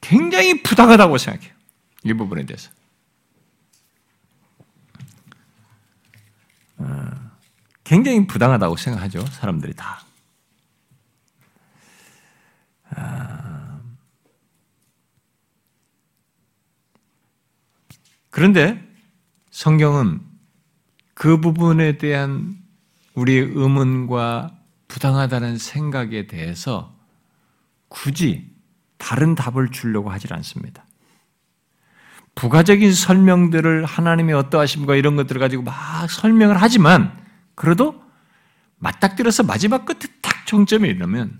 굉장히 0.00 0.62
부당하다고 0.62 1.18
생각해요. 1.18 1.52
이 2.04 2.14
부분에 2.14 2.46
대해서. 2.46 2.70
어, 6.78 7.10
굉장히 7.84 8.26
부당하다고 8.26 8.76
생각하죠. 8.76 9.26
사람들이 9.26 9.74
다. 9.74 10.00
그런데 18.34 18.84
성경은 19.52 20.20
그 21.14 21.40
부분에 21.40 21.98
대한 21.98 22.56
우리의 23.14 23.42
의문과 23.54 24.58
부당하다는 24.88 25.56
생각에 25.58 26.26
대해서 26.26 26.92
굳이 27.86 28.50
다른 28.98 29.36
답을 29.36 29.70
주려고 29.70 30.10
하질 30.10 30.34
않습니다. 30.34 30.84
부가적인 32.34 32.92
설명들을 32.92 33.84
하나님의 33.84 34.34
어떠하심과 34.34 34.96
이런 34.96 35.14
것들을 35.14 35.40
가지고 35.40 35.62
막 35.62 36.10
설명을 36.10 36.60
하지만 36.60 37.16
그래도 37.54 38.02
맞닥뜨려서 38.78 39.44
마지막 39.44 39.84
끝에 39.84 40.12
딱 40.20 40.44
정점에 40.44 40.88
이르면 40.88 41.38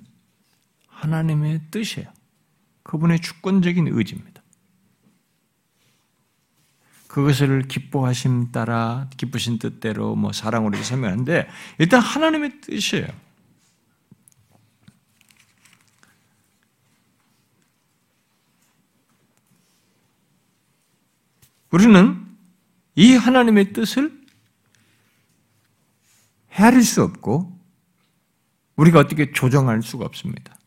하나님의 0.86 1.60
뜻이에요. 1.72 2.08
그분의 2.84 3.18
주권적인 3.18 3.88
의지입니다. 3.90 4.33
그것을 7.14 7.68
기뻐하심 7.68 8.50
따라 8.50 9.08
기쁘신 9.16 9.60
뜻대로 9.60 10.16
뭐 10.16 10.32
사랑으로 10.32 10.76
설명하는데 10.82 11.48
일단 11.78 12.00
하나님의 12.00 12.60
뜻이에요. 12.60 13.06
우리는 21.70 22.26
이 22.96 23.14
하나님의 23.14 23.72
뜻을 23.72 24.20
헤아릴 26.50 26.82
수 26.82 27.04
없고 27.04 27.56
우리가 28.74 28.98
어떻게 28.98 29.30
조정할 29.30 29.82
수가 29.82 30.04
없습니다. 30.04 30.58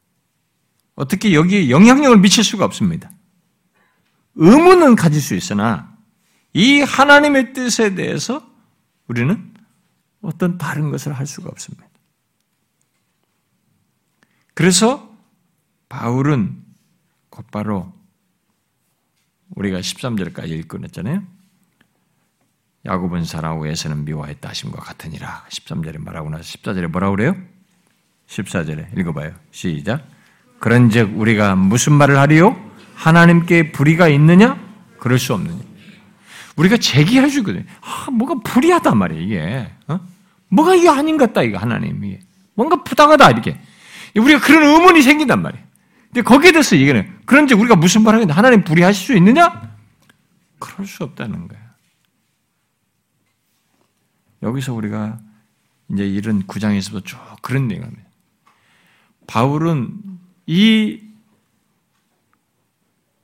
어떻게 0.95 1.34
여기에 1.34 1.70
영향력을 1.70 2.18
미칠 2.20 2.45
수가 2.45 2.64
없습니다. 2.64 3.12
의문은 4.36 4.95
가질 4.95 5.22
수 5.22 5.36
있으나 5.36 5.97
이 6.54 6.82
하나님의 6.82 7.54
뜻에 7.54 7.95
대해서 7.95 8.45
우리는 9.08 9.54
어떤 10.22 10.58
다른 10.58 10.91
것을 10.91 11.14
할 11.14 11.28
수가 11.28 11.50
없습니다. 11.50 11.88
그래서 14.54 15.16
바울은 15.89 16.64
곧바로 17.30 17.93
우리가 19.56 19.80
13절까지 19.80 20.50
읽고 20.50 20.80
냈잖아요. 20.80 21.24
야곱은 22.86 23.26
사랑하고 23.26 23.68
에서는 23.68 24.06
미워했다 24.06 24.50
하심과 24.50 24.80
같으니라. 24.80 25.45
13절에 25.50 26.00
말하고 26.00 26.30
나서 26.30 26.43
14절에 26.43 26.88
뭐라고 26.88 27.16
그래요? 27.16 27.36
14절에 28.28 28.98
읽어봐요. 28.98 29.34
시작. 29.52 30.08
그런즉 30.60 31.18
우리가 31.18 31.56
무슨 31.56 31.93
말을 31.93 32.18
하리요? 32.18 32.56
하나님께 32.95 33.72
불의가 33.72 34.08
있느냐? 34.10 34.60
그럴 35.00 35.20
수 35.20 35.34
없느냐? 35.34 35.66
우리가 36.58 36.78
제기할 36.78 37.30
수 37.30 37.39
있거든요. 37.39 37.64
아, 37.82 38.10
뭐가 38.12 38.36
불의하단 38.43 38.97
말이에요, 38.97 39.22
이게. 39.24 39.72
어? 39.88 39.99
뭐가 40.49 40.76
이게 40.76 40.89
아닌 40.89 41.18
것 41.18 41.28
같다, 41.28 41.43
이거 41.43 41.58
하나님이. 41.58 42.20
뭔가 42.55 42.84
부당하다, 42.84 43.30
이렇게. 43.32 43.60
우리가 44.16 44.39
그런 44.39 44.64
의문이 44.64 45.01
생긴단 45.03 45.41
말이에요. 45.41 45.66
근데 46.08 46.22
거기에 46.24 46.51
대해서 46.51 46.76
얘기는 46.76 47.18
그런지 47.26 47.53
우리가 47.53 47.76
무슨 47.76 48.03
말을 48.03 48.18
하겠냐? 48.18 48.34
하나님 48.34 48.64
불의하실 48.64 49.05
수 49.05 49.16
있느냐? 49.18 49.78
그럴 50.58 50.88
수 50.88 51.03
없다는 51.03 51.47
거야. 51.47 51.60
여기서 54.41 54.74
우리가 54.74 55.20
이제 55.91 56.08
이런 56.08 56.45
구장에서도 56.47 57.01
쭉 57.01 57.20
그런 57.41 57.68
내용입니다. 57.68 58.03
바울은 59.28 59.93
이 60.47 61.01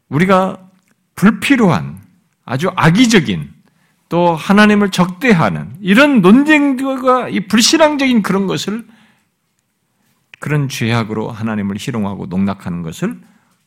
우리가 0.09 0.69
불필요한 1.15 2.02
아주 2.45 2.71
악의적인 2.75 3.53
또 4.09 4.35
하나님을 4.35 4.91
적대하는 4.91 5.75
이런 5.81 6.21
논쟁과 6.21 7.29
이 7.29 7.47
불신앙적인 7.47 8.21
그런 8.21 8.47
것을 8.47 8.87
그런 10.39 10.67
죄악으로 10.67 11.31
하나님을 11.31 11.77
희롱하고 11.79 12.27
농락하는 12.27 12.81
것을 12.81 13.19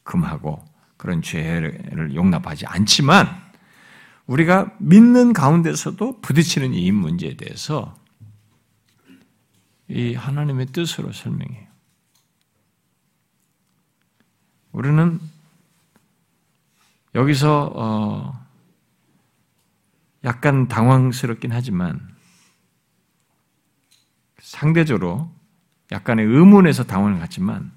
금하고 0.02 0.64
그런 0.96 1.22
죄를 1.22 2.14
용납하지 2.14 2.66
않지만 2.66 3.28
우리가 4.26 4.72
믿는 4.78 5.32
가운데서도 5.32 6.20
부딪히는 6.20 6.74
이 6.74 6.92
문제에 6.92 7.36
대해서 7.36 7.96
이 9.88 10.14
하나님의 10.14 10.66
뜻으로 10.66 11.12
설명해요. 11.12 11.66
우리는 14.72 15.20
여기서 17.14 17.72
어 17.74 18.45
약간 20.26 20.66
당황스럽긴 20.68 21.52
하지만 21.52 22.14
상대적으로 24.40 25.32
약간의 25.92 26.26
의문에서 26.26 26.84
당원을 26.84 27.20
갖지만 27.20 27.72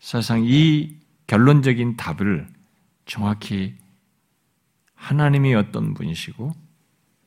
사실상 0.00 0.42
이 0.44 0.98
결론적인 1.28 1.96
답을 1.96 2.48
정확히 3.06 3.76
하나님이 4.94 5.54
어떤 5.54 5.94
분이시고 5.94 6.54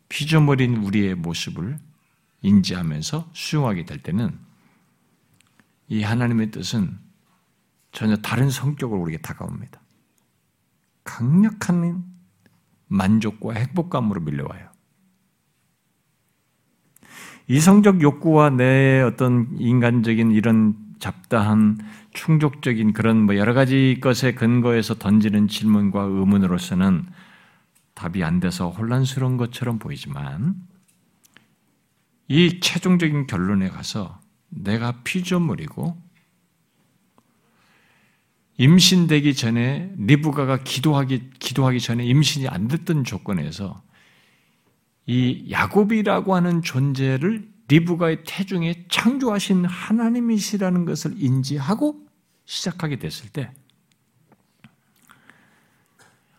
피조물인 0.09 0.77
우리의 0.77 1.15
모습을 1.15 1.79
인지하면서 2.41 3.29
수용하게 3.33 3.85
될 3.85 4.03
때는 4.03 4.37
이 5.87 6.03
하나님의 6.03 6.51
뜻은 6.51 6.99
전혀 7.93 8.17
다른 8.17 8.49
성격으로 8.49 8.99
우리에게 9.01 9.21
다가옵니다. 9.21 9.79
강력한 11.03 12.03
만족과 12.91 13.53
행복감으로 13.53 14.21
밀려와요. 14.21 14.69
이성적 17.47 18.01
욕구와 18.01 18.51
내 18.51 19.01
어떤 19.01 19.47
인간적인 19.57 20.31
이런 20.31 20.75
잡다한 20.99 21.79
충족적인 22.13 22.93
그런 22.93 23.25
뭐 23.25 23.35
여러 23.35 23.53
가지 23.53 23.97
것에 24.01 24.33
근거해서 24.33 24.95
던지는 24.95 25.47
질문과 25.47 26.03
의문으로서는 26.03 27.07
답이 27.95 28.23
안 28.23 28.39
돼서 28.39 28.69
혼란스러운 28.69 29.37
것처럼 29.37 29.79
보이지만 29.79 30.55
이 32.27 32.59
최종적인 32.59 33.27
결론에 33.27 33.69
가서 33.69 34.19
내가 34.49 35.01
피조물이고 35.03 36.10
임신되기 38.57 39.33
전에 39.33 39.91
리브가가 39.97 40.63
기도하기 40.63 41.31
기도하기 41.39 41.79
전에 41.79 42.05
임신이 42.05 42.47
안 42.47 42.67
됐던 42.67 43.03
조건에서 43.03 43.81
이 45.05 45.47
야곱이라고 45.49 46.35
하는 46.35 46.61
존재를 46.61 47.49
리브가의 47.67 48.23
태중에 48.25 48.85
창조하신 48.89 49.65
하나님이시라는 49.65 50.85
것을 50.85 51.13
인지하고 51.17 52.05
시작하게 52.45 52.99
됐을 52.99 53.29
때 53.29 53.51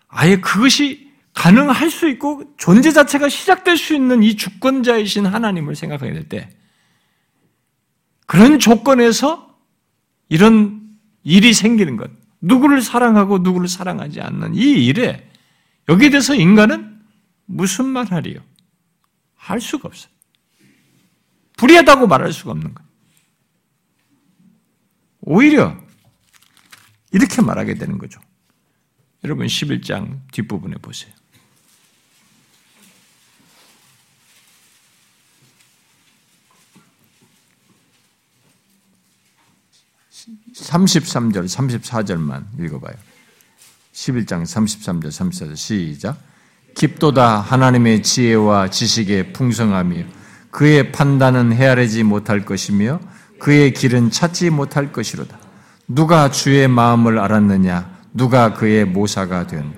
아예 0.08 0.36
그것이 0.36 1.10
가능할 1.32 1.90
수 1.90 2.08
있고 2.10 2.44
존재 2.58 2.92
자체가 2.92 3.30
시작될 3.30 3.78
수 3.78 3.94
있는 3.94 4.22
이 4.22 4.36
주권자이신 4.36 5.24
하나님을 5.26 5.74
생각하게 5.74 6.12
될 6.12 6.28
때 6.28 6.50
그런 8.26 8.58
조건에서 8.58 9.58
이런 10.28 10.81
일이 11.22 11.52
생기는 11.52 11.96
것, 11.96 12.10
누구를 12.40 12.82
사랑하고 12.82 13.38
누구를 13.38 13.68
사랑하지 13.68 14.20
않는 14.20 14.54
이 14.54 14.86
일에 14.86 15.28
여기에 15.88 16.10
대해서 16.10 16.34
인간은 16.34 17.00
무슨 17.46 17.86
말 17.86 18.06
하리요? 18.06 18.40
할 19.34 19.60
수가 19.60 19.88
없어요. 19.88 20.12
불의하다고 21.56 22.06
말할 22.06 22.32
수가 22.32 22.52
없는 22.52 22.74
거예요. 22.74 22.88
오히려 25.20 25.76
이렇게 27.12 27.42
말하게 27.42 27.74
되는 27.74 27.98
거죠. 27.98 28.20
여러분 29.24 29.46
11장 29.46 30.20
뒷부분에 30.32 30.76
보세요. 30.76 31.12
33절, 40.54 41.44
34절만 41.46 42.44
읽어봐요. 42.60 42.94
11장 43.92 44.42
33절, 44.42 45.06
34절 45.06 45.56
시작. 45.56 46.18
깊도다 46.74 47.40
하나님의 47.40 48.02
지혜와 48.02 48.70
지식의 48.70 49.32
풍성함이요. 49.32 50.04
그의 50.50 50.92
판단은 50.92 51.52
헤아리지 51.52 52.02
못할 52.02 52.44
것이며 52.44 53.00
그의 53.38 53.72
길은 53.72 54.10
찾지 54.10 54.50
못할 54.50 54.92
것이로다. 54.92 55.38
누가 55.88 56.30
주의 56.30 56.66
마음을 56.68 57.18
알았느냐? 57.18 57.90
누가 58.14 58.54
그의 58.54 58.84
모사가 58.84 59.46
된? 59.46 59.72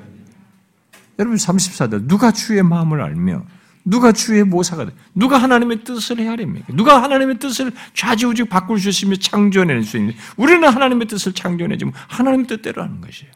여러분 1.19 1.37
34절 1.37 2.07
누가 2.07 2.33
주의 2.33 2.63
마음을 2.63 3.01
알며 3.01 3.45
누가 3.85 4.13
주의 4.13 4.43
모사가 4.45 4.87
돼? 4.87 4.93
누가 5.15 5.37
하나님의 5.39 5.85
뜻을 5.85 6.19
헤아립니까? 6.19 6.67
누가 6.73 7.03
하나님의 7.03 7.39
뜻을 7.39 7.71
좌지우지 7.95 8.45
바꿀 8.45 8.81
수 8.81 8.89
있으며 8.89 9.17
창조해낼 9.17 9.83
수 9.85 9.99
있는? 9.99 10.15
우리는 10.37 10.67
하나님의 10.67 11.07
뜻을 11.07 11.33
창조해내지 11.35 11.85
하나님의 12.09 12.47
뜻대로 12.47 12.83
하는 12.83 13.01
것이에요. 13.01 13.33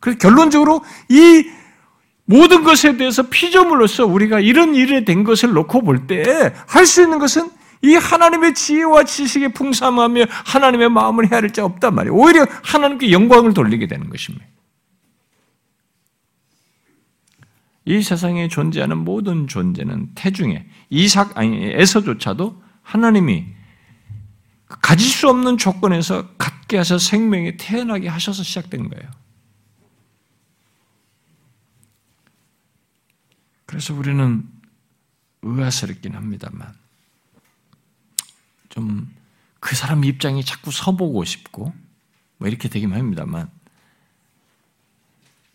그래서 0.00 0.18
결론적으로 0.18 0.84
이 1.08 1.44
모든 2.24 2.62
것에 2.62 2.96
대해서 2.96 3.22
피조물로서 3.24 4.06
우리가 4.06 4.38
이런 4.40 4.74
일에 4.74 5.04
된 5.04 5.24
것을 5.24 5.52
놓고 5.52 5.82
볼 5.82 6.06
때 6.06 6.52
할 6.68 6.86
수 6.86 7.02
있는 7.02 7.18
것은 7.18 7.50
이 7.82 7.94
하나님의 7.94 8.54
지혜와 8.54 9.04
지식에 9.04 9.48
풍성하며 9.48 10.24
하나님의 10.28 10.90
마음을 10.90 11.30
헤아릴 11.30 11.52
자 11.52 11.64
없단 11.64 11.94
말이에요. 11.94 12.14
오히려 12.14 12.46
하나님께 12.64 13.10
영광을 13.12 13.54
돌리게 13.54 13.86
되는 13.86 14.08
것입니다. 14.10 14.44
이 17.88 18.02
세상에 18.02 18.48
존재하는 18.48 18.98
모든 18.98 19.48
존재는 19.48 20.14
태중에 20.14 20.68
이삭 20.90 21.36
아니 21.38 21.64
에서조차도 21.64 22.62
하나님이 22.82 23.46
가질 24.66 25.08
수 25.08 25.28
없는 25.28 25.56
조건에서 25.56 26.34
갖게 26.36 26.76
하셔 26.76 26.98
생명이 26.98 27.56
태어나게 27.56 28.08
하셔서 28.08 28.42
시작된 28.42 28.88
거예요. 28.88 29.10
그래서 33.66 33.94
우리는 33.94 34.44
의아스럽긴 35.42 36.14
합니다만 36.14 36.74
좀 38.68 39.18
그 39.60 39.74
사람 39.76 40.04
입장이 40.04 40.44
자꾸 40.44 40.70
서보고 40.70 41.24
싶고 41.24 41.72
뭐 42.38 42.48
이렇게 42.48 42.68
되기만 42.68 42.98
합니다만 42.98 43.50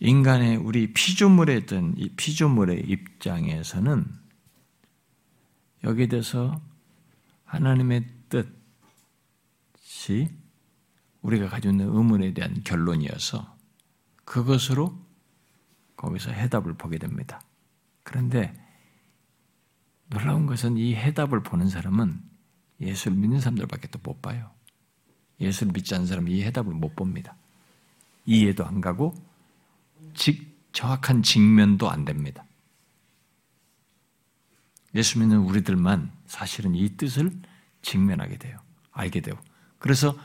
인간의 0.04 0.58
우리 0.58 0.92
피조물에 0.92 1.56
있던 1.60 1.96
이 1.98 2.10
피조물의 2.10 2.90
입장에서는 2.90 4.06
여기에 5.86 6.08
대해서 6.08 6.60
하나님의 7.46 8.06
뜻이 8.28 10.28
우리가 11.22 11.48
가지고 11.48 11.72
있는 11.72 11.88
의문에 11.88 12.34
대한 12.34 12.62
결론이어서 12.66 13.56
그것으로 14.26 14.94
거기서 15.96 16.32
해답을 16.32 16.74
보게 16.74 16.98
됩니다. 16.98 17.42
그런데 18.04 18.54
놀라운 20.10 20.48
것은 20.48 20.76
이 20.76 20.96
해답을 20.96 21.44
보는 21.44 21.70
사람은 21.70 22.22
예수를 22.82 23.16
믿는 23.16 23.40
사람들밖에 23.40 23.88
또 23.88 24.00
못 24.04 24.22
봐요. 24.22 24.52
예수를 25.40 25.72
믿지 25.72 25.96
않는 25.96 26.08
사람은 26.08 26.30
이 26.30 26.44
해답을 26.44 26.74
못 26.74 26.94
봅니다. 26.94 27.38
이해도 28.26 28.66
안 28.66 28.82
가고 28.82 29.14
직, 30.14 30.72
정확한 30.72 31.24
직면도 31.24 31.90
안 31.90 32.06
됩니다. 32.06 32.46
예수 34.96 35.20
믿는 35.20 35.40
우리들만 35.40 36.12
사실은 36.26 36.76
이 36.76 36.98
뜻을 36.98 37.32
직면하게 37.82 38.38
돼요. 38.38 38.58
알게 38.92 39.22
되고. 39.22 39.40
그래서 39.80 40.18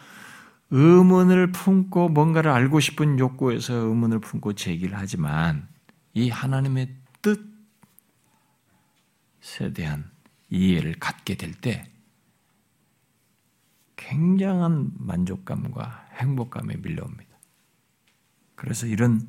의문을 0.71 1.53
품고 1.53 2.11
뭔가를 2.11 2.51
알고 2.51 2.81
싶은 2.81 3.19
욕구에서 3.19 3.75
의문을 3.75 4.21
품고 4.21 4.53
제기를 4.55 4.97
하지만 4.99 5.67
이 6.13 6.29
하나님의 6.29 6.95
뜻에 9.41 9.73
대한 9.73 10.11
이해를 10.51 10.95
갖게 10.99 11.35
될 11.37 11.53
때 11.53 11.91
굉장한 13.99 14.93
만족감과 14.95 16.09
행복감에 16.15 16.77
밀려옵니다. 16.77 17.29
그래서 18.55 18.87
이런 18.87 19.29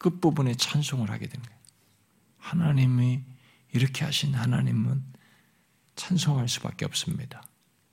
끝부분에 0.00 0.54
찬송을 0.54 1.10
하게 1.10 1.28
된 1.28 1.40
거예요. 1.42 1.60
하나님이 2.38 3.22
이렇게 3.72 4.04
하신 4.04 4.34
하나님은 4.34 5.04
찬송할 5.94 6.48
수밖에 6.48 6.86
없습니다. 6.86 7.42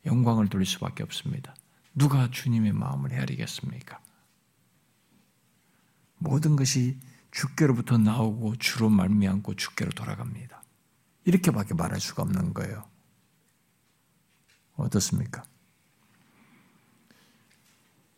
영광을 0.05 0.47
돌릴 0.47 0.65
수밖에 0.65 1.03
없습니다. 1.03 1.53
누가 1.93 2.31
주님의 2.31 2.71
마음을 2.71 3.11
헤아리겠습니까? 3.11 3.99
모든 6.17 6.55
것이 6.55 6.97
주께로부터 7.31 7.97
나오고 7.97 8.55
주로 8.55 8.89
말미암고 8.89 9.55
주께로 9.55 9.91
돌아갑니다. 9.91 10.63
이렇게밖에 11.25 11.73
말할 11.73 11.99
수가 11.99 12.23
없는 12.23 12.53
거예요. 12.53 12.89
어떻습니까? 14.75 15.43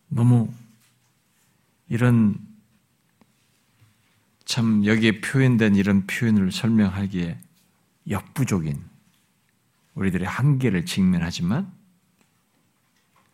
너무 0.09 0.53
이런 1.87 2.48
참 4.49 4.83
여기에 4.83 5.21
표현된 5.21 5.75
이런 5.75 6.07
표현을 6.07 6.51
설명하기에 6.51 7.39
역부족인 8.09 8.83
우리들의 9.93 10.27
한계를 10.27 10.87
직면하지만 10.87 11.71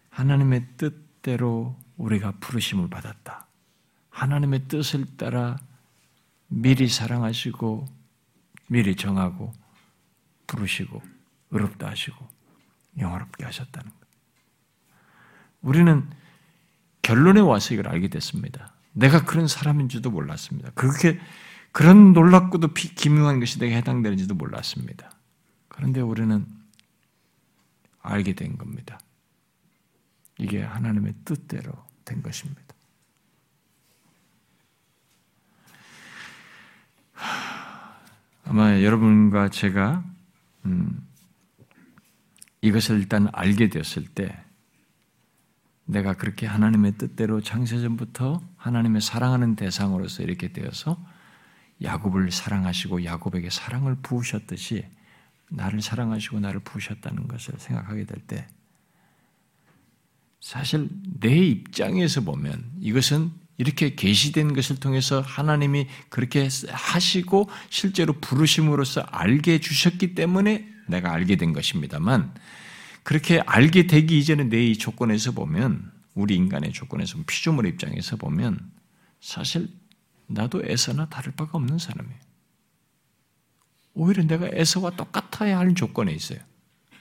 하나님의 0.09 0.68
뜻대로 0.76 1.80
우리가 1.95 2.34
부르심을 2.41 2.89
받았다. 2.89 3.47
하나님의 4.09 4.68
뜻을 4.68 5.05
따라 5.16 5.57
미리 6.47 6.89
사랑하시고 6.89 7.88
미리 8.68 8.97
정하고 8.97 9.53
부르시고 10.47 11.01
의롭다 11.51 11.91
하시고 11.91 12.28
영화롭게 12.99 13.45
하셨다는 13.45 13.89
것. 13.89 14.07
우리는 15.61 16.09
결론에 17.01 17.39
와서 17.39 17.74
이걸 17.74 17.88
알게 17.88 18.09
됐습니다. 18.09 18.74
내가 18.96 19.26
그런 19.26 19.48
사람인지도 19.48 20.10
몰랐습니다. 20.10 20.72
그렇게 20.74 21.20
그런 21.72 22.14
놀랍고도 22.14 22.74
기묘한 22.74 23.41
것이 23.41 23.60
내게 23.60 23.76
해당되는지도 23.76 24.34
몰랐습니다. 24.34 25.12
그런데 25.68 26.00
우리는 26.00 26.46
알게 28.02 28.34
된 28.34 28.58
겁니다. 28.58 29.00
이게 30.38 30.62
하나님의 30.62 31.14
뜻대로 31.26 31.74
된 32.06 32.24
것입니다. 32.24 32.62
아마 38.46 38.82
여러분과 38.82 39.50
제가 39.50 40.04
음, 40.66 41.06
이것을 42.62 43.00
일단 43.00 43.28
알게 43.34 43.70
되었을 43.70 44.06
때 44.08 44.45
내가 45.86 46.13
그렇게 46.13 46.45
하나님의 46.47 46.93
뜻대로 46.97 47.41
창세전부터 47.41 48.41
하나님의 48.57 49.01
사랑하는 49.01 49.55
대상으로서 49.55 50.23
이렇게 50.23 50.51
되어서 50.51 50.97
야곱을 51.81 52.31
사랑하시고 52.31 53.03
야곱에게 53.05 53.49
사랑을 53.49 53.95
부으셨듯이 54.01 54.86
나를 55.49 55.81
사랑하시고 55.81 56.39
나를 56.39 56.61
부으셨다는 56.61 57.27
것을 57.27 57.55
생각하게 57.57 58.05
될 58.05 58.21
때 58.27 58.47
사실 60.45 60.89
내 61.19 61.36
입장에서 61.36 62.21
보면 62.21 62.73
이것은 62.79 63.31
이렇게 63.57 63.95
계시된 63.95 64.53
것을 64.53 64.75
통해서 64.75 65.19
하나님이 65.21 65.88
그렇게 66.09 66.47
하시고 66.69 67.49
실제로 67.71 68.13
부르심으로써 68.13 69.01
알게 69.01 69.59
주셨기 69.59 70.13
때문에 70.13 70.69
내가 70.88 71.11
알게 71.11 71.38
된 71.38 71.51
것입니다만 71.51 72.31
그렇게 73.06 73.39
알게 73.45 73.86
되기 73.86 74.18
이전에 74.18 74.45
내이 74.45 74.80
조건에서 74.80 75.32
보면 75.32 75.91
우리 76.16 76.36
인간의 76.36 76.74
조건에서 76.74 77.20
피조물의 77.28 77.74
입장에서 77.74 78.16
보면 78.16 78.72
사실 79.22 79.70
나도 80.26 80.64
에서나 80.66 81.08
다를 81.08 81.32
바가 81.34 81.51
없는 81.53 81.78
사람이에요. 81.78 82.20
오히려 83.93 84.24
내가 84.24 84.47
에서와 84.51 84.89
똑같아야 84.95 85.60
할 85.60 85.76
조건에 85.76 86.12
있어요. 86.14 86.39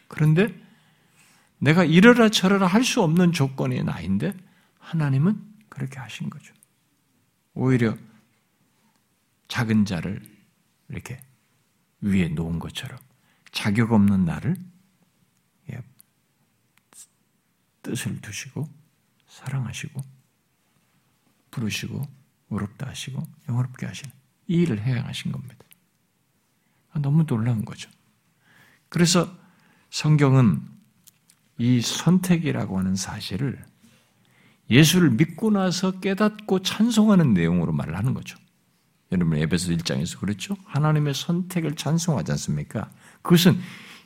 그런데 0.06 0.54
내가 1.58 1.84
이러라 1.84 2.28
저러라 2.28 2.66
할 2.66 2.84
수 2.84 3.00
없는 3.00 3.32
조건의 3.32 3.82
나인데 3.82 4.34
하나님은 4.80 5.40
그렇게 5.70 5.98
하신 6.00 6.28
거죠. 6.28 6.52
오히려 7.54 7.96
작은 9.48 9.86
자를 9.86 10.20
이렇게 10.90 11.18
위에 12.02 12.28
놓은 12.28 12.58
것처럼 12.58 12.98
자격 13.52 13.92
없는 13.92 14.26
나를 14.26 14.54
뜻을 17.84 18.20
두시고 18.20 18.68
사랑하시고 19.28 20.00
부르시고 21.52 22.02
의롭다 22.50 22.88
하시고 22.88 23.22
영원롭게 23.48 23.86
하시는 23.86 24.12
이 24.48 24.62
일을 24.62 24.80
해양하신 24.82 25.30
겁니다. 25.30 25.56
너무 26.94 27.24
놀라운 27.26 27.64
거죠. 27.64 27.90
그래서 28.88 29.32
성경은 29.90 30.60
이 31.58 31.80
선택이라고 31.80 32.78
하는 32.78 32.96
사실을 32.96 33.64
예수를 34.70 35.10
믿고 35.10 35.50
나서 35.50 36.00
깨닫고 36.00 36.62
찬송하는 36.62 37.34
내용으로 37.34 37.72
말을 37.72 37.96
하는 37.96 38.14
거죠. 38.14 38.38
여러분 39.12 39.38
에베소 39.38 39.72
1장에서 39.72 40.18
그렇죠? 40.18 40.56
하나님의 40.64 41.14
선택을 41.14 41.76
찬송하지 41.76 42.32
않습니까? 42.32 42.90
그것은 43.22 43.60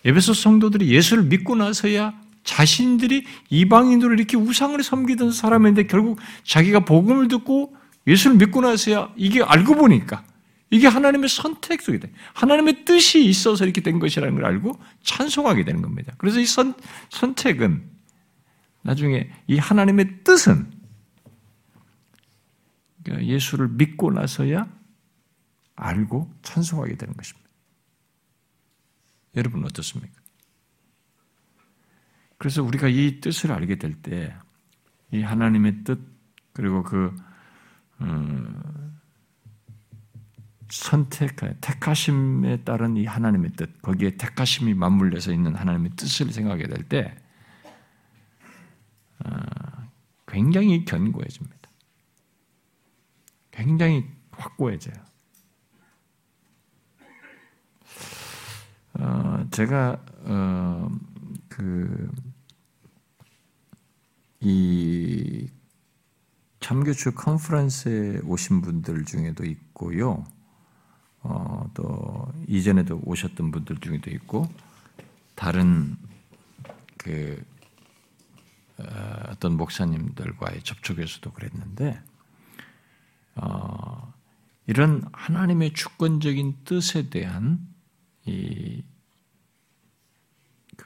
에베소 0.05 0.35
성도들이 0.35 0.91
예수를 0.93 1.25
믿고 1.25 1.55
나서야 1.57 2.28
자신들이 2.45 3.25
이방인으로 3.51 4.15
이렇게 4.15 4.37
우상을 4.37 4.83
섬기던 4.83 5.33
사람인데 5.33 5.87
결국 5.87 6.19
자기가 6.45 6.81
복음을 6.81 7.29
듣고 7.29 7.75
예수를 8.07 8.37
믿고 8.37 8.61
나서야 8.61 9.13
이게 9.17 9.43
알고 9.43 9.75
보니까 9.75 10.25
이게 10.71 10.87
하나님의 10.87 11.29
선택 11.29 11.81
속에 11.81 11.99
돼. 11.99 12.13
하나님의 12.35 12.85
뜻이 12.85 13.25
있어서 13.25 13.65
이렇게 13.65 13.81
된 13.81 13.99
것이라는 13.99 14.35
걸 14.35 14.45
알고 14.45 14.79
찬송하게 15.03 15.65
되는 15.65 15.81
겁니다. 15.83 16.13
그래서 16.19 16.41
이 16.41 16.47
선, 16.47 16.75
선택은 17.11 17.91
나중에 18.83 19.31
이 19.47 19.59
하나님의 19.59 20.25
뜻은 20.25 20.71
그러니까 23.03 23.27
예수를 23.27 23.69
믿고 23.69 24.11
나서야 24.11 24.69
알고 25.77 26.33
찬송하게 26.43 26.97
되는 26.97 27.15
것입니다. 27.15 27.49
여러분 29.37 29.65
어떻습니까? 29.65 30.21
그래서 32.39 32.63
우리가 32.63 32.89
이 32.89 33.21
뜻을 33.21 33.53
알게 33.53 33.77
될 33.77 33.95
때, 33.95 34.35
이 35.11 35.23
하나님의 35.23 35.85
뜻, 35.85 36.01
그리고 36.53 36.85
그, 36.85 37.15
음, 38.01 38.99
선택, 40.71 41.37
택하심에 41.61 42.63
따른 42.63 42.97
이 42.97 43.07
하나님의 43.07 43.53
뜻, 43.53 43.83
거기에 43.83 44.17
택하심이 44.17 44.75
맞물려서 44.75 45.33
있는 45.33 45.57
하나님의 45.57 45.93
뜻을 45.97 46.33
생각하게 46.33 46.69
될 46.69 46.85
때, 46.85 47.17
어, 49.25 49.31
굉장히 50.29 50.85
견고해집니다. 50.85 51.59
굉장히 53.51 54.07
확고해져요. 54.31 54.95
어, 58.95 59.45
제가 59.51 60.01
어, 60.21 60.89
그 61.59 62.09
이 64.41 65.51
참교추 66.61 67.13
컨퍼런스에 67.15 68.21
오신 68.25 68.63
분들 68.63 69.05
중에도 69.05 69.45
있고요. 69.45 70.25
어, 71.21 71.69
또 71.75 72.33
이전에도 72.47 73.01
오셨던 73.05 73.51
분들 73.51 73.79
중에도 73.79 74.11
있고 74.11 74.49
다른 75.35 75.97
그 76.97 77.43
어, 78.79 78.85
어떤 79.29 79.57
목사님들과의 79.57 80.63
접촉에서도 80.63 81.33
그랬는데 81.33 82.01
어, 83.35 84.13
이런 84.67 85.05
하나님의 85.13 85.73
주권적인 85.73 86.59
뜻에 86.65 87.11
대한 87.11 87.67
이 88.25 88.85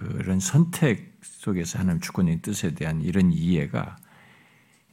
그런 0.02 0.40
선택 0.40 1.18
속에서 1.22 1.78
하나님 1.78 2.00
주권의 2.00 2.42
뜻에 2.42 2.74
대한 2.74 3.02
이런 3.02 3.32
이해가 3.32 3.96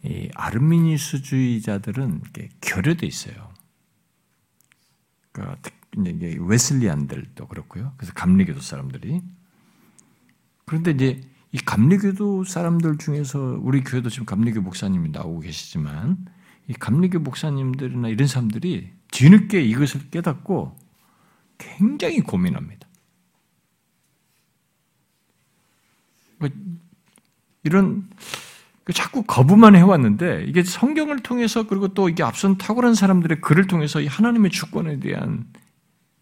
이 0.04 0.30
아르미니스주의자들은 0.34 2.22
결여돼 2.62 3.06
있어요. 3.06 3.52
그러니까 5.32 5.58
이제 5.98 6.38
웨슬리안들도 6.40 7.48
그렇고요. 7.48 7.94
그래서 7.98 8.14
감리교도 8.14 8.62
사람들이 8.62 9.22
그런데 10.66 10.92
이제 10.92 11.22
이 11.52 11.58
감리교도 11.58 12.44
사람들 12.44 12.98
중에서 13.00 13.60
우리 13.62 13.84
교회도 13.84 14.10
지금 14.10 14.26
감리교 14.26 14.62
목사님이 14.62 15.10
나오고 15.10 15.40
계시지만 15.40 16.26
이 16.68 16.74
감리교 16.74 17.20
목사님들이나 17.20 18.10
이런 18.10 18.28
사람들이 18.28 18.94
뒤늦게 19.12 19.62
이것을 19.64 20.10
깨닫고 20.12 20.78
굉장히 21.58 22.22
고민합니다. 22.22 22.89
이런 27.64 28.10
그 28.84 28.94
자꾸 28.94 29.24
거부만 29.24 29.76
해왔는데 29.76 30.46
이게 30.48 30.64
성경을 30.64 31.20
통해서 31.20 31.68
그리고 31.68 31.90
또 31.90 32.10
이게 32.10 32.24
앞선 32.24 32.58
탁월한 32.58 32.96
사람들의 32.96 33.42
글을 33.42 33.68
통해서 33.68 34.02
이 34.02 34.08
하나님의 34.08 34.50
주권에 34.52 35.00
대한 35.00 35.46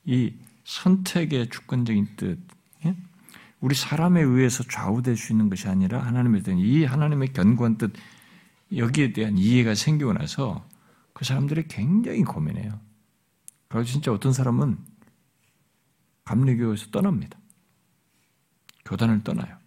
이 0.04 0.34
선택의 0.66 1.50
주권적인 1.50 2.08
뜻, 2.18 2.40
예? 2.86 2.96
우리 3.62 3.74
사람에 3.74 4.22
의해서 4.22 4.64
좌우될 4.64 5.16
수 5.16 5.32
있는 5.32 5.50
것이 5.50 5.68
아니라 5.70 6.00
하나님에 6.00 6.42
대한 6.42 6.60
이 6.60 6.84
하나님의 6.84 7.32
견고한 7.34 7.78
뜻 7.78 7.94
여기에 8.76 9.14
대한 9.14 9.38
이해가 9.38 9.76
생기고 9.76 10.14
나서 10.14 10.68
그 11.14 11.24
사람들이 11.24 11.68
굉장히 11.70 12.24
고민해요. 12.24 12.80
그래서 13.70 13.90
진짜 13.90 14.12
어떤 14.12 14.34
사람은 14.34 14.78
감리교에서 16.26 16.92
떠납니다. 16.92 17.40
교단을 18.86 19.24
떠나요. 19.24 19.58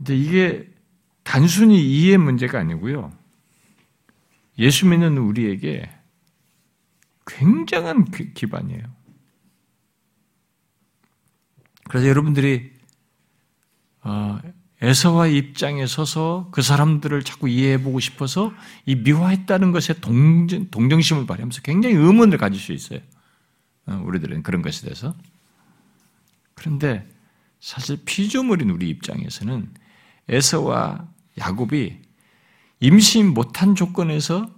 근데 0.00 0.16
이게 0.16 0.66
단순히 1.22 1.78
이해 1.84 2.16
문제가 2.16 2.58
아니고요. 2.58 3.12
예수 4.58 4.86
믿는 4.86 5.18
우리에게 5.18 5.90
굉장한 7.26 8.06
기반이에요. 8.34 8.82
그래서 11.84 12.08
여러분들이 12.08 12.72
어, 14.02 14.38
에서와의 14.80 15.36
입장에 15.36 15.86
서서 15.86 16.48
그 16.50 16.62
사람들을 16.62 17.22
자꾸 17.22 17.50
이해해보고 17.50 18.00
싶어서 18.00 18.54
이 18.86 18.94
미화했다는 18.96 19.72
것에 19.72 20.00
동정, 20.00 20.70
동정심을 20.70 21.26
발휘하면서 21.26 21.60
굉장히 21.60 21.96
의문을 21.96 22.38
가질 22.38 22.58
수 22.58 22.72
있어요. 22.72 23.00
어, 23.84 24.02
우리들은 24.06 24.44
그런 24.44 24.62
것에 24.62 24.82
대해서. 24.86 25.14
그런데 26.54 27.06
사실 27.60 27.98
피조물인 28.06 28.70
우리 28.70 28.88
입장에서는 28.88 29.68
에서와 30.30 31.06
야곱이 31.38 31.98
임신 32.80 33.34
못한 33.34 33.74
조건에서 33.74 34.48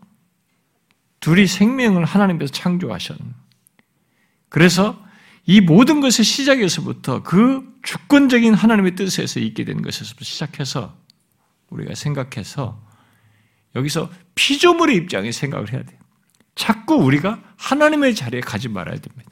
둘이 1.19 1.47
생명을 1.47 2.05
하나님께서 2.05 2.53
창조하셨는. 2.53 3.35
그래서 4.49 5.03
이 5.45 5.61
모든 5.61 6.01
것의 6.01 6.25
시작에서부터 6.25 7.23
그 7.23 7.65
주권적인 7.83 8.55
하나님의 8.55 8.95
뜻에서 8.95 9.41
있게 9.41 9.65
된 9.65 9.83
것에서부터 9.83 10.25
시작해서 10.25 10.97
우리가 11.71 11.95
생각해서 11.95 12.81
여기서 13.75 14.11
피조물의 14.35 14.97
입장에 14.97 15.33
생각을 15.33 15.73
해야 15.73 15.83
돼요. 15.83 15.99
자꾸 16.55 16.97
우리가 16.97 17.43
하나님의 17.57 18.15
자리에 18.15 18.41
가지 18.41 18.69
말아야 18.69 18.99
됩니다. 18.99 19.31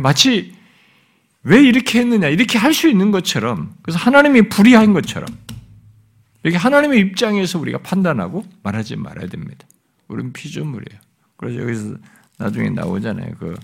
마치 0.00 0.54
왜 1.44 1.60
이렇게 1.62 2.00
했느냐, 2.00 2.28
이렇게 2.28 2.58
할 2.58 2.72
수 2.72 2.88
있는 2.88 3.10
것처럼, 3.10 3.74
그래서 3.82 3.98
하나님이 3.98 4.48
불의한 4.48 4.92
것처럼, 4.92 5.28
이렇게 6.44 6.56
하나님의 6.58 7.00
입장에서 7.00 7.58
우리가 7.58 7.78
판단하고 7.78 8.44
말하지 8.62 8.96
말아야 8.96 9.28
됩니다. 9.28 9.66
우리는 10.08 10.32
피조물이에요. 10.32 11.00
그래서 11.36 11.60
여기서 11.62 11.96
나중에 12.38 12.70
나오잖아요. 12.70 13.34
그, 13.38 13.54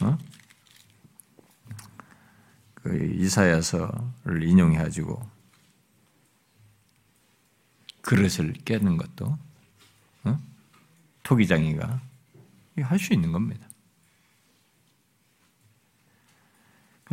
어? 0.00 0.18
그 2.74 3.14
이사야서를 3.18 4.42
인용해 4.44 4.78
가지고 4.78 5.28
그릇을 8.02 8.52
깨는 8.64 8.96
것도 8.96 9.36
어? 10.24 10.38
토기장이가 11.24 12.00
할 12.82 12.98
수 12.98 13.12
있는 13.12 13.32
겁니다. 13.32 13.65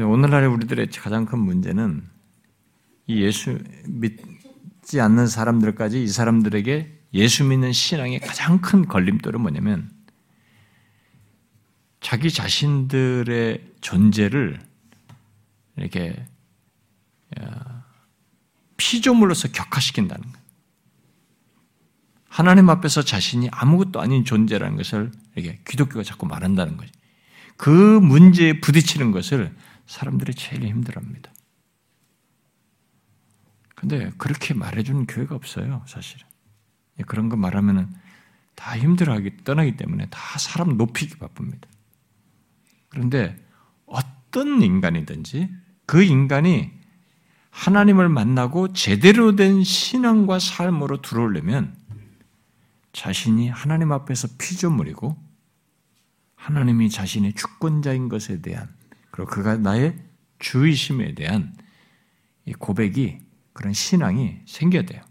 오늘날의 0.02 0.50
우리들의 0.50 0.88
가장 0.88 1.26
큰 1.26 1.40
문제는 1.40 2.04
이 3.06 3.22
예수 3.22 3.60
믿지 3.86 5.00
않는 5.00 5.28
사람들까지 5.28 6.04
이 6.04 6.08
사람들에게 6.08 7.02
예수 7.14 7.44
믿는 7.44 7.72
신앙의 7.72 8.20
가장 8.20 8.60
큰 8.60 8.88
걸림돌은 8.88 9.40
뭐냐면 9.40 9.92
자기 12.02 12.32
자신들의 12.32 13.74
존재를 13.82 14.60
이렇게 15.78 16.26
피조물로서 18.78 19.50
격화시킨다는 19.50 20.24
거예요. 20.24 20.44
하나님 22.28 22.70
앞에서 22.72 23.04
자신이 23.04 23.50
아무것도 23.52 24.02
아닌 24.02 24.26
존재라는 24.26 24.76
것을 24.76 25.12
이렇게 25.36 25.60
기독교가 25.68 26.04
자꾸 26.04 26.26
말한다는 26.26 26.78
거죠. 26.78 26.92
그 27.58 27.70
문제에 27.70 28.60
부딪히는 28.60 29.12
것을 29.12 29.56
사람들이 29.86 30.34
제일 30.34 30.66
힘들어합니다. 30.66 31.32
근데 33.76 34.12
그렇게 34.18 34.54
말해주는 34.54 35.08
교회가 35.08 35.36
없어요, 35.36 35.84
사실은. 35.88 36.26
그런 37.06 37.30
거 37.30 37.36
말하면은 37.36 37.90
다 38.56 38.78
힘들어하기 38.78 39.44
떠나기 39.44 39.76
때문에 39.76 40.08
다 40.10 40.40
사람 40.40 40.78
높이기 40.78 41.18
바쁩니다. 41.18 41.68
그런데 42.90 43.36
어떤 43.86 44.62
인간이든지 44.62 45.50
그 45.86 46.04
인간이 46.04 46.72
하나님을 47.50 48.10
만나고 48.10 48.74
제대로 48.74 49.36
된 49.36 49.64
신앙과 49.64 50.40
삶으로 50.40 51.02
들어오려면 51.02 51.76
자신이 52.94 53.50
하나님 53.50 53.92
앞에서 53.92 54.28
피조물이고 54.38 55.18
하나님이 56.36 56.90
자신의 56.90 57.34
주권자인 57.34 58.10
것에 58.10 58.42
대한 58.42 58.70
그리고 59.14 59.30
그가 59.30 59.58
나의 59.58 59.96
주의심에 60.40 61.14
대한 61.14 61.56
고백이 62.58 63.20
그런 63.54 63.72
신앙이 63.72 64.40
생겨야 64.48 64.82
돼요. 64.86 65.04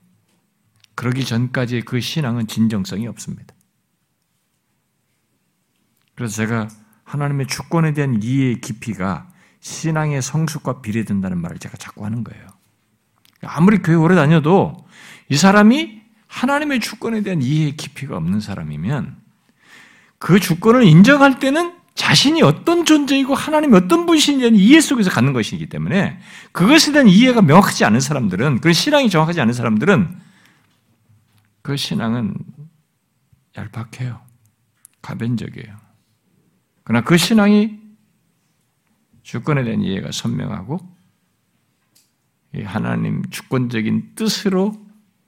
그러기 0.97 1.25
전까지 1.25 1.83
그 1.83 2.01
신앙은 2.01 2.49
진정성이 2.49 3.07
없습니다. 3.07 3.55
그래서 6.17 6.35
제가 6.35 6.69
하나님의 7.05 7.47
주권에 7.47 7.93
대한 7.93 8.21
이해의 8.21 8.61
깊이가 8.61 9.29
신앙의 9.61 10.21
성숙과 10.21 10.83
비례된다는 10.83 11.39
말을 11.39 11.61
제가 11.61 11.77
자꾸 11.77 12.05
하는 12.05 12.25
거예요. 12.25 12.45
아무리 13.43 13.79
교회 13.79 13.95
오래 13.95 14.17
다녀도 14.17 14.85
이 15.29 15.37
사람이 15.37 16.03
하나님의 16.27 16.81
주권에 16.81 17.21
대한 17.23 17.41
이해의 17.41 17.77
깊이가 17.77 18.17
없는 18.17 18.41
사람이면 18.41 19.17
그 20.19 20.41
주권을 20.41 20.83
인정할 20.83 21.39
때는 21.39 21.82
자신이 21.95 22.43
어떤 22.43 22.85
존재이고 22.85 23.35
하나님이 23.35 23.77
어떤 23.77 24.07
분이신지 24.07 24.49
이해 24.55 24.81
속에서 24.81 25.11
갖는 25.11 25.33
것이기 25.33 25.69
때문에 25.69 26.19
그것에 26.53 26.93
대한 26.93 27.09
이해가 27.09 27.43
명확하지 27.43 27.85
않은 27.85 28.01
사람들은 28.01 28.61
그 28.61 28.73
신앙이 28.73 29.11
정확하지 29.11 29.41
않은 29.41 29.53
사람들은 29.53 30.19
그 31.63 31.77
신앙은 31.77 32.35
얄팍해요. 33.57 34.21
가변적이에요. 35.03 35.77
그러나 36.85 37.05
그 37.05 37.17
신앙이 37.17 37.79
주권에 39.23 39.63
대한 39.63 39.83
이해가 39.83 40.11
선명하고 40.13 40.81
하나님 42.65 43.29
주권적인 43.31 44.13
뜻으로 44.15 44.75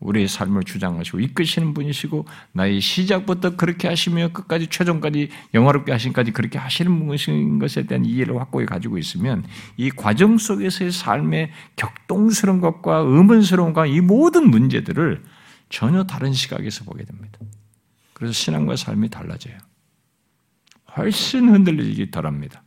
우리의 0.05 0.29
삶을 0.29 0.63
주장하시고 0.65 1.19
이끄시는 1.21 1.75
분이시고 1.75 2.27
나의 2.53 2.81
시작부터 2.81 3.57
그렇게 3.57 3.89
하시며 3.89 4.29
끝까지 4.29 4.69
최종까지 4.69 5.31
영화롭게 5.55 5.93
하신까지 5.93 6.31
그렇게 6.31 6.59
하시는 6.59 7.07
분이신 7.07 7.59
것에 7.59 7.85
대한 7.85 8.05
이해를 8.05 8.39
확고히 8.39 8.67
가지고 8.67 8.99
있으면 8.99 9.45
이 9.77 9.91
과정 9.91 10.39
속에서의 10.39 10.93
삶의 10.93 11.51
격동스러운 11.77 12.61
것과 12.61 12.99
의문스러운 12.99 13.73
것과 13.73 13.87
이 13.87 14.01
모든 14.01 14.51
문제들을 14.51 15.25
전혀 15.71 16.05
다른 16.05 16.33
시각에서 16.33 16.85
보게 16.85 17.05
됩니다. 17.05 17.39
그래서 18.13 18.33
신앙과 18.33 18.77
삶이 18.77 19.09
달라져요. 19.09 19.57
훨씬 20.97 21.49
흔들리기 21.49 22.11
덜합니다. 22.11 22.63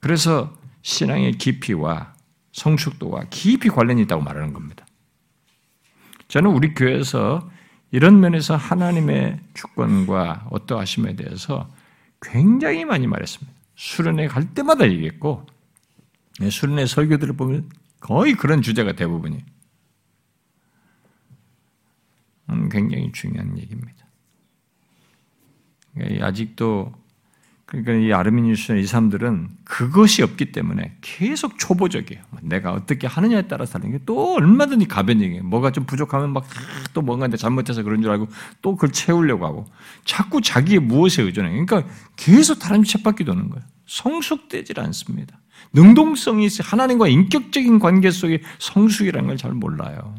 그래서 0.00 0.56
신앙의 0.82 1.32
깊이와 1.32 2.13
성숙도와 2.54 3.24
깊이 3.30 3.68
관련이 3.68 4.02
있다고 4.02 4.22
말하는 4.22 4.52
겁니다. 4.52 4.86
저는 6.28 6.50
우리 6.50 6.72
교회에서 6.72 7.50
이런 7.90 8.20
면에서 8.20 8.56
하나님의 8.56 9.40
주권과 9.54 10.48
어떠하심에 10.50 11.16
대해서 11.16 11.70
굉장히 12.22 12.84
많이 12.84 13.06
말했습니다. 13.06 13.52
수련회 13.74 14.28
갈 14.28 14.54
때마다 14.54 14.88
얘기했고, 14.88 15.46
네, 16.38 16.48
수련회 16.48 16.86
설교들을 16.86 17.36
보면 17.36 17.68
거의 18.00 18.34
그런 18.34 18.62
주제가 18.62 18.92
대부분이 18.92 19.44
음, 22.50 22.68
굉장히 22.68 23.10
중요한 23.12 23.58
얘기입니다. 23.58 24.06
그러니까 25.94 26.26
아직도 26.26 26.92
그러니까 27.66 27.92
이 27.94 28.12
아르미니우스나 28.12 28.78
이 28.78 28.84
사람들은 28.86 29.48
그것이 29.64 30.22
없기 30.22 30.52
때문에 30.52 30.96
계속 31.00 31.58
초보적이에요. 31.58 32.22
내가 32.42 32.72
어떻게 32.72 33.06
하느냐에 33.06 33.42
따라 33.48 33.64
다른 33.64 33.90
게 33.92 33.98
또 34.06 34.34
얼마든지 34.34 34.86
가변적이에요. 34.86 35.42
뭐가 35.44 35.72
좀 35.72 35.84
부족하면 35.86 36.32
막 36.32 36.44
또 36.92 37.02
뭔가 37.02 37.26
잘못해서 37.28 37.82
그런 37.82 38.02
줄 38.02 38.10
알고 38.12 38.28
또 38.62 38.76
그걸 38.76 38.92
채우려고 38.92 39.44
하고 39.46 39.64
자꾸 40.04 40.40
자기의 40.40 40.78
무엇에 40.80 41.22
의존해요. 41.22 41.64
그러니까 41.66 41.90
계속 42.16 42.58
다른 42.60 42.84
쳇바퀴 42.84 43.24
도는 43.24 43.50
거예요. 43.50 43.64
성숙되질 43.86 44.78
않습니다. 44.80 45.40
능동성이 45.72 46.48
하나님과 46.62 47.08
인격적인 47.08 47.78
관계 47.80 48.10
속에 48.12 48.42
성숙이라는 48.58 49.26
걸 49.26 49.36
잘 49.36 49.52
몰라요. 49.52 50.14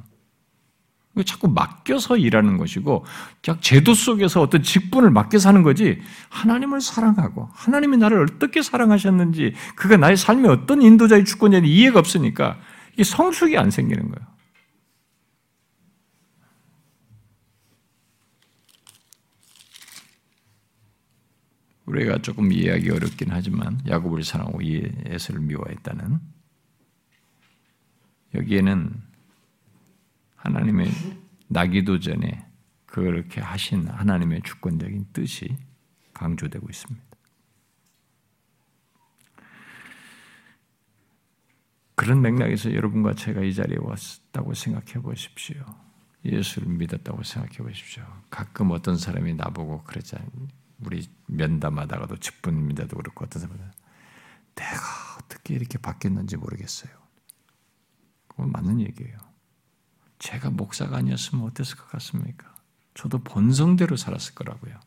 자꾸 1.23 1.47
맡겨서 1.47 2.17
일하는 2.17 2.57
것이고, 2.57 3.05
그냥 3.43 3.59
제도 3.61 3.93
속에서 3.93 4.41
어떤 4.41 4.63
직분을 4.63 5.11
맡겨서 5.11 5.49
하는 5.49 5.63
거지, 5.63 6.01
하나님을 6.29 6.81
사랑하고, 6.81 7.49
하나님이 7.53 7.97
나를 7.97 8.23
어떻게 8.23 8.61
사랑하셨는지, 8.61 9.53
그가 9.75 9.97
나의 9.97 10.17
삶에 10.17 10.47
어떤 10.49 10.81
인도자의 10.81 11.23
주권인지 11.25 11.69
이해가 11.69 11.99
없으니까, 11.99 12.59
이게 12.93 13.03
성숙이 13.03 13.57
안 13.57 13.71
생기는 13.71 14.09
거예요. 14.09 14.27
우리가 21.85 22.17
조금 22.23 22.51
이해하기 22.51 22.89
어렵긴 22.89 23.27
하지만, 23.29 23.79
야곱을 23.87 24.23
사랑하고 24.23 24.59
예수를 24.63 25.39
미워했다는, 25.41 26.19
여기에는 28.33 29.14
하나님의 30.45 30.91
나기도 31.47 31.99
전에 31.99 32.45
그렇게 32.85 33.41
하신 33.41 33.87
하나님의 33.87 34.41
주권적인 34.43 35.07
뜻이 35.11 35.57
강조되고 36.13 36.67
있습니다. 36.69 37.05
그런 41.95 42.21
맥락에서 42.21 42.73
여러분과 42.73 43.13
제가 43.15 43.41
이 43.41 43.53
자리에 43.53 43.77
왔다고 43.79 44.53
생각해 44.53 45.01
보십시오. 45.01 45.65
예수를 46.23 46.67
믿었다고 46.67 47.23
생각해 47.23 47.57
보십시오. 47.57 48.05
가끔 48.29 48.71
어떤 48.71 48.97
사람이 48.97 49.33
나보고 49.35 49.83
그랬잖아요. 49.83 50.27
우리 50.79 51.07
면담하다가도 51.27 52.17
직분입니다도 52.17 52.97
그렇고 52.97 53.25
어떤 53.25 53.41
사람은 53.41 53.71
내가 54.55 54.81
어떻게 55.19 55.55
이렇게 55.55 55.77
바뀌었는지 55.77 56.37
모르겠어요. 56.37 56.91
그건 58.27 58.51
맞는 58.51 58.81
얘기예요. 58.81 59.17
제가 60.25 60.49
목사가 60.49 60.97
아니었으면 60.97 61.45
어땠을 61.45 61.77
것 61.77 61.87
같습니까? 61.89 62.51
저도 62.95 63.19
본성대로 63.19 63.95
살았을 63.95 64.33
거라고요. 64.33 64.79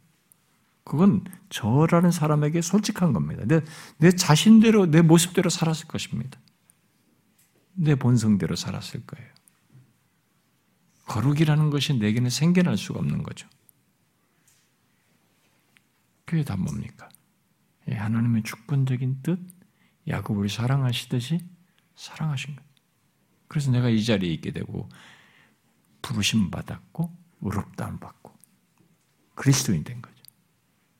그건 0.83 1.23
저라는 1.49 2.11
사람에게 2.11 2.61
솔직한 2.61 3.13
겁니다. 3.13 3.45
내, 3.47 3.61
내 3.99 4.11
자신대로, 4.11 4.91
내 4.91 5.01
모습대로 5.01 5.49
살았을 5.49 5.87
것입니다. 5.87 6.41
내 7.75 7.95
본성대로 7.95 8.57
살았을 8.57 9.07
거예요. 9.07 9.29
거룩이라는 11.07 11.71
것이 11.71 11.95
내게는 11.95 12.31
생겨날 12.31 12.77
수가 12.77 12.99
없는 12.99 13.23
거죠. 13.23 13.49
그게 16.25 16.43
다 16.43 16.57
뭡니까? 16.57 17.09
하나님의 17.89 18.43
주권적인 18.43 19.21
뜻, 19.23 19.39
야곱을 20.09 20.49
사랑하시듯이 20.49 21.39
사랑하신 21.95 22.57
것. 22.57 22.65
그래서 23.47 23.71
내가 23.71 23.89
이 23.89 24.05
자리에 24.05 24.33
있게 24.33 24.51
되고 24.51 24.89
부르심 26.03 26.51
받았고 26.51 27.17
의롭다함 27.41 27.99
받고 27.99 28.37
그리스도인 29.35 29.85
된 29.85 30.03
거죠. 30.03 30.17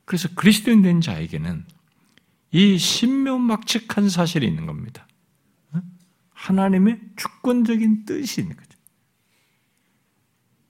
그래서 0.05 0.29
그리스도인 0.35 0.83
된 0.83 1.01
자에게는 1.01 1.67
이 2.51 2.79
신묘막측한 2.79 4.09
사실이 4.09 4.47
있는 4.47 4.67
겁니다. 4.67 5.07
하나님의 6.31 7.01
주권적인 7.17 8.05
뜻이 8.05 8.43
있는 8.43 8.57
거죠. 8.57 8.79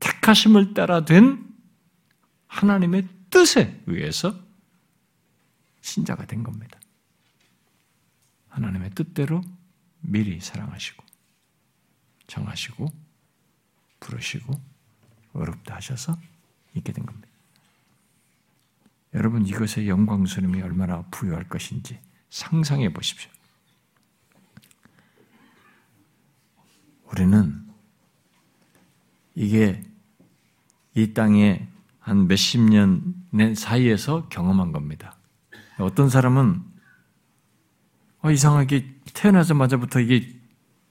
택하심을 0.00 0.74
따라 0.74 1.04
된 1.04 1.46
하나님의 2.46 3.06
뜻에 3.30 3.82
의해서 3.86 4.38
신자가 5.82 6.26
된 6.26 6.42
겁니다. 6.42 6.80
하나님의 8.48 8.90
뜻대로 8.90 9.42
미리 10.00 10.40
사랑하시고 10.40 11.04
정하시고 12.26 13.07
부르시고 14.00 14.52
어렵다 15.32 15.76
하셔서 15.76 16.16
있게 16.74 16.92
된 16.92 17.04
겁니다. 17.06 17.28
여러분 19.14 19.46
이것의 19.46 19.88
영광스러움이 19.88 20.60
얼마나 20.62 21.02
부유할 21.10 21.48
것인지 21.48 21.98
상상해 22.30 22.92
보십시오. 22.92 23.30
우리는 27.04 27.66
이게 29.34 29.82
이 30.94 31.14
땅에 31.14 31.68
한 32.00 32.26
몇십 32.26 32.60
년 32.60 33.14
사이에서 33.54 34.28
경험한 34.28 34.72
겁니다. 34.72 35.16
어떤 35.78 36.10
사람은 36.10 36.62
어, 38.20 38.30
이상하게 38.30 38.94
태어나자마자부터 39.14 40.00
이게 40.00 40.37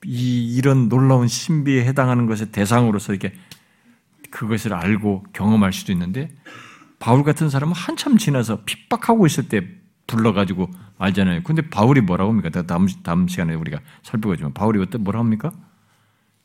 이, 0.10 0.56
이런 0.56 0.88
놀라운 0.88 1.28
신비에 1.28 1.84
해당하는 1.84 2.28
것의 2.28 2.54
대상으로서 2.54 3.14
이게 3.14 3.34
그것을 4.32 4.74
알고 4.74 5.26
경험할 5.34 5.74
수도 5.74 5.92
있는데 5.92 6.34
바울 6.98 7.24
같은 7.24 7.50
사람은 7.50 7.76
한참 7.76 8.18
지나서 8.18 8.64
핍박하고 8.64 9.26
있을 9.28 9.50
때 9.50 9.68
불러가지고 10.08 10.72
알잖아요. 10.98 11.44
근데 11.44 11.70
바울이 11.70 12.00
뭐라고 12.00 12.32
합니까? 12.32 12.50
다음, 12.62 12.88
다음 13.04 13.28
시간에 13.28 13.54
우리가 13.54 13.82
살펴보지만 14.02 14.54
바울이 14.54 14.80
어때 14.82 14.98
뭐라 14.98 15.20
합니까? 15.20 15.52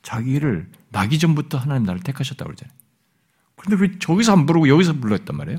자기를 0.03 0.69
나기 0.91 1.21
전부터 1.21 1.59
하나님 1.59 1.85
나를 1.85 2.01
택하셨다고 2.01 2.49
그러잖아요. 2.49 2.77
그런데 3.55 3.85
왜 3.85 3.99
저기서 4.01 4.33
안 4.33 4.45
부르고 4.45 4.69
여기서 4.69 4.95
불렀단 4.95 5.37
말이에요? 5.37 5.59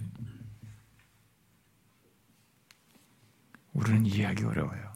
우리는 3.71 4.05
이해하기 4.05 4.43
어려워요. 4.43 4.91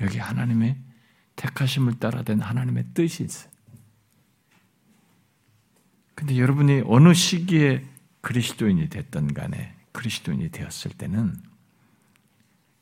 여기 0.00 0.18
하나님의 0.18 0.85
택하심을 1.36 1.98
따라 1.98 2.22
된 2.22 2.40
하나님의 2.40 2.86
뜻이 2.94 3.24
있어요. 3.24 3.50
근데 6.14 6.38
여러분이 6.38 6.82
어느 6.86 7.12
시기에 7.14 7.86
그리스도인이 8.22 8.88
됐던 8.88 9.34
간에 9.34 9.76
그리스도인이 9.92 10.50
되었을 10.50 10.92
때는 10.92 11.36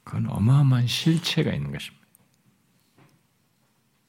그건 0.05 0.31
어마어마한 0.31 0.87
실체가 0.87 1.53
있는 1.53 1.73
것입니다. 1.73 2.05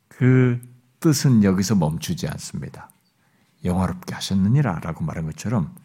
그 0.08 0.62
뜻은 1.00 1.44
여기서 1.44 1.76
멈추지 1.76 2.28
않습니다. 2.28 2.90
영화롭게 3.64 4.14
하셨느니라 4.14 4.80
라고 4.80 5.04
말한 5.04 5.26
것처럼 5.26 5.76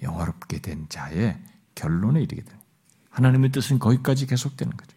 영화롭게 0.00 0.60
된 0.60 0.88
자의 0.88 1.38
결론에 1.74 2.22
이르게 2.22 2.42
됩니다. 2.42 2.64
하나님의 3.10 3.50
뜻은 3.50 3.78
거기까지 3.78 4.26
계속되는 4.26 4.76
거죠. 4.76 4.91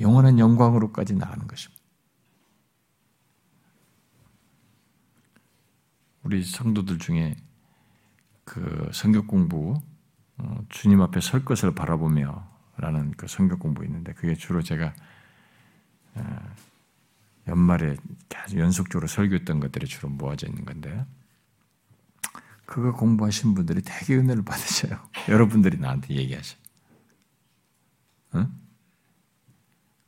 영원한 0.00 0.38
영광으로까지 0.38 1.14
나가는 1.14 1.46
것입니다. 1.46 1.80
우리 6.22 6.42
성도들 6.44 6.98
중에 6.98 7.36
그 8.44 8.90
성경 8.92 9.26
공부 9.26 9.80
어, 10.38 10.64
주님 10.68 11.00
앞에 11.02 11.20
설 11.20 11.44
것을 11.44 11.74
바라보며라는 11.74 13.12
그 13.16 13.26
성경 13.26 13.58
공부 13.58 13.84
있는데 13.84 14.12
그게 14.12 14.34
주로 14.34 14.62
제가 14.62 14.94
어, 16.14 16.54
연말에 17.48 17.96
계속 18.28 18.58
연속적으로 18.58 19.06
설교했던 19.06 19.60
것들이 19.60 19.86
주로 19.86 20.08
모아져 20.08 20.46
있는 20.46 20.64
건데 20.64 21.04
그거 22.64 22.92
공부하신 22.92 23.54
분들이 23.54 23.82
되게 23.82 24.14
은혜를 24.14 24.44
받으셔요. 24.44 25.00
여러분들이 25.28 25.78
나한테 25.78 26.14
얘기하셔. 26.14 26.56
응? 28.36 28.59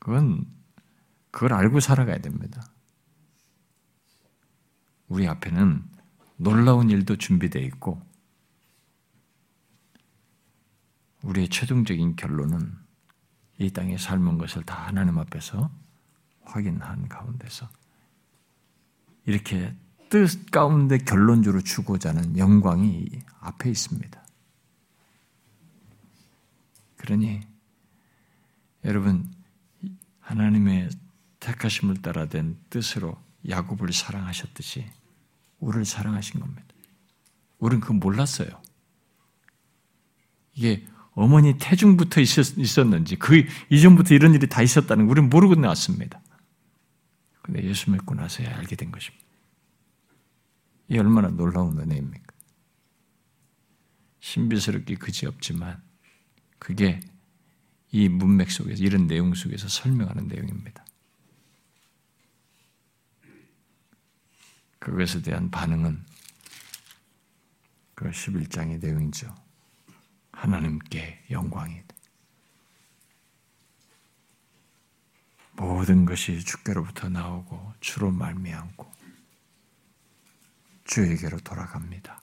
그건 0.03 0.45
그걸 1.31 1.53
알고 1.53 1.79
살아가야 1.79 2.19
됩니다. 2.19 2.61
우리 5.07 5.29
앞에는 5.29 5.81
놀라운 6.39 6.91
일도 6.91 7.19
준비되어 7.19 7.63
있고 7.63 8.03
우리의 11.23 11.49
최종적인 11.51 12.17
결론은 12.17 12.77
이 13.59 13.71
땅에 13.71 13.97
삶은 13.97 14.39
것을 14.39 14.65
다 14.65 14.89
하나님 14.89 15.19
앞에서 15.19 15.71
확인한 16.47 17.09
가운데서 17.09 17.69
이렇게 19.25 19.73
뜻 20.09 20.51
가운데 20.51 20.99
결론적으로 20.99 21.63
주고자 21.63 22.09
하는 22.09 22.37
영광이 22.37 23.07
앞에 23.39 23.71
있습니다. 23.71 24.21
그러니 26.97 27.43
여러분 28.85 29.42
하나님의 30.23 30.89
택하심을 31.41 31.97
따라 32.03 32.27
된 32.27 32.59
뜻으로 32.71 33.21
야곱을 33.49 33.93
사랑하셨듯이 33.93 34.87
우리를 35.59 35.85
사랑하신 35.85 36.41
겁니다. 36.41 36.63
우리는 37.59 37.81
그거 37.81 37.95
몰랐어요. 37.95 38.49
이게 40.55 40.87
어머니 41.13 41.59
태중부터 41.59 42.21
있었, 42.21 42.87
는지그 42.87 43.45
이전부터 43.71 44.15
이런 44.15 44.35
일이 44.35 44.49
다 44.49 44.63
있었다는 44.63 45.09
우리는 45.09 45.29
모르고 45.29 45.57
나왔습니다. 45.57 46.21
근데 47.43 47.63
예수 47.65 47.91
믿고 47.91 48.15
나서야 48.15 48.57
알게 48.57 48.77
된 48.77 48.91
것입니다. 48.93 49.25
이 50.89 50.99
얼마나 50.99 51.29
놀라운 51.29 51.79
은혜입니까? 51.79 52.33
신비스럽게 54.21 54.97
그지 54.97 55.27
없지만 55.27 55.83
그게 56.59 57.01
이 57.93 58.09
문맥 58.09 58.51
속에서 58.51 58.83
이런 58.83 59.07
내용 59.07 59.35
속에서 59.35 59.69
설명하는 59.69 60.27
내용입니다. 60.27 60.85
그것에 64.79 65.23
대한 65.23 65.51
반응은 65.51 66.05
그 67.95 68.11
11장의 68.11 68.81
내용이죠. 68.81 69.33
하나님께 70.33 71.27
영광이 71.31 71.83
모든 75.53 76.05
것이 76.05 76.41
주께로부터 76.41 77.09
나오고 77.09 77.75
주로 77.81 78.11
말미암고 78.11 78.91
주에게로 80.85 81.39
돌아갑니다. 81.41 82.21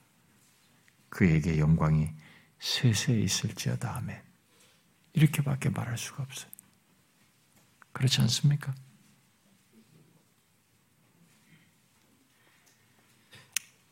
그에게 1.09 1.57
영광이 1.57 2.09
세세 2.59 3.19
있을지어다 3.19 3.95
하면 3.95 4.28
이렇게밖에 5.13 5.69
말할 5.69 5.97
수가 5.97 6.23
없어요. 6.23 6.51
그렇지 7.91 8.21
않습니까? 8.21 8.73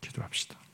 기도합시다. 0.02 0.67